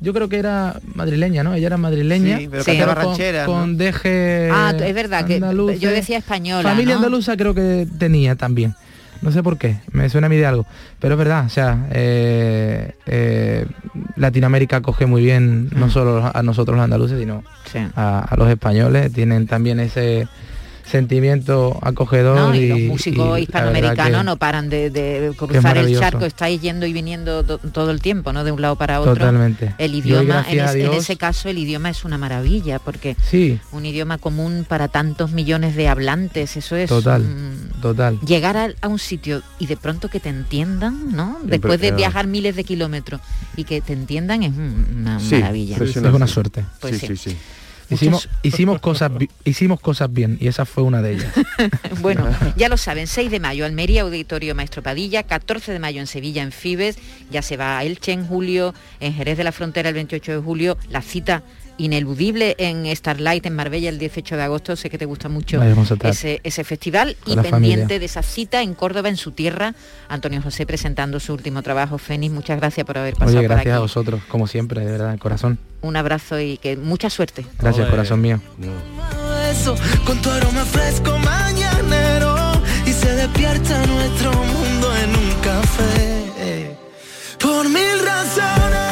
yo 0.00 0.12
creo 0.12 0.28
que 0.28 0.38
era 0.38 0.80
madrileña, 0.94 1.42
¿no? 1.42 1.54
Ella 1.54 1.66
era 1.68 1.76
madrileña, 1.76 2.38
Sí, 2.38 2.48
pero 2.50 2.64
cantaba 2.64 2.94
con, 3.02 3.16
¿no? 3.18 3.46
con 3.46 3.76
deje 3.76 4.48
Ah, 4.52 4.72
es 4.78 4.94
verdad, 4.94 5.24
que 5.26 5.40
yo 5.78 5.90
decía 5.90 6.18
española, 6.18 6.68
Familia 6.68 6.94
¿no? 6.94 6.98
andaluza 7.00 7.36
creo 7.36 7.54
que 7.54 7.86
tenía 7.98 8.36
también. 8.36 8.74
No 9.20 9.30
sé 9.30 9.40
por 9.42 9.56
qué, 9.56 9.76
me 9.92 10.08
suena 10.10 10.26
a 10.26 10.30
mí 10.30 10.36
de 10.36 10.46
algo. 10.46 10.66
Pero 10.98 11.14
es 11.14 11.18
verdad, 11.18 11.46
o 11.46 11.48
sea, 11.48 11.86
eh, 11.92 12.92
eh, 13.06 13.66
Latinoamérica 14.16 14.80
coge 14.80 15.06
muy 15.06 15.22
bien 15.22 15.68
no 15.76 15.90
solo 15.90 16.28
a 16.34 16.42
nosotros 16.42 16.76
los 16.76 16.82
andaluces, 16.84 17.20
sino 17.20 17.36
Mm. 17.38 17.44
Sí. 17.72 17.78
a, 17.94 18.18
a 18.28 18.36
los 18.36 18.48
españoles. 18.50 19.12
Tienen 19.12 19.46
también 19.46 19.78
ese 19.80 20.26
sentimiento 20.84 21.78
acogedor 21.82 22.36
No, 22.36 22.54
y, 22.54 22.58
y, 22.58 22.68
los 22.68 22.78
músicos 22.80 23.38
hispanoamericanos 23.38 24.24
no 24.24 24.36
paran 24.36 24.68
de, 24.68 24.90
de 24.90 25.32
cruzar 25.36 25.76
el 25.78 25.98
charco, 25.98 26.24
estáis 26.24 26.60
yendo 26.60 26.86
y 26.86 26.92
viniendo 26.92 27.44
to- 27.44 27.58
todo 27.58 27.90
el 27.90 28.00
tiempo, 28.00 28.32
¿no? 28.32 28.44
De 28.44 28.52
un 28.52 28.60
lado 28.60 28.76
para 28.76 29.00
otro. 29.00 29.14
Totalmente. 29.14 29.74
El 29.78 29.94
idioma, 29.94 30.44
en, 30.48 30.60
es- 30.60 30.74
ese 30.74 31.16
caso, 31.16 31.48
el 31.48 31.58
idioma 31.58 31.90
es 31.90 32.04
una 32.04 32.18
maravilla, 32.18 32.78
porque 32.78 33.16
Sí, 33.28 33.58
un 33.72 33.86
idioma 33.86 34.18
común 34.18 34.64
para 34.68 34.88
tantos 34.88 35.32
millones 35.32 35.76
de 35.76 35.88
hablantes, 35.88 36.56
eso 36.56 36.76
es 36.76 36.88
total, 36.88 37.24
total. 37.80 38.18
llegar 38.20 38.56
a, 38.56 38.68
a 38.80 38.88
un 38.88 38.98
sitio 38.98 39.42
y 39.58 39.66
de 39.66 39.76
pronto 39.76 40.08
que 40.08 40.20
te 40.20 40.28
entiendan, 40.28 41.12
¿no? 41.14 41.38
Después 41.44 41.80
de 41.80 41.88
eh, 41.88 41.92
viajar 41.92 42.26
miles 42.26 42.56
de 42.56 42.64
kilómetros 42.64 43.20
y 43.56 43.64
que 43.64 43.80
te 43.80 43.92
entiendan 43.92 44.42
es 44.42 44.50
un- 44.52 44.86
una 45.00 45.20
Sí, 45.20 45.36
maravilla. 45.36 45.76
Es 45.82 45.96
una 45.96 46.26
suerte. 46.26 46.64
Pues 46.80 46.98
sí. 46.98 47.36
Hicimos, 47.90 48.28
hicimos 48.42 48.80
cosas 48.80 49.10
hicimos 49.44 49.80
cosas 49.80 50.12
bien 50.12 50.38
y 50.40 50.48
esa 50.48 50.64
fue 50.64 50.82
una 50.82 51.02
de 51.02 51.12
ellas. 51.12 51.32
Bueno, 52.00 52.26
ya 52.56 52.68
lo 52.68 52.76
saben, 52.76 53.06
6 53.06 53.30
de 53.30 53.38
mayo 53.38 53.64
Almería, 53.64 54.02
Auditorio 54.02 54.54
Maestro 54.54 54.82
Padilla, 54.82 55.22
14 55.22 55.72
de 55.72 55.78
mayo 55.78 56.00
en 56.00 56.06
Sevilla, 56.06 56.42
en 56.42 56.50
Fibes, 56.50 56.96
ya 57.30 57.42
se 57.42 57.56
va 57.56 57.78
a 57.78 57.84
Elche 57.84 58.12
en 58.12 58.26
julio, 58.26 58.74
en 58.98 59.14
Jerez 59.14 59.38
de 59.38 59.44
la 59.44 59.52
Frontera 59.52 59.90
el 59.90 59.94
28 59.94 60.32
de 60.32 60.38
julio, 60.38 60.76
la 60.90 61.00
cita 61.00 61.44
ineludible 61.78 62.54
en 62.58 62.94
Starlight 62.94 63.46
en 63.46 63.54
Marbella 63.54 63.88
el 63.88 63.98
18 63.98 64.36
de 64.36 64.42
agosto, 64.42 64.76
sé 64.76 64.90
que 64.90 64.98
te 64.98 65.04
gusta 65.06 65.28
mucho 65.28 65.60
ese, 66.04 66.40
ese 66.44 66.64
festival 66.64 67.16
Con 67.24 67.32
y 67.32 67.36
pendiente 67.36 67.50
familia. 67.50 67.98
de 67.98 68.04
esa 68.04 68.22
cita 68.22 68.62
en 68.62 68.74
Córdoba, 68.74 69.08
en 69.08 69.16
su 69.16 69.32
tierra, 69.32 69.74
Antonio 70.08 70.40
José 70.42 70.66
presentando 70.66 71.18
su 71.20 71.32
último 71.32 71.62
trabajo, 71.62 71.98
Fénix, 71.98 72.32
muchas 72.32 72.58
gracias 72.58 72.86
por 72.86 72.98
haber 72.98 73.14
pasado 73.14 73.38
Oye, 73.38 73.48
por 73.48 73.56
gracias 73.56 73.72
a 73.72 73.76
aquí. 73.76 73.82
vosotros, 73.82 74.20
como 74.28 74.46
siempre, 74.46 74.84
de 74.84 74.92
verdad, 74.92 75.18
corazón. 75.18 75.58
Un 75.80 75.96
abrazo 75.96 76.38
y 76.38 76.58
que 76.58 76.76
mucha 76.76 77.10
suerte. 77.10 77.44
Gracias, 77.58 77.88
corazón 77.88 78.20
mío. 78.20 78.40
Con 80.06 80.22
tu 80.22 80.30
aroma 80.30 80.64
fresco 80.64 81.18
mañanero 81.18 82.52
y 82.86 82.92
se 82.92 83.14
despierta 83.14 83.86
nuestro 83.86 84.32
mundo 84.32 84.96
en 84.96 85.10
un 85.10 85.30
café. 85.42 86.76
Por 87.38 87.68
mil 87.68 87.98
razones, 88.04 88.91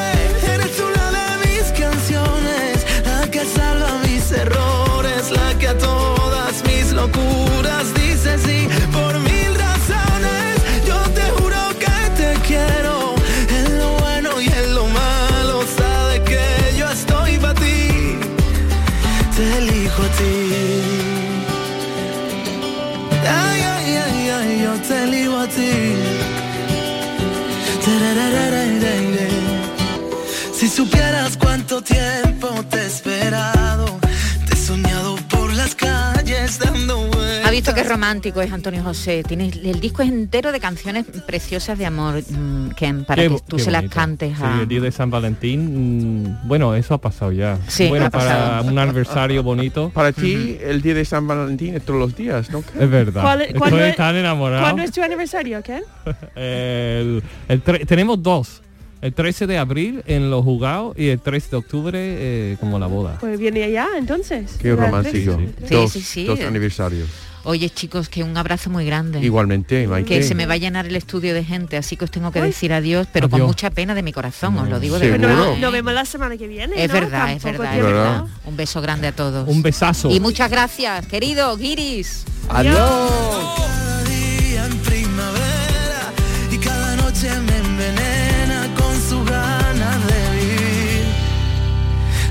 visto 37.61 37.75
qué 37.75 37.85
romántico 37.85 38.41
es 38.41 38.53
Antonio 38.53 38.83
José. 38.83 39.23
Tiene, 39.27 39.49
el 39.49 39.81
disco 39.81 40.03
es 40.03 40.09
entero 40.09 40.53
de 40.53 40.61
canciones 40.61 41.05
preciosas 41.27 41.79
de 41.79 41.87
amor, 41.87 42.23
mm, 42.29 42.71
Ken, 42.71 43.05
para 43.05 43.23
Qué 43.23 43.29
que 43.29 43.37
tú 43.47 43.59
se 43.59 43.71
las 43.71 43.85
cantes 43.89 44.37
Sí, 44.37 44.43
a... 44.45 44.61
el 44.63 44.69
día 44.69 44.81
de 44.81 44.91
San 44.93 45.11
Valentín, 45.11 46.23
mm, 46.23 46.49
bueno, 46.49 46.75
eso 46.75 46.95
ha 46.95 46.99
pasado 46.99 47.33
ya. 47.33 47.59
Sí, 47.69 47.89
bueno, 47.89 48.07
ha 48.07 48.11
para 48.11 48.25
pasado. 48.25 48.65
un 48.71 48.79
aniversario 48.79 49.43
bonito. 49.43 49.91
Para 49.95 50.13
ti, 50.13 50.57
el 50.63 50.81
día 50.83 50.95
de 50.95 51.05
San 51.05 51.27
Valentín 51.27 51.75
es 51.77 51.83
todos 51.85 52.01
los 52.01 52.17
días, 52.17 52.51
¿no? 52.51 52.61
Es 52.79 52.91
verdad. 52.91 53.23
¿Cuál- 53.23 53.43
Estoy 53.43 53.59
cuándo 53.59 53.79
es- 53.85 53.97
tan 53.97 54.17
enamorado. 54.17 54.63
¿Cuándo 54.63 54.83
es 54.83 54.93
tu 54.93 55.03
aniversario, 55.03 55.63
Ken? 55.63 55.83
El- 56.37 57.23
el 57.49 57.65
tre- 57.65 57.87
tenemos 57.87 58.23
dos. 58.23 58.63
El 59.03 59.15
13 59.15 59.47
de 59.47 59.57
abril 59.57 60.03
en 60.07 60.31
los 60.31 60.45
jugados 60.45 60.95
y 60.99 61.09
el 61.09 61.19
3 61.21 61.51
de 61.51 61.57
octubre 61.57 61.99
eh, 61.99 62.57
como 62.61 62.79
la 62.79 62.87
boda. 62.87 63.17
Pues 63.19 63.39
viene 63.39 63.65
allá 63.65 63.89
entonces. 63.97 64.59
Qué 64.61 64.75
romántico. 64.77 65.39
Sí, 65.67 65.75
Dos, 65.75 65.91
sí, 65.93 66.03
sí. 66.03 66.25
dos 66.27 66.39
aniversarios. 66.41 67.09
Oye, 67.45 67.71
chicos, 67.71 68.09
que 68.09 68.23
un 68.23 68.37
abrazo 68.37 68.69
muy 68.71 68.85
grande. 68.85 69.21
Igualmente, 69.21 69.87
Maite. 69.87 70.09
Que 70.09 70.23
se 70.23 70.35
me 70.35 70.47
va 70.47 70.55
a 70.55 70.57
llenar 70.59 70.87
el 70.87 70.97
estudio 70.97 71.33
de 71.33 71.45
gente, 71.45 71.77
así 71.77 71.97
que 71.97 72.05
os 72.05 72.11
tengo 72.11 72.31
que 72.33 72.41
decir 72.43 72.73
adiós, 72.73 73.07
pero 73.13 73.31
con 73.31 73.41
Adiós. 73.41 73.49
mucha 73.49 73.71
pena 73.71 73.95
de 73.95 74.03
mi 74.03 74.13
corazón, 74.13 74.59
os 74.59 74.69
lo 74.69 74.79
digo 74.79 74.99
de 74.99 75.11
verdad. 75.11 75.57
Nos 75.59 75.73
vemos 75.73 75.93
la 75.95 76.05
semana 76.05 76.37
que 76.37 76.47
viene. 76.47 76.83
Es 76.83 76.89
¿no? 76.89 77.01
verdad, 77.01 77.33
es 77.33 77.43
verdad, 77.43 77.77
es 77.77 77.83
¿Verdad? 77.83 78.25
Un 78.45 78.57
beso 78.57 78.83
grande 78.83 79.09
a 79.09 79.13
todos. 79.13 79.49
Un 79.49 79.63
besazo. 79.63 80.11
Y 80.11 80.21
muchas 80.21 80.51
gracias, 80.51 81.07
querido 81.07 81.57
Giris. 81.57 82.25
Cada 82.49 84.05
día 84.05 84.67
en 84.67 84.77
primavera 84.79 86.13
y 86.51 86.59
cada 86.59 86.97
noche 86.97 87.31
me 87.41 87.57
envenena 87.57 88.69
con 88.77 89.01
su 89.09 89.25
ganas 89.25 90.07
de 90.07 90.31
vivir. 90.37 91.05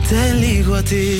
Te 0.07 0.75
a 0.75 0.83
ti. 0.83 1.19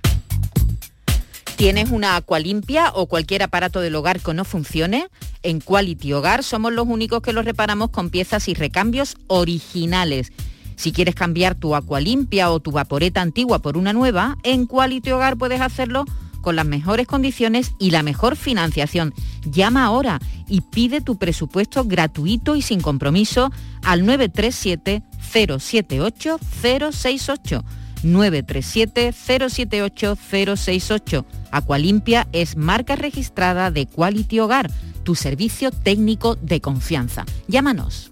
¿Tienes 1.61 1.91
una 1.91 2.15
acualimpia 2.15 2.91
o 2.95 3.05
cualquier 3.05 3.43
aparato 3.43 3.81
del 3.81 3.93
hogar 3.93 4.19
que 4.19 4.33
no 4.33 4.45
funcione? 4.45 5.09
En 5.43 5.59
Quality 5.59 6.11
Hogar 6.13 6.43
somos 6.43 6.73
los 6.73 6.87
únicos 6.87 7.21
que 7.21 7.33
los 7.33 7.45
reparamos 7.45 7.91
con 7.91 8.09
piezas 8.09 8.47
y 8.47 8.55
recambios 8.55 9.15
originales. 9.27 10.31
Si 10.75 10.91
quieres 10.91 11.13
cambiar 11.13 11.53
tu 11.53 11.75
acualimpia 11.75 12.49
o 12.49 12.61
tu 12.61 12.71
vaporeta 12.71 13.21
antigua 13.21 13.59
por 13.59 13.77
una 13.77 13.93
nueva, 13.93 14.39
en 14.41 14.65
Quality 14.65 15.11
Hogar 15.11 15.37
puedes 15.37 15.61
hacerlo 15.61 16.05
con 16.41 16.55
las 16.55 16.65
mejores 16.65 17.05
condiciones 17.05 17.73
y 17.77 17.91
la 17.91 18.01
mejor 18.01 18.37
financiación. 18.37 19.13
Llama 19.45 19.85
ahora 19.85 20.19
y 20.47 20.61
pide 20.61 20.99
tu 20.99 21.19
presupuesto 21.19 21.85
gratuito 21.85 22.55
y 22.55 22.63
sin 22.63 22.81
compromiso 22.81 23.51
al 23.83 24.03
937 24.07 25.03
078 25.31 26.39
068. 26.39 27.63
937 28.03 29.11
078 29.13 30.15
068. 30.15 31.25
Acualimpia 31.51 32.27
es 32.31 32.55
marca 32.57 32.95
registrada 32.95 33.71
de 33.71 33.85
Quality 33.87 34.39
Hogar, 34.39 34.71
tu 35.03 35.15
servicio 35.15 35.71
técnico 35.71 36.35
de 36.35 36.61
confianza. 36.61 37.25
Llámanos. 37.47 38.11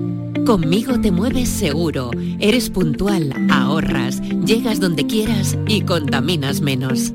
Conmigo 0.45 0.99
te 0.99 1.11
mueves 1.11 1.49
seguro, 1.49 2.11
eres 2.39 2.69
puntual, 2.69 3.31
ahorras, 3.51 4.21
llegas 4.21 4.79
donde 4.79 5.05
quieras 5.05 5.57
y 5.67 5.81
contaminas 5.81 6.61
menos. 6.61 7.13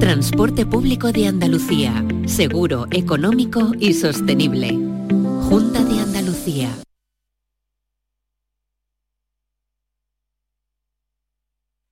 Transporte 0.00 0.64
público 0.64 1.12
de 1.12 1.28
Andalucía, 1.28 2.04
seguro, 2.26 2.86
económico 2.90 3.72
y 3.78 3.92
sostenible. 3.92 4.70
Junta 5.42 5.84
de 5.84 6.00
Andalucía. 6.00 6.70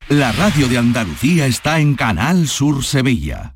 La 0.09 0.33
radio 0.33 0.69
de 0.69 0.79
Andalucía 0.79 1.47
está 1.47 1.81
en 1.81 1.97
Canal 1.97 2.47
Sur 2.49 2.85
Sevilla. 2.85 3.56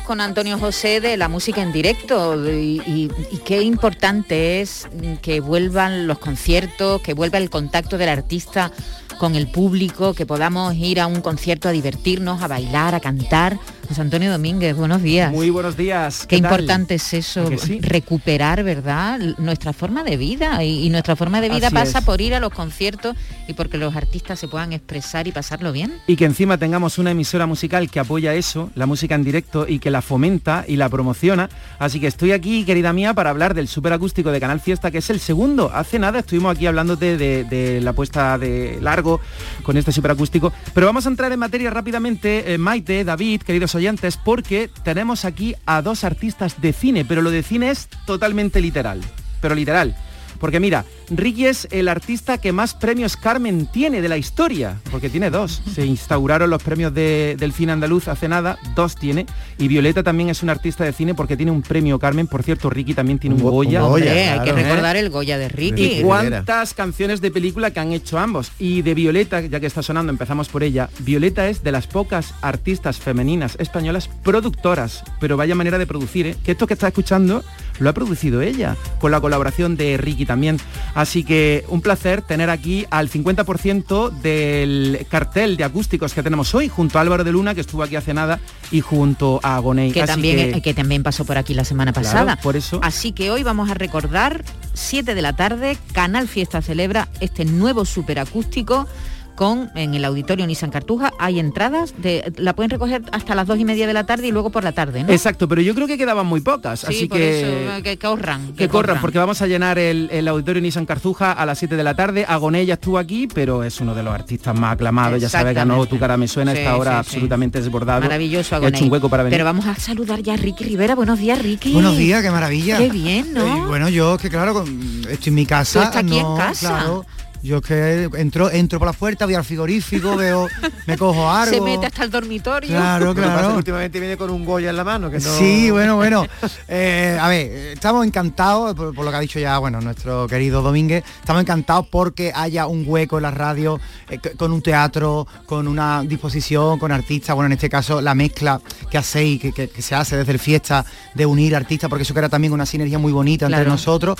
con 0.00 0.22
Antonio 0.22 0.58
José 0.58 1.02
de 1.02 1.18
la 1.18 1.28
música 1.28 1.60
en 1.60 1.70
directo 1.70 2.34
y 2.48 3.10
qué 3.44 3.60
importante 3.60 4.62
es 4.62 4.88
que 5.20 5.40
vuelvan 5.40 6.06
los 6.06 6.18
conciertos, 6.18 7.02
que 7.02 7.12
vuelva 7.12 7.36
el 7.36 7.50
contacto 7.50 7.98
del 7.98 8.08
artista 8.08 8.72
con 9.18 9.36
el 9.36 9.48
público, 9.48 10.14
que 10.14 10.24
podamos 10.24 10.74
ir 10.74 10.98
a 10.98 11.06
un 11.06 11.20
concierto 11.20 11.68
a 11.68 11.72
divertirnos, 11.72 12.42
a 12.42 12.48
bailar, 12.48 12.94
a 12.94 13.00
cantar. 13.00 13.58
José 13.92 14.00
Antonio 14.00 14.32
Domínguez, 14.32 14.74
buenos 14.74 15.02
días. 15.02 15.30
Muy 15.30 15.50
buenos 15.50 15.76
días. 15.76 16.24
Qué 16.26 16.36
importante 16.36 16.94
es 16.94 17.12
eso, 17.12 17.44
recuperar, 17.82 18.64
¿verdad? 18.64 19.20
Nuestra 19.36 19.74
forma 19.74 20.02
de 20.02 20.16
vida 20.16 20.64
y, 20.64 20.86
y 20.86 20.88
nuestra 20.88 21.14
forma 21.14 21.42
de 21.42 21.50
vida 21.50 21.66
Así 21.66 21.74
pasa 21.74 21.98
es. 21.98 22.04
por 22.06 22.22
ir 22.22 22.34
a 22.34 22.40
los 22.40 22.54
conciertos 22.54 23.14
y 23.48 23.52
porque 23.52 23.76
los 23.76 23.94
artistas 23.94 24.38
se 24.38 24.48
puedan 24.48 24.72
expresar 24.72 25.28
y 25.28 25.32
pasarlo 25.32 25.72
bien. 25.72 25.92
Y 26.06 26.16
que 26.16 26.24
encima 26.24 26.56
tengamos 26.56 26.96
una 26.96 27.10
emisora 27.10 27.44
musical 27.44 27.90
que 27.90 28.00
apoya 28.00 28.32
eso, 28.32 28.70
la 28.76 28.86
música 28.86 29.14
en 29.14 29.24
directo, 29.24 29.66
y 29.68 29.78
que 29.78 29.90
la 29.90 30.00
fomenta 30.00 30.64
y 30.66 30.76
la 30.76 30.88
promociona. 30.88 31.50
Así 31.78 32.00
que 32.00 32.06
estoy 32.06 32.32
aquí, 32.32 32.64
querida 32.64 32.94
mía, 32.94 33.12
para 33.12 33.28
hablar 33.28 33.52
del 33.52 33.68
superacústico 33.68 34.32
de 34.32 34.40
Canal 34.40 34.60
Fiesta, 34.60 34.90
que 34.90 34.98
es 34.98 35.10
el 35.10 35.20
segundo. 35.20 35.70
Hace 35.70 35.98
nada 35.98 36.20
estuvimos 36.20 36.56
aquí 36.56 36.66
hablándote 36.66 37.18
de, 37.18 37.44
de 37.44 37.82
la 37.82 37.92
puesta 37.92 38.38
de 38.38 38.78
largo 38.80 39.20
con 39.62 39.76
este 39.76 39.92
superacústico. 39.92 40.50
Pero 40.72 40.86
vamos 40.86 41.04
a 41.04 41.10
entrar 41.10 41.30
en 41.30 41.40
materia 41.40 41.68
rápidamente, 41.68 42.54
eh, 42.54 42.56
Maite, 42.56 43.04
David, 43.04 43.42
queridos 43.42 43.74
oyentes, 43.74 43.81
porque 44.16 44.70
tenemos 44.84 45.24
aquí 45.24 45.54
a 45.66 45.82
dos 45.82 46.04
artistas 46.04 46.60
de 46.60 46.72
cine, 46.72 47.04
pero 47.04 47.22
lo 47.22 47.30
de 47.30 47.42
cine 47.42 47.70
es 47.70 47.88
totalmente 48.06 48.60
literal. 48.60 49.00
Pero 49.40 49.54
literal. 49.54 49.96
Porque 50.42 50.58
mira, 50.58 50.84
Ricky 51.08 51.46
es 51.46 51.68
el 51.70 51.86
artista 51.86 52.36
que 52.36 52.50
más 52.50 52.74
premios 52.74 53.16
Carmen 53.16 53.66
tiene 53.66 54.02
de 54.02 54.08
la 54.08 54.16
historia, 54.16 54.80
porque 54.90 55.08
tiene 55.08 55.30
dos. 55.30 55.62
Se 55.72 55.86
instauraron 55.86 56.50
los 56.50 56.60
premios 56.64 56.92
de- 56.92 57.36
del 57.38 57.52
cine 57.52 57.70
andaluz 57.70 58.08
hace 58.08 58.26
nada, 58.26 58.58
dos 58.74 58.96
tiene. 58.96 59.24
Y 59.56 59.68
Violeta 59.68 60.02
también 60.02 60.30
es 60.30 60.42
un 60.42 60.50
artista 60.50 60.82
de 60.82 60.92
cine 60.92 61.14
porque 61.14 61.36
tiene 61.36 61.52
un 61.52 61.62
premio 61.62 61.96
Carmen. 62.00 62.26
Por 62.26 62.42
cierto, 62.42 62.70
Ricky 62.70 62.92
también 62.92 63.20
tiene 63.20 63.36
un, 63.36 63.42
Goya. 63.42 63.84
Hombre, 63.84 64.10
hay 64.30 64.40
que 64.40 64.50
¿eh? 64.50 64.52
recordar 64.52 64.96
el 64.96 65.10
Goya 65.10 65.38
de 65.38 65.48
Ricky. 65.48 65.84
¿Y 65.84 66.02
cuántas 66.02 66.74
canciones 66.74 67.20
de 67.20 67.30
película 67.30 67.70
que 67.70 67.78
han 67.78 67.92
hecho 67.92 68.18
ambos? 68.18 68.50
Y 68.58 68.82
de 68.82 68.94
Violeta, 68.94 69.42
ya 69.42 69.60
que 69.60 69.66
está 69.66 69.80
sonando, 69.80 70.10
empezamos 70.10 70.48
por 70.48 70.64
ella. 70.64 70.90
Violeta 70.98 71.48
es 71.48 71.62
de 71.62 71.70
las 71.70 71.86
pocas 71.86 72.34
artistas 72.42 72.96
femeninas 72.98 73.54
españolas 73.60 74.08
productoras, 74.24 75.04
pero 75.20 75.36
vaya 75.36 75.54
manera 75.54 75.78
de 75.78 75.86
producir, 75.86 76.26
¿eh? 76.26 76.36
que 76.44 76.50
esto 76.50 76.66
que 76.66 76.74
está 76.74 76.88
escuchando 76.88 77.44
lo 77.78 77.90
ha 77.90 77.92
producido 77.92 78.42
ella, 78.42 78.76
con 79.00 79.12
la 79.12 79.20
colaboración 79.20 79.76
de 79.76 79.96
Ricky 79.96 80.26
también. 80.32 80.58
Así 80.94 81.22
que 81.24 81.64
un 81.68 81.80
placer 81.82 82.22
tener 82.22 82.50
aquí 82.50 82.86
al 82.90 83.08
50% 83.10 84.10
del 84.10 85.06
cartel 85.10 85.56
de 85.56 85.64
acústicos 85.64 86.14
que 86.14 86.22
tenemos 86.22 86.54
hoy, 86.54 86.68
junto 86.68 86.98
a 86.98 87.02
Álvaro 87.02 87.22
de 87.24 87.32
Luna, 87.32 87.54
que 87.54 87.60
estuvo 87.60 87.82
aquí 87.82 87.96
hace 87.96 88.14
nada, 88.14 88.40
y 88.70 88.80
junto 88.80 89.40
a 89.42 89.56
Agoney. 89.56 89.92
que 89.92 90.02
Así 90.02 90.12
también, 90.12 90.52
que- 90.54 90.62
que... 90.62 90.74
también 90.74 91.02
pasó 91.02 91.24
por 91.24 91.36
aquí 91.38 91.54
la 91.54 91.64
semana 91.64 91.92
Claro, 91.92 92.08
pasada. 92.08 92.36
por 92.42 92.56
eso. 92.56 92.80
Así 92.82 93.12
que 93.12 93.30
hoy 93.30 93.42
vamos 93.42 93.70
a 93.70 93.74
recordar, 93.74 94.42
7 94.74 95.14
de 95.14 95.22
la 95.22 95.34
tarde, 95.34 95.76
Canal 95.92 96.28
Fiesta 96.28 96.62
celebra 96.62 97.08
este 97.20 97.44
nuevo 97.44 97.84
superacústico 97.84 98.86
con 99.34 99.70
en 99.74 99.94
el 99.94 100.04
auditorio 100.04 100.46
Nissan 100.46 100.70
Cartuja 100.70 101.12
hay 101.18 101.38
entradas 101.38 101.94
de 101.98 102.32
la 102.36 102.54
pueden 102.54 102.70
recoger 102.70 103.02
hasta 103.12 103.34
las 103.34 103.46
dos 103.46 103.58
y 103.58 103.64
media 103.64 103.86
de 103.86 103.92
la 103.92 104.04
tarde 104.04 104.26
y 104.28 104.30
luego 104.32 104.50
por 104.50 104.64
la 104.64 104.72
tarde 104.72 105.02
¿no? 105.04 105.12
Exacto, 105.12 105.48
pero 105.48 105.60
yo 105.62 105.74
creo 105.74 105.86
que 105.86 105.96
quedaban 105.98 106.26
muy 106.26 106.40
pocas, 106.40 106.80
Sí, 106.80 106.86
así 106.88 107.06
por 107.06 107.18
que... 107.18 107.40
eso, 107.76 107.82
que 107.82 107.98
corran 107.98 108.52
Que 108.54 108.68
corran, 108.68 109.00
porque 109.00 109.18
vamos 109.18 109.40
a 109.42 109.46
llenar 109.46 109.78
el, 109.78 110.08
el 110.12 110.28
auditorio 110.28 110.60
Nissan 110.62 110.86
Carzuja 110.86 111.32
a 111.32 111.46
las 111.46 111.58
7 111.58 111.76
de 111.76 111.84
la 111.84 111.94
tarde. 111.94 112.24
Agoné 112.28 112.64
ya 112.66 112.74
estuvo 112.74 112.98
aquí, 112.98 113.26
pero 113.32 113.64
es 113.64 113.80
uno 113.80 113.94
de 113.94 114.02
los 114.02 114.12
artistas 114.14 114.58
más 114.58 114.74
aclamados. 114.74 115.20
Ya 115.20 115.28
sabes, 115.28 115.54
ganó. 115.54 115.84
Tu 115.86 115.98
cara 115.98 116.16
me 116.16 116.28
suena, 116.28 116.52
Sí, 116.52 116.58
esta 116.58 116.76
hora 116.76 116.90
sí, 116.90 117.10
sí. 117.10 117.16
absolutamente 117.16 117.60
desbordado. 117.60 118.02
maravilloso 118.02 118.54
Ha 118.54 118.58
Agoney. 118.58 118.74
hecho 118.74 118.84
un 118.84 118.92
hueco 118.92 119.08
para 119.08 119.22
venir. 119.22 119.34
pero 119.34 119.44
vamos 119.44 119.66
a 119.66 119.74
saludar 119.76 120.20
ya 120.22 120.34
a 120.34 120.36
Ricky 120.36 120.64
Rivera 120.64 120.94
buenos 120.94 121.18
días 121.18 121.40
Ricky 121.42 121.72
Buenos 121.72 121.96
días, 121.96 122.22
qué 122.22 122.30
maravilla. 122.30 122.78
qué 122.78 122.88
bien 122.90 123.32
¿no? 123.34 123.44
Eh, 123.46 123.66
bueno, 123.66 123.88
yo 123.88 124.18
que 124.18 124.28
claro, 124.30 124.64
estoy 125.08 125.28
en 125.30 125.34
mi 125.34 125.46
casa. 125.46 125.80
Tú 125.80 125.84
estás 125.86 126.02
aquí 126.04 126.18
en 126.18 126.36
casa. 126.36 126.68
Claro, 126.68 127.06
yo 127.42 127.56
es 127.58 127.62
que 127.62 128.10
entro, 128.16 128.50
entro 128.50 128.78
por 128.78 128.86
la 128.86 128.92
puerta, 128.92 129.24
voy 129.24 129.34
al 129.34 129.44
frigorífico, 129.44 130.16
veo, 130.16 130.48
me 130.86 130.96
cojo 130.96 131.28
algo. 131.30 131.52
se 131.54 131.60
mete 131.60 131.86
hasta 131.86 132.04
el 132.04 132.10
dormitorio 132.10 132.70
Claro, 132.70 133.06
Lo 133.06 133.14
que 133.14 133.20
pasa 133.22 133.32
es 133.32 133.36
que 133.36 133.42
claro. 133.42 133.56
últimamente 133.58 134.00
viene 134.00 134.16
con 134.16 134.30
un 134.30 134.44
Goya 134.44 134.70
en 134.70 134.76
la 134.76 134.84
mano, 134.84 135.10
que 135.10 135.18
no... 135.18 135.38
Sí, 135.38 135.70
bueno, 135.70 135.96
bueno. 135.96 136.24
Eh, 136.68 137.18
a 137.20 137.28
ver, 137.28 137.46
estamos 137.74 138.06
encantados, 138.06 138.74
por, 138.74 138.94
por 138.94 139.04
lo 139.04 139.10
que 139.10 139.16
ha 139.16 139.20
dicho 139.20 139.38
ya, 139.38 139.58
bueno, 139.58 139.80
nuestro 139.80 140.26
querido 140.28 140.62
Domínguez, 140.62 141.04
estamos 141.20 141.42
encantados 141.42 141.86
porque 141.90 142.32
haya 142.34 142.66
un 142.66 142.84
hueco 142.86 143.16
en 143.18 143.22
la 143.22 143.30
radio, 143.30 143.80
eh, 144.08 144.18
con 144.36 144.52
un 144.52 144.62
teatro, 144.62 145.26
con 145.46 145.66
una 145.68 146.02
disposición, 146.02 146.78
con 146.78 146.92
artistas, 146.92 147.34
bueno, 147.34 147.46
en 147.46 147.52
este 147.52 147.68
caso 147.68 148.00
la 148.00 148.14
mezcla 148.14 148.60
que 148.90 148.98
hacéis, 148.98 149.40
que, 149.40 149.52
que- 149.52 149.68
que 149.68 149.82
se 149.82 149.94
hace 149.94 150.16
desde 150.16 150.32
el 150.32 150.38
fiesta 150.38 150.84
de 151.14 151.26
unir 151.26 151.56
artistas, 151.56 151.88
porque 151.90 152.02
eso 152.02 152.12
que 152.14 152.20
era 152.20 152.28
también 152.28 152.52
una 152.52 152.66
sinergia 152.66 152.98
muy 152.98 153.12
bonita 153.12 153.46
entre 153.46 153.58
Claro. 153.60 153.70
nosotros 153.70 154.16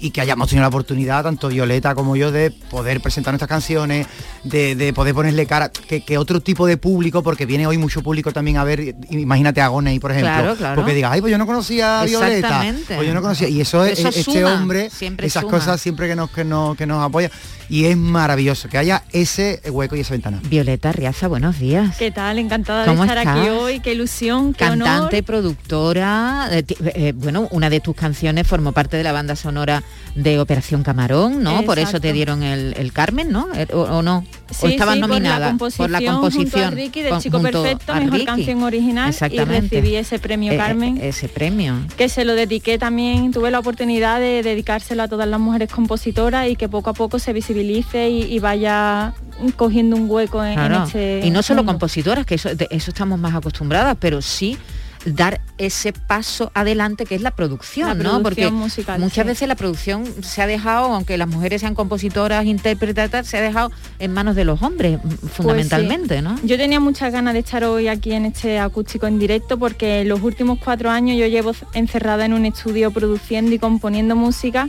y 0.00 0.10
que 0.10 0.20
hayamos 0.20 0.48
tenido 0.48 0.62
la 0.62 0.68
oportunidad, 0.68 1.22
tanto 1.22 1.48
Violeta 1.48 1.94
como 1.94 2.16
yo, 2.16 2.30
de 2.32 2.52
poder 2.70 3.00
presentar 3.00 3.32
nuestras 3.32 3.48
canciones, 3.48 4.06
de, 4.44 4.74
de 4.74 4.92
poder 4.92 5.14
ponerle 5.14 5.46
cara, 5.46 5.70
que, 5.70 6.02
que 6.04 6.18
otro 6.18 6.40
tipo 6.40 6.66
de 6.66 6.76
público, 6.76 7.22
porque 7.22 7.46
viene 7.46 7.66
hoy 7.66 7.78
mucho 7.78 8.02
público 8.02 8.32
también 8.32 8.56
a 8.56 8.64
ver, 8.64 8.94
imagínate 9.10 9.60
a 9.60 9.66
Agoney, 9.66 9.98
por 9.98 10.10
ejemplo, 10.12 10.30
Claro, 10.32 10.56
claro. 10.56 10.76
porque 10.76 10.94
diga, 10.94 11.10
ay, 11.12 11.20
pues 11.20 11.30
yo 11.30 11.38
no 11.38 11.46
conocía 11.46 12.00
a 12.00 12.04
Violeta, 12.04 12.36
Exactamente. 12.36 12.94
pues 12.96 13.06
yo 13.08 13.14
no 13.14 13.22
conocía, 13.22 13.48
y 13.48 13.60
eso 13.60 13.84
es 13.84 13.98
Eso 13.98 14.08
este 14.08 14.22
suma, 14.22 14.54
hombre, 14.54 14.90
siempre 14.90 15.26
esas 15.26 15.42
suma. 15.42 15.52
cosas 15.58 15.80
siempre 15.80 16.08
que 16.08 16.16
nos, 16.16 16.30
que, 16.30 16.44
nos, 16.44 16.76
que 16.76 16.86
nos 16.86 17.02
apoya, 17.04 17.30
y 17.68 17.84
es 17.84 17.96
maravilloso 17.96 18.68
que 18.68 18.78
haya 18.78 19.04
ese 19.12 19.60
hueco 19.70 19.94
y 19.96 20.00
esa 20.00 20.12
ventana. 20.14 20.40
Violeta 20.48 20.90
Riaza 20.92 21.28
buenos 21.28 21.58
días 21.60 21.96
¿Qué 21.96 22.10
tal? 22.10 22.38
Encantada 22.40 22.80
de 22.82 22.88
¿Cómo 22.88 23.04
estar 23.04 23.18
aquí 23.18 23.48
hoy, 23.48 23.78
qué 23.80 23.92
ilusión, 23.92 24.52
qué 24.54 24.64
cantante, 24.64 25.16
honor. 25.18 25.24
productora, 25.24 26.48
eh, 26.50 26.64
eh, 26.94 27.12
bueno, 27.14 27.46
una 27.52 27.70
de 27.70 27.80
tus 27.80 27.94
canciones 27.94 28.46
formó 28.46 28.72
parte 28.72 28.96
de 28.96 29.04
la 29.04 29.12
banda 29.12 29.36
sonora 29.36 29.82
de 30.14 30.40
Operación 30.40 30.82
Camarón, 30.82 31.42
¿no? 31.42 31.62
Por 31.62 31.78
eso 31.78 32.00
te 32.00 32.12
dieron 32.12 32.42
el, 32.42 32.49
el 32.76 32.92
Carmen, 32.92 33.30
¿no? 33.32 33.48
Eh, 33.54 33.66
¿O, 33.72 33.80
o 33.82 34.02
no? 34.02 34.24
¿O 34.62 34.68
sí, 34.68 34.76
nominada 34.76 35.56
por 35.56 35.90
la 35.90 36.00
composición, 36.02 36.30
junto 36.52 36.58
a 36.58 36.70
Ricky 36.70 37.02
del 37.02 37.10
con- 37.12 37.20
Chico 37.20 37.40
Perfecto, 37.40 37.94
mejor 37.94 38.12
Ricky. 38.12 38.24
canción 38.26 38.62
original 38.64 39.14
y 39.30 39.38
recibí 39.38 39.94
ese 39.96 40.18
premio 40.18 40.50
Eh, 40.52 40.54
eh, 40.56 40.58
Carmen. 40.58 40.98
ese 41.00 41.28
premio. 41.28 41.76
que 41.96 42.08
se 42.08 42.24
lo 42.24 42.34
dediqué 42.34 42.78
también, 42.78 43.30
tuve 43.32 43.50
la 43.50 43.58
oportunidad 43.60 44.18
de 44.20 44.42
dedicárselo 44.42 45.02
a 45.04 45.08
todas 45.08 45.28
las 45.28 45.38
mujeres 45.40 45.70
compositoras 45.70 46.48
y 46.48 46.56
que 46.56 46.68
poco 46.68 46.90
a 46.90 46.94
poco 46.94 47.18
se 47.18 47.32
visibilice 47.32 48.08
y, 48.10 48.22
y 48.22 48.38
vaya 48.40 49.14
cogiendo 49.56 49.96
un 49.96 50.10
hueco 50.10 50.44
en, 50.44 50.58
este 50.72 51.20
y 51.24 51.30
no 51.30 51.42
solo 51.42 51.62
mundo. 51.62 51.72
compositoras, 51.72 52.26
que 52.26 52.34
eso, 52.34 52.54
de 52.54 52.66
eso 52.70 52.90
estamos 52.90 53.18
más 53.18 53.34
acostumbradas, 53.34 53.96
pero 54.00 54.20
sí 54.20 54.58
dar 55.04 55.40
ese 55.58 55.92
paso 55.92 56.50
adelante 56.54 57.06
que 57.06 57.14
es 57.14 57.22
la 57.22 57.30
producción, 57.30 57.98
La 57.98 58.04
¿no? 58.04 58.22
Porque 58.22 58.50
musical, 58.50 59.00
muchas 59.00 59.24
sí. 59.24 59.28
veces 59.28 59.48
la 59.48 59.54
producción 59.54 60.04
se 60.22 60.42
ha 60.42 60.46
dejado, 60.46 60.92
aunque 60.92 61.16
las 61.18 61.28
mujeres 61.28 61.60
sean 61.60 61.74
compositoras, 61.74 62.44
intérpretes, 62.44 63.10
tal, 63.10 63.24
se 63.24 63.38
ha 63.38 63.40
dejado 63.40 63.70
en 63.98 64.12
manos 64.12 64.36
de 64.36 64.44
los 64.44 64.62
hombres, 64.62 64.98
Pues 65.02 65.32
fundamentalmente, 65.32 66.16
sí. 66.16 66.22
¿no? 66.22 66.38
Yo 66.44 66.56
tenía 66.56 66.80
muchas 66.80 67.12
ganas 67.12 67.34
de 67.34 67.40
estar 67.40 67.64
hoy 67.64 67.88
aquí 67.88 68.12
en 68.12 68.26
este 68.26 68.58
acústico 68.58 69.06
en 69.06 69.18
directo 69.18 69.58
porque 69.58 70.04
los 70.04 70.22
últimos 70.22 70.58
cuatro 70.62 70.90
años 70.90 71.18
yo 71.18 71.26
llevo 71.26 71.52
encerrada 71.72 72.24
en 72.24 72.32
un 72.32 72.46
estudio 72.46 72.90
produciendo 72.90 73.54
y 73.54 73.58
componiendo 73.58 74.16
música 74.16 74.68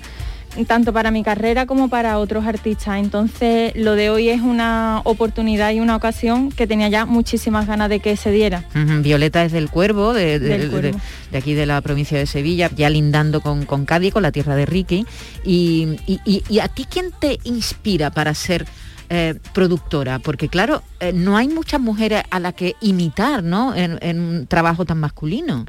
tanto 0.68 0.91
para 0.93 1.12
mi 1.12 1.24
carrera 1.24 1.66
como 1.66 1.89
para 1.89 2.18
otros 2.20 2.45
artistas. 2.45 2.99
Entonces 2.99 3.74
lo 3.76 3.93
de 3.95 4.10
hoy 4.10 4.30
es 4.30 4.41
una 4.41 5.02
oportunidad 5.06 5.72
y 5.72 5.80
una 5.80 5.95
ocasión 5.95 6.52
que 6.52 6.68
tenía 6.68 6.89
ya 6.89 7.06
muchísimas 7.06 7.68
ganas 7.68 7.89
de 7.89 7.99
que 7.99 8.16
se 8.18 8.32
diera. 8.32 8.66
Violeta 9.02 9.43
es 9.45 9.52
del 9.52 9.70
Cuervo, 9.70 10.14
de, 10.14 10.39
de- 10.39 10.49
Del 10.49 10.62
de- 10.62 10.68
Cuervo. 10.70 10.99
de 11.32 11.38
aquí 11.38 11.54
de 11.54 11.66
la 11.66 11.80
provincia 11.82 12.18
de 12.18 12.26
Sevilla, 12.26 12.70
ya 12.76 12.89
lindando 12.89 13.41
con, 13.41 13.66
con 13.66 13.86
Cádiz, 13.86 14.14
con 14.14 14.24
la 14.24 14.32
tierra 14.32 14.56
de 14.56 14.66
Ricky. 14.66 15.06
Y, 15.43 15.97
y- 16.06 16.20
y- 16.26 16.43
y 16.49 16.60
a 16.60 16.68
ti 16.68 16.86
quién 16.89 17.12
te 17.18 17.39
inspira 17.43 18.10
para 18.12 18.34
ser 18.34 18.66
eh, 19.14 19.36
productora? 19.54 20.20
Porque 20.20 20.47
claro, 20.47 20.84
eh, 21.02 21.12
no 21.14 21.36
hay 21.36 21.49
muchas 21.49 21.82
mujeres 21.82 22.24
a 22.30 22.39
las 22.39 22.54
que 22.54 22.76
imitar, 22.80 23.43
¿no? 23.43 23.76
En, 23.76 23.99
en 24.02 24.20
un 24.22 24.47
trabajo 24.47 24.86
tan 24.86 24.99
masculino. 24.99 25.66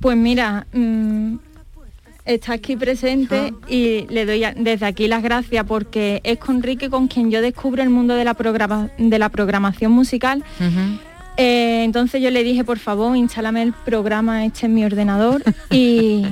Pues 0.00 0.16
mira, 0.16 0.66
mm, 0.72 1.34
está 2.28 2.52
aquí 2.52 2.76
presente 2.76 3.52
y 3.68 4.06
le 4.10 4.24
doy 4.26 4.44
desde 4.56 4.86
aquí 4.86 5.08
las 5.08 5.22
gracias 5.22 5.64
porque 5.66 6.20
es 6.24 6.38
con 6.38 6.62
Ricky 6.62 6.88
con 6.88 7.08
quien 7.08 7.30
yo 7.30 7.40
descubro 7.42 7.82
el 7.82 7.90
mundo 7.90 8.14
de 8.14 8.24
la, 8.24 8.34
programa- 8.34 8.90
de 8.98 9.18
la 9.18 9.28
programación 9.30 9.92
musical. 9.92 10.44
Eh, 11.36 11.82
entonces 11.84 12.20
yo 12.22 12.30
le 12.30 12.42
dije, 12.42 12.64
por 12.64 12.78
favor, 12.78 13.16
instálame 13.16 13.62
el 13.62 13.72
programa 13.72 14.44
este 14.44 14.66
en 14.66 14.74
mi 14.74 14.84
ordenador 14.84 15.42
y, 15.70 16.24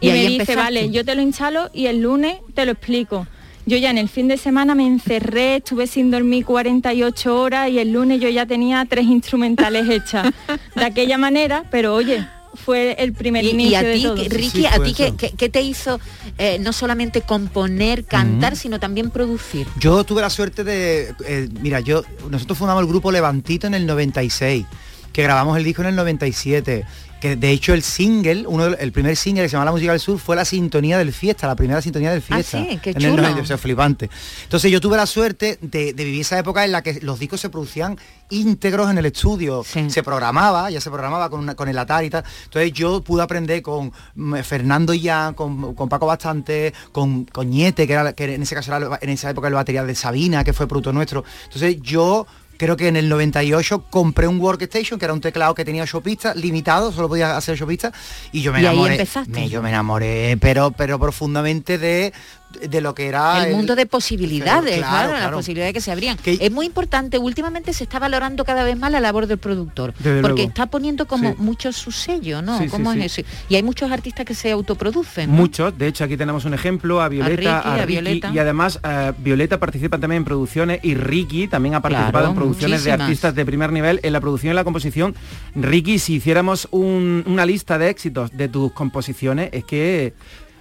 Y 0.00 0.08
me 0.08 0.14
dice, 0.14 0.26
empezaste. 0.32 0.56
vale, 0.56 0.90
yo 0.90 1.04
te 1.04 1.14
lo 1.14 1.22
instalo 1.22 1.70
y 1.72 1.86
el 1.86 2.00
lunes 2.02 2.38
te 2.54 2.64
lo 2.64 2.72
explico. 2.72 3.26
Yo 3.68 3.76
ya 3.78 3.90
en 3.90 3.98
el 3.98 4.08
fin 4.08 4.28
de 4.28 4.36
semana 4.36 4.76
me 4.76 4.86
encerré, 4.86 5.56
estuve 5.56 5.88
sin 5.88 6.12
dormir 6.12 6.44
48 6.44 7.40
horas 7.40 7.68
y 7.68 7.80
el 7.80 7.90
lunes 7.92 8.20
yo 8.20 8.28
ya 8.28 8.46
tenía 8.46 8.84
tres 8.88 9.06
instrumentales 9.06 9.88
hechas 9.88 10.30
de 10.76 10.84
aquella 10.84 11.18
manera, 11.18 11.64
pero 11.68 11.92
oye, 11.94 12.24
fue 12.56 12.96
el 12.98 13.12
primer 13.12 13.44
Y, 13.44 13.48
y 13.48 13.50
inicio 13.50 13.78
a 13.78 13.82
de 13.82 13.94
ti, 13.94 14.02
todo. 14.02 14.14
que- 14.16 14.28
Ricky, 14.28 14.66
a 14.66 14.78
ti 14.82 14.94
qué, 14.94 15.14
qué- 15.16 15.30
qué 15.36 15.48
te 15.48 15.62
hizo 15.62 16.00
eh, 16.38 16.58
no 16.60 16.72
solamente 16.72 17.20
componer, 17.22 18.04
cantar, 18.04 18.56
sino 18.56 18.80
también 18.80 19.10
producir? 19.10 19.66
Yo 19.78 20.02
tuve 20.04 20.20
la 20.22 20.30
suerte 20.30 20.64
de, 20.64 21.14
eh, 21.26 21.48
mira, 21.60 21.80
yo 21.80 22.02
nosotros 22.30 22.58
fundamos 22.58 22.82
el 22.82 22.88
grupo 22.88 23.12
Levantito 23.12 23.66
en 23.66 23.74
el 23.74 23.86
96, 23.86 24.66
que 25.12 25.22
grabamos 25.22 25.56
el 25.56 25.64
disco 25.64 25.82
en 25.82 25.88
el 25.88 25.96
97 25.96 26.84
que 27.20 27.34
de 27.36 27.50
hecho 27.50 27.72
el 27.74 27.82
single, 27.82 28.46
uno 28.46 28.66
el 28.66 28.92
primer 28.92 29.16
single 29.16 29.42
que 29.44 29.48
se 29.48 29.52
llama 29.54 29.64
La 29.64 29.72
Música 29.72 29.92
del 29.92 30.00
Sur 30.00 30.18
fue 30.18 30.36
la 30.36 30.44
sintonía 30.44 30.98
del 30.98 31.12
fiesta, 31.12 31.46
la 31.46 31.56
primera 31.56 31.80
sintonía 31.82 32.10
del 32.12 32.22
fiesta. 32.22 32.58
sí, 32.58 32.78
qué 32.82 32.90
en 32.90 32.96
el 32.96 33.02
chulo. 33.10 33.22
90, 33.22 33.42
o 33.42 33.46
sea, 33.46 33.58
flipante. 33.58 34.10
Entonces 34.44 34.70
yo 34.70 34.80
tuve 34.80 34.96
la 34.96 35.06
suerte 35.06 35.58
de, 35.62 35.92
de 35.92 36.04
vivir 36.04 36.20
esa 36.20 36.38
época 36.38 36.64
en 36.64 36.72
la 36.72 36.82
que 36.82 37.00
los 37.02 37.18
discos 37.18 37.40
se 37.40 37.48
producían 37.48 37.98
íntegros 38.28 38.90
en 38.90 38.98
el 38.98 39.06
estudio. 39.06 39.64
Se 39.64 40.02
programaba, 40.02 40.70
ya 40.70 40.80
se 40.80 40.90
programaba 40.90 41.30
con, 41.30 41.40
una- 41.40 41.54
con 41.54 41.68
el 41.68 41.78
Atari 41.78 42.08
y 42.08 42.10
tal. 42.10 42.24
Entonces 42.44 42.72
yo 42.72 43.00
pude 43.00 43.22
aprender 43.22 43.62
con 43.62 43.92
mm, 44.14 44.36
Fernando 44.42 44.92
ya, 44.94 45.32
con, 45.34 45.74
con 45.74 45.88
Paco 45.88 46.06
Bastante, 46.06 46.72
con, 46.92 47.24
con 47.24 47.50
que, 47.50 47.86
era, 47.88 48.12
que 48.12 48.34
en 48.34 48.42
ese 48.42 48.54
caso 48.54 48.74
era 48.76 48.98
en 49.00 49.10
esa 49.10 49.30
época 49.30 49.48
el 49.48 49.54
batería 49.54 49.84
de 49.84 49.94
Sabina, 49.94 50.44
que 50.44 50.52
fue 50.52 50.66
producto 50.66 50.92
nuestro. 50.92 51.24
Entonces 51.44 51.78
yo 51.80 52.26
creo 52.56 52.76
que 52.76 52.88
en 52.88 52.96
el 52.96 53.08
98 53.08 53.84
compré 53.90 54.26
un 54.28 54.40
workstation 54.40 54.98
que 54.98 55.04
era 55.04 55.12
un 55.14 55.20
teclado 55.20 55.54
que 55.54 55.64
tenía 55.64 55.82
ocho 55.82 56.00
pistas 56.00 56.36
limitado 56.36 56.92
solo 56.92 57.08
podía 57.08 57.36
hacer 57.36 57.54
ocho 57.54 57.66
pistas 57.66 57.92
y 58.32 58.42
yo 58.42 58.52
me 58.52 58.60
Y 58.62 58.66
ahí 58.66 58.72
enamoré 58.74 58.94
empezaste. 58.94 59.30
me- 59.30 59.48
yo 59.48 59.62
me 59.62 59.68
enamoré 59.70 60.36
pero 60.40 60.70
pero 60.70 60.98
profundamente 60.98 61.78
de 61.78 62.12
de 62.60 62.80
lo 62.80 62.94
que 62.94 63.06
era 63.06 63.46
el 63.46 63.54
mundo 63.54 63.74
de 63.76 63.86
posibilidades, 63.86 64.70
Pero, 64.70 64.82
claro, 64.82 64.94
claro, 64.96 65.12
las 65.12 65.20
claro. 65.22 65.36
posibilidades 65.36 65.74
que 65.74 65.80
se 65.80 65.92
abrían. 65.92 66.18
Es 66.24 66.50
muy 66.50 66.66
importante, 66.66 67.18
últimamente 67.18 67.72
se 67.72 67.84
está 67.84 67.98
valorando 67.98 68.44
cada 68.44 68.64
vez 68.64 68.76
más 68.78 68.90
la 68.90 69.00
labor 69.00 69.26
del 69.26 69.38
productor, 69.38 69.92
Desde 69.98 70.20
porque 70.22 70.42
luego. 70.42 70.48
está 70.48 70.66
poniendo 70.66 71.06
como 71.06 71.30
Sí. 71.30 71.36
mucho 71.38 71.72
su 71.72 71.90
sello, 71.92 72.42
¿no? 72.42 72.58
Sí, 72.58 72.68
¿Cómo 72.68 72.92
sí. 72.92 73.00
es 73.00 73.18
eso? 73.18 73.28
Y 73.48 73.56
hay 73.56 73.62
muchos 73.62 73.90
artistas 73.90 74.24
que 74.26 74.34
se 74.34 74.50
autoproducen. 74.52 75.30
¿no? 75.30 75.36
Muchos, 75.36 75.76
de 75.76 75.86
hecho 75.88 76.04
aquí 76.04 76.16
tenemos 76.16 76.44
un 76.44 76.54
ejemplo, 76.54 77.00
a 77.00 77.08
Violeta, 77.08 77.36
Ricky, 77.36 77.46
a 77.68 77.76
Ricky, 77.84 77.92
Violeta. 77.92 78.30
y 78.34 78.38
además 78.38 78.80
eh, 78.82 79.12
Violeta 79.18 79.58
participa 79.60 79.98
también 79.98 80.18
en 80.22 80.24
producciones 80.24 80.80
y 80.82 80.94
Ricky 80.94 81.48
también 81.48 81.74
ha 81.74 81.80
participado 81.82 82.12
Claro, 82.12 82.28
en 82.28 82.34
producciones 82.34 82.84
de 82.84 82.92
artistas 82.92 83.34
de 83.34 83.44
primer 83.44 83.72
nivel 83.72 84.00
en 84.02 84.12
la 84.12 84.20
producción 84.20 84.52
y 84.52 84.56
la 84.56 84.64
composición. 84.64 85.14
Ricky, 85.54 85.98
si 85.98 86.14
hiciéramos 86.14 86.68
un- 86.70 87.24
una 87.26 87.44
lista 87.46 87.78
de 87.78 87.90
éxitos 87.90 88.30
de 88.36 88.48
tus 88.48 88.72
composiciones, 88.72 89.50
es 89.52 89.64
que 89.64 90.14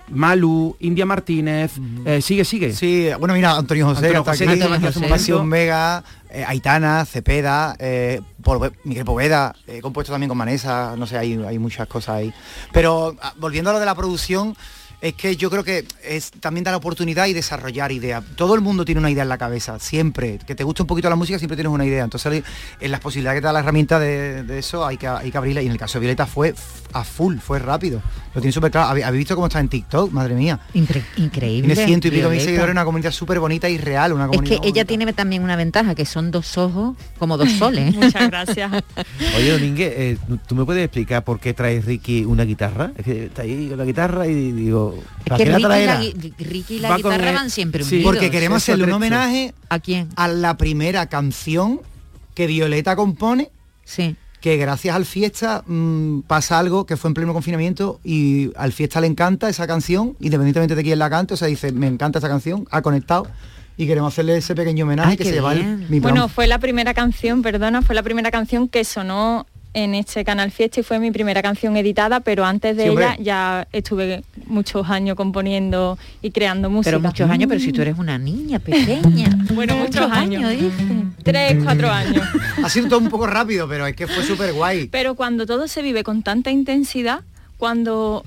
Malu, 0.10 0.76
India 0.80 1.06
Martínez, 1.06 1.72
eh, 2.06 2.22
sigue, 2.22 2.46
sigue. 2.46 2.74
Sí, 2.74 3.08
bueno, 3.20 3.34
mira, 3.34 3.56
Antonio 3.58 3.86
José, 3.88 4.08
Antonio 4.16 4.24
José, 4.24 4.46
aquí, 5.00 5.10
Pasión. 5.10 5.50
Vega, 5.50 6.04
eh, 6.30 6.44
Aitana, 6.48 7.06
Cepeda, 7.06 7.76
eh, 7.80 8.22
Pol- 8.44 8.72
Miguel 8.84 9.06
Poveda, 9.06 9.56
compuesto 9.82 10.12
también 10.14 10.30
con 10.30 10.38
Vanessa, 10.38 10.96
no 10.98 11.08
sé, 11.08 11.18
hay, 11.18 11.34
hay 11.48 11.58
muchas 11.60 11.88
cosas 11.88 12.18
ahí. 12.18 12.34
Pero 12.72 13.16
ah, 13.22 13.34
volviendo 13.38 13.72
a 13.72 13.74
lo 13.74 13.80
de 13.80 13.86
la 13.86 13.96
producción, 13.96 14.56
es 15.06 15.14
que 15.14 15.36
yo 15.36 15.52
creo 15.52 15.64
que 15.64 15.86
es 16.04 16.32
también 16.32 16.64
dar 16.64 16.72
la 16.72 16.78
oportunidad 16.78 17.28
y 17.28 17.34
desarrollar 17.34 17.92
ideas. 17.92 18.24
Todo 18.36 18.56
el 18.56 18.62
mundo 18.62 18.86
tiene 18.86 18.98
una 18.98 19.12
idea 19.12 19.22
en 19.22 19.30
la 19.30 19.38
cabeza, 19.38 19.78
siempre. 19.78 20.40
Que 20.40 20.56
te 20.56 20.64
guste 20.64 20.82
un 20.82 20.88
poquito 20.88 21.08
la 21.12 21.16
música, 21.16 21.38
siempre 21.38 21.56
tienes 21.56 21.72
una 21.72 21.86
idea. 21.86 22.04
Entonces, 22.04 22.44
en 22.80 22.92
las 22.92 23.02
posibilidades 23.02 23.38
que 23.38 23.42
te 23.42 23.46
da 23.46 23.54
la 23.54 23.60
herramienta 23.60 24.00
de, 24.00 24.42
de 24.42 24.58
eso, 24.58 24.84
hay 24.84 24.98
que, 24.98 25.08
hay 25.08 25.30
que 25.30 25.38
abrirla. 25.38 25.62
Y 25.62 25.68
en 25.68 25.74
el 25.74 25.78
caso 25.78 26.00
de 26.00 26.02
Violeta 26.02 26.26
fue 26.26 26.56
a 26.94 27.04
full, 27.04 27.38
fue 27.38 27.60
rápido. 27.60 28.02
Lo 28.34 28.42
tiene 28.42 28.52
súper 28.52 28.72
claro. 28.72 28.90
¿Habéis 28.90 29.12
visto 29.12 29.36
cómo 29.36 29.46
está 29.46 29.60
en 29.60 29.70
TikTok? 29.70 30.12
Madre 30.12 30.34
mía. 30.34 30.60
increíble. 30.74 31.76
Tiene 31.76 31.88
ciento 31.88 32.08
y 32.08 32.12
pico 32.12 32.30
mil 32.30 32.42
seguidores, 32.42 32.72
una 32.72 32.84
comunidad 32.84 33.12
súper 33.12 33.40
bonita 33.40 33.70
y 33.70 33.78
real. 33.78 34.12
Una 34.12 34.26
Es 34.26 34.32
comunidad 34.32 34.60
que 34.62 34.68
ella 34.68 34.86
tiene 34.86 35.14
también 35.14 35.44
una 35.44 35.56
ventaja, 35.56 35.94
que 35.94 36.06
son 36.06 36.32
dos 36.32 36.58
ojos 36.58 36.98
como 37.20 37.38
dos 37.38 37.52
soles. 37.60 37.94
Muchas 37.94 38.28
gracias. 38.28 38.72
Oye, 39.38 39.52
Domínguez, 39.52 39.94
eh, 39.96 40.18
¿tú 40.48 40.56
me 40.56 40.66
puedes 40.66 40.84
explicar 40.84 41.24
por 41.24 41.40
qué 41.40 41.54
trae 41.54 41.80
Ricky 41.80 42.26
una 42.26 42.44
guitarra? 42.44 42.92
Es 42.98 43.06
que 43.06 43.26
está 43.26 43.44
ahí 43.44 43.68
con 43.70 43.78
la 43.78 43.86
guitarra 43.86 44.26
y 44.26 44.52
digo... 44.52 44.95
Es 45.00 45.24
¿para 45.26 45.38
que 45.38 45.46
Ricky 45.46 45.58
y 45.58 45.62
la, 45.62 45.68
traerá? 45.68 46.02
gui- 46.02 46.34
Ricky 46.38 46.76
y 46.76 46.80
la 46.80 46.90
Va 46.90 47.00
con 47.00 47.12
guitarra 47.12 47.30
el- 47.30 47.36
van 47.36 47.50
siempre 47.50 47.84
sí, 47.84 47.96
unidos. 47.96 48.14
Porque 48.14 48.32
queremos 48.32 48.58
hacerle 48.58 48.86
un 48.86 48.92
homenaje 48.94 49.54
¿A 49.70 49.80
quién? 49.80 50.10
a 50.16 50.28
la 50.28 50.58
primera 50.58 51.08
canción 51.08 51.82
que 52.34 52.48
Violeta 52.48 52.96
compone. 52.96 53.50
Sí. 53.84 54.16
Que 54.42 54.58
gracias 54.58 54.96
al 54.96 55.06
fiesta 55.06 55.64
mm, 55.66 56.20
pasa 56.22 56.60
algo 56.60 56.86
que 56.86 56.98
fue 56.98 57.10
en 57.10 57.14
pleno 57.16 57.34
confinamiento 57.34 58.00
y 58.04 58.52
al 58.56 58.74
fiesta 58.74 59.02
le 59.02 59.08
encanta 59.08 59.50
esa 59.50 59.66
canción, 59.66 60.16
independientemente 60.20 60.76
de 60.76 60.84
quién 60.84 61.00
la 61.00 61.10
cante, 61.10 61.34
o 61.34 61.38
sea, 61.38 61.48
dice, 61.48 61.72
me 61.72 61.88
encanta 61.88 62.20
esa 62.20 62.28
canción, 62.28 62.68
ha 62.70 62.82
conectado 62.84 63.28
y 63.78 63.88
queremos 63.88 64.14
hacerle 64.14 64.38
ese 64.38 64.54
pequeño 64.54 64.86
homenaje 64.86 65.12
Ay, 65.12 65.18
que 65.18 65.24
se 65.26 65.42
va 65.42 65.54
el, 65.54 65.78
mi 65.90 66.00
plan. 66.00 66.02
Bueno, 66.02 66.28
fue 66.30 66.46
la 66.46 66.60
primera 66.60 66.94
canción, 66.94 67.42
perdona, 67.42 67.82
fue 67.82 67.96
la 67.96 68.04
primera 68.04 68.30
canción 68.30 68.68
que 68.70 68.84
sonó 68.84 69.48
en 69.76 69.94
este 69.94 70.24
canal 70.24 70.52
Fiesta 70.52 70.80
y 70.80 70.84
fue 70.84 71.00
mi 71.00 71.12
primera 71.12 71.42
canción 71.42 71.76
editada, 71.76 72.22
pero 72.22 72.46
antes 72.46 72.78
de 72.78 72.86
Sí, 72.86 72.90
ella 72.90 73.18
ya 73.20 73.68
estuve 73.74 74.24
muchos 74.48 74.90
años 74.90 75.18
componiendo 75.18 76.00
y 76.22 76.32
creando 76.32 76.70
música. 76.70 76.92
Pero 76.92 77.02
muchos 77.02 77.30
años, 77.30 77.50
pero 77.50 77.60
si 77.60 77.74
tú 77.74 77.82
eres 77.82 77.98
una 78.00 78.18
niña 78.18 78.60
pequeña. 78.60 79.30
bueno, 79.54 79.76
muchos 79.76 80.10
años. 80.10 80.50
dice. 80.50 80.72
Tres, 81.24 81.58
cuatro 81.62 81.92
años. 81.92 82.26
ha 82.64 82.70
sido 82.70 82.88
todo 82.88 83.00
un 83.00 83.10
poco 83.10 83.28
rápido, 83.28 83.68
pero 83.68 83.86
es 83.86 83.96
que 83.98 84.08
fue 84.08 84.24
súper 84.24 84.54
guay. 84.54 84.88
Pero 84.88 85.16
cuando 85.16 85.46
todo 85.46 85.68
se 85.68 85.82
vive 85.82 86.04
con 86.04 86.24
tanta 86.24 86.52
intensidad, 86.52 87.22
cuando 87.58 88.24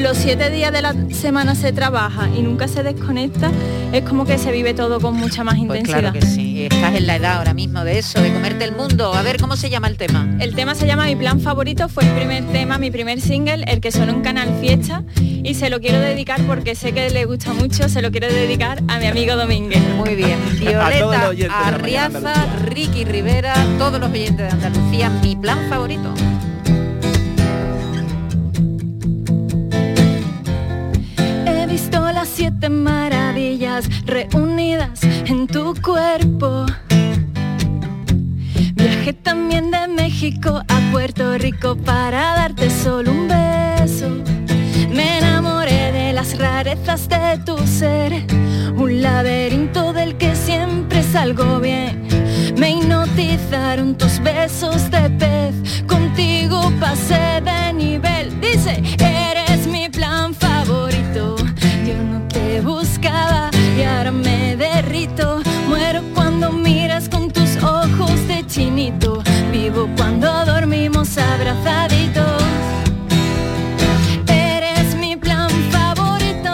los 0.00 0.16
siete 0.16 0.50
días 0.50 0.72
de 0.72 0.82
la 0.82 0.94
semana 1.12 1.54
se 1.54 1.72
trabaja 1.72 2.28
y 2.36 2.42
nunca 2.42 2.68
se 2.68 2.82
desconecta, 2.82 3.50
es 3.92 4.02
como 4.02 4.24
que 4.24 4.38
se 4.38 4.50
vive 4.50 4.72
todo 4.74 5.00
con 5.00 5.14
mucha 5.16 5.44
más 5.44 5.54
Pues 5.56 5.80
intensidad. 5.80 5.98
claro 6.00 6.12
que 6.14 6.22
sí, 6.22 6.64
estás 6.64 6.94
en 6.94 7.06
la 7.06 7.16
edad 7.16 7.38
ahora 7.38 7.52
mismo 7.54 7.84
de 7.84 7.98
eso, 7.98 8.20
de 8.20 8.32
comerte 8.32 8.64
el 8.64 8.72
mundo. 8.74 9.12
A 9.14 9.22
ver 9.22 9.38
cómo 9.38 9.56
se 9.56 9.68
llama 9.68 9.88
el 9.88 9.96
tema. 9.96 10.26
El 10.40 10.54
tema 10.54 10.74
se 10.74 10.86
llama 10.86 11.04
Mi 11.06 11.16
plan 11.16 11.40
favorito, 11.40 11.88
fue 11.88 12.04
el 12.04 12.10
primer 12.10 12.44
tema, 12.46 12.78
mi 12.78 12.90
primer 12.90 13.20
single, 13.20 13.64
el 13.66 13.80
que 13.80 13.92
sonó 13.92 14.12
en 14.12 14.22
Canal 14.22 14.48
Fiesta 14.60 15.02
y 15.20 15.54
se 15.54 15.68
lo 15.70 15.80
quiero 15.80 16.00
dedicar 16.00 16.40
porque 16.46 16.74
sé 16.74 16.92
que 16.92 17.10
le 17.10 17.24
gusta 17.26 17.52
mucho, 17.52 17.88
se 17.88 18.00
lo 18.00 18.10
quiero 18.10 18.28
dedicar 18.28 18.82
a 18.88 18.98
mi 18.98 19.06
amigo 19.06 19.36
Domínguez. 19.36 19.82
Muy 19.96 20.14
bien. 20.14 20.38
Violeta, 20.60 21.30
Arriaza, 21.50 22.32
Ricky 22.66 23.04
Rivera, 23.04 23.54
todos 23.78 24.00
los 24.00 24.10
oyentes 24.10 24.38
de 24.46 24.48
Andalucía, 24.48 25.10
mi 25.22 25.36
plan 25.36 25.58
favorito. 25.68 26.14
Las 32.20 32.28
siete 32.28 32.68
maravillas 32.68 33.88
reunidas 34.04 35.02
en 35.04 35.46
tu 35.46 35.74
cuerpo. 35.80 36.66
Viajé 38.74 39.14
también 39.14 39.70
de 39.70 39.88
México 39.88 40.60
a 40.68 40.92
Puerto 40.92 41.38
Rico 41.38 41.76
para 41.76 42.34
darte 42.34 42.68
solo 42.68 43.10
un 43.10 43.26
beso. 43.26 44.10
Me 44.94 45.16
enamoré 45.16 45.92
de 45.92 46.12
las 46.12 46.38
rarezas 46.38 47.08
de 47.08 47.38
tu 47.46 47.56
ser, 47.66 48.12
un 48.76 49.00
laberinto 49.00 49.94
del 49.94 50.18
que 50.18 50.36
siempre 50.36 51.02
salgo 51.02 51.58
bien. 51.58 52.06
Me 52.58 52.72
hipnotizaron 52.72 53.96
tus 53.96 54.20
besos 54.20 54.90
de 54.90 55.08
pez, 55.08 55.84
contigo 55.86 56.70
pasé 56.78 57.40
de 57.42 57.72
nivel. 57.72 58.38
Dice, 58.42 58.82
eres 58.98 59.39
me 64.12 64.56
derrito. 64.56 65.40
Muero 65.68 66.02
cuando 66.14 66.52
miras 66.52 67.08
con 67.08 67.30
tus 67.30 67.56
ojos 67.62 68.26
de 68.28 68.44
chinito. 68.46 69.22
Vivo 69.52 69.88
cuando 69.96 70.26
dormimos 70.44 71.16
abrazaditos. 71.18 72.42
Eres 74.26 74.94
mi 74.96 75.16
plan 75.16 75.50
favorito. 75.70 76.50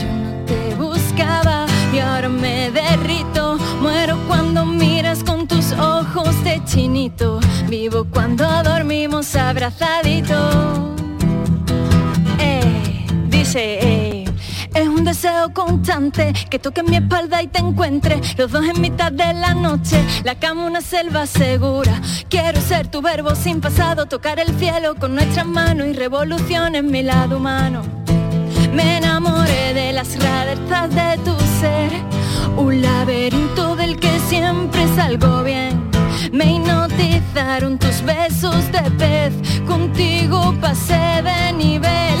Yo 0.00 0.08
no 0.24 0.44
te 0.46 0.74
buscaba 0.76 1.66
y 1.92 1.98
ahora 1.98 2.28
me 2.28 2.70
derrito. 2.70 3.58
Muero 3.80 4.18
cuando 4.26 4.64
miras 4.64 5.22
con 5.22 5.46
tus 5.46 5.72
ojos 5.72 6.42
de 6.44 6.62
chinito. 6.64 7.40
Vivo 7.68 8.06
cuando 8.12 8.44
dormimos 8.62 9.34
abrazaditos. 9.36 10.54
Eh, 12.38 13.06
dice, 13.28 13.78
eh, 13.80 14.05
deseo 15.06 15.52
constante 15.52 16.32
que 16.50 16.58
toque 16.58 16.82
mi 16.82 16.96
espalda 16.96 17.40
y 17.40 17.46
te 17.46 17.60
encuentre. 17.60 18.20
Los 18.36 18.50
dos 18.50 18.64
en 18.66 18.80
mitad 18.80 19.12
de 19.12 19.32
la 19.34 19.54
noche, 19.54 20.04
la 20.24 20.34
cama 20.34 20.66
una 20.66 20.80
selva 20.80 21.26
segura. 21.26 22.02
Quiero 22.28 22.60
ser 22.60 22.88
tu 22.88 23.00
verbo 23.00 23.34
sin 23.36 23.60
pasado, 23.60 24.06
tocar 24.06 24.40
el 24.40 24.58
cielo 24.58 24.96
con 24.96 25.14
nuestras 25.14 25.46
manos 25.46 25.86
y 25.86 25.92
revolución 25.92 26.74
en 26.74 26.90
mi 26.90 27.04
lado 27.04 27.36
humano. 27.36 27.82
Me 28.72 28.98
enamoré 28.98 29.74
de 29.74 29.92
las 29.92 30.18
rarezas 30.18 30.90
de 30.92 31.18
tu 31.24 31.36
ser, 31.60 31.92
un 32.56 32.82
laberinto 32.82 33.76
del 33.76 34.00
que 34.00 34.18
siempre 34.28 34.88
salgo 34.96 35.44
bien. 35.44 35.88
Me 36.32 36.56
hipnotizaron 36.56 37.78
tus 37.78 38.02
besos 38.02 38.72
de 38.72 38.90
pez, 38.98 39.32
contigo 39.66 40.52
pasé 40.60 41.22
de 41.22 41.52
nivel. 41.52 42.18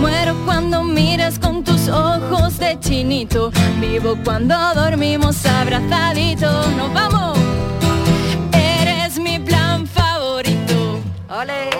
Muero 0.00 0.34
cuando 0.44 0.82
miras 0.82 1.38
con 1.38 1.64
tus 1.64 1.88
ojos 1.88 2.58
de 2.58 2.78
chinito, 2.78 3.50
vivo 3.80 4.18
cuando 4.22 4.54
dormimos 4.74 5.46
abrazaditos. 5.46 6.68
Nos 6.76 6.92
vamos. 6.92 7.38
Eres 8.52 9.18
mi 9.18 9.38
plan 9.38 9.86
favorito. 9.86 11.00
¡Ole! 11.30 11.70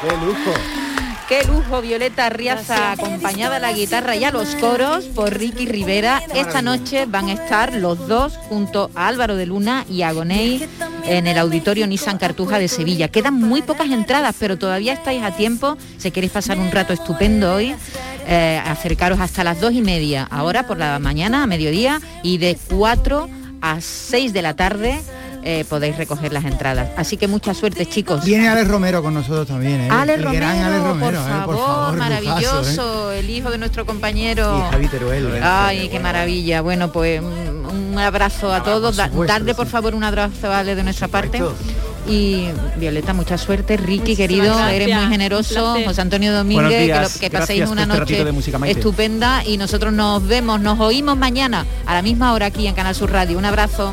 ¡Qué 0.00 0.10
lujo! 0.24 0.89
Qué 1.30 1.44
lujo, 1.44 1.80
Violeta 1.80 2.28
Riaza, 2.28 2.90
acompañada 2.90 3.54
a 3.54 3.60
la 3.60 3.72
guitarra 3.72 4.16
y 4.16 4.24
a 4.24 4.32
los 4.32 4.56
coros 4.56 5.04
por 5.04 5.32
Ricky 5.32 5.64
Rivera. 5.64 6.20
Esta 6.34 6.60
noche 6.60 7.06
van 7.06 7.28
a 7.28 7.34
estar 7.34 7.72
los 7.72 8.08
dos 8.08 8.36
junto 8.48 8.90
a 8.96 9.06
Álvaro 9.06 9.36
de 9.36 9.46
Luna 9.46 9.84
y 9.88 10.02
a 10.02 10.10
Gonei 10.10 10.66
en 11.06 11.28
el 11.28 11.38
auditorio 11.38 11.86
Nissan 11.86 12.18
Cartuja 12.18 12.58
de 12.58 12.66
Sevilla. 12.66 13.06
Quedan 13.06 13.34
muy 13.34 13.62
pocas 13.62 13.90
entradas, 13.90 14.34
pero 14.40 14.58
todavía 14.58 14.92
estáis 14.92 15.22
a 15.22 15.30
tiempo. 15.30 15.78
Si 15.98 16.10
queréis 16.10 16.32
pasar 16.32 16.58
un 16.58 16.72
rato 16.72 16.92
estupendo 16.92 17.54
hoy, 17.54 17.76
eh, 18.26 18.60
acercaros 18.66 19.20
hasta 19.20 19.44
las 19.44 19.60
dos 19.60 19.72
y 19.72 19.82
media, 19.82 20.26
ahora 20.32 20.66
por 20.66 20.78
la 20.78 20.98
mañana, 20.98 21.44
a 21.44 21.46
mediodía, 21.46 22.00
y 22.24 22.38
de 22.38 22.58
4 22.70 23.30
a 23.60 23.80
6 23.80 24.32
de 24.32 24.42
la 24.42 24.54
tarde 24.56 25.00
eh, 25.42 25.64
podéis 25.68 25.96
recoger 25.96 26.32
las 26.32 26.44
entradas. 26.44 26.88
Así 26.96 27.16
que 27.16 27.26
mucha 27.28 27.54
suerte, 27.54 27.86
chicos. 27.86 28.24
Viene 28.24 28.48
Alex 28.48 28.68
Romero 28.68 29.02
con 29.02 29.14
nosotros 29.14 29.46
también, 29.46 29.80
¿eh? 29.82 29.88
Ale 29.90 30.14
El 30.14 30.22
Romero, 30.24 30.46
gran 30.46 30.58
Alex 30.58 30.82
Romero, 30.84 31.04
por, 31.06 31.14
¿eh? 31.14 31.16
favor, 31.28 31.56
por 31.56 31.66
favor, 31.66 31.96
maravilloso, 31.96 32.58
lujazo, 32.58 33.12
¿eh? 33.12 33.18
el 33.20 33.30
hijo 33.30 33.50
de 33.50 33.58
nuestro 33.58 33.86
compañero. 33.86 34.58
Y 34.68 34.72
Javi 34.72 34.88
Teruel, 34.88 35.26
¿eh? 35.36 35.40
Ay, 35.42 35.88
qué 35.88 35.98
maravilla. 36.00 36.60
Bueno, 36.62 36.92
pues 36.92 37.20
un, 37.20 37.66
un 37.92 37.98
abrazo 37.98 38.52
a 38.52 38.62
todos. 38.62 38.96
Da- 38.96 39.08
supuesto, 39.08 39.32
darle 39.32 39.54
por 39.54 39.66
favor 39.66 39.94
un 39.94 40.04
abrazo 40.04 40.50
a 40.52 40.58
Ale 40.60 40.74
de 40.74 40.82
nuestra 40.82 41.08
parte. 41.08 41.42
Y 42.08 42.46
Violeta, 42.76 43.12
mucha 43.12 43.36
suerte. 43.38 43.76
Ricky, 43.76 44.16
querido, 44.16 44.44
gracias. 44.56 44.72
eres 44.72 44.96
muy 44.96 45.06
generoso. 45.08 45.76
José 45.84 46.00
Antonio 46.00 46.32
Domínguez, 46.34 47.18
que, 47.18 47.28
lo- 47.28 47.38
paséis 47.38 47.68
una 47.68 47.82
este 47.82 47.98
noche 47.98 48.24
de 48.24 48.32
música, 48.32 48.58
Maite. 48.58 48.78
estupenda 48.80 49.44
y 49.44 49.56
nosotros 49.58 49.92
nos 49.92 50.26
vemos, 50.26 50.60
nos 50.60 50.80
oímos 50.80 51.16
mañana 51.16 51.66
a 51.86 51.94
la 51.94 52.02
misma 52.02 52.32
hora 52.32 52.46
aquí 52.46 52.66
en 52.66 52.74
Canal 52.74 52.94
Sur 52.94 53.12
Radio. 53.12 53.38
Un 53.38 53.44
abrazo. 53.44 53.92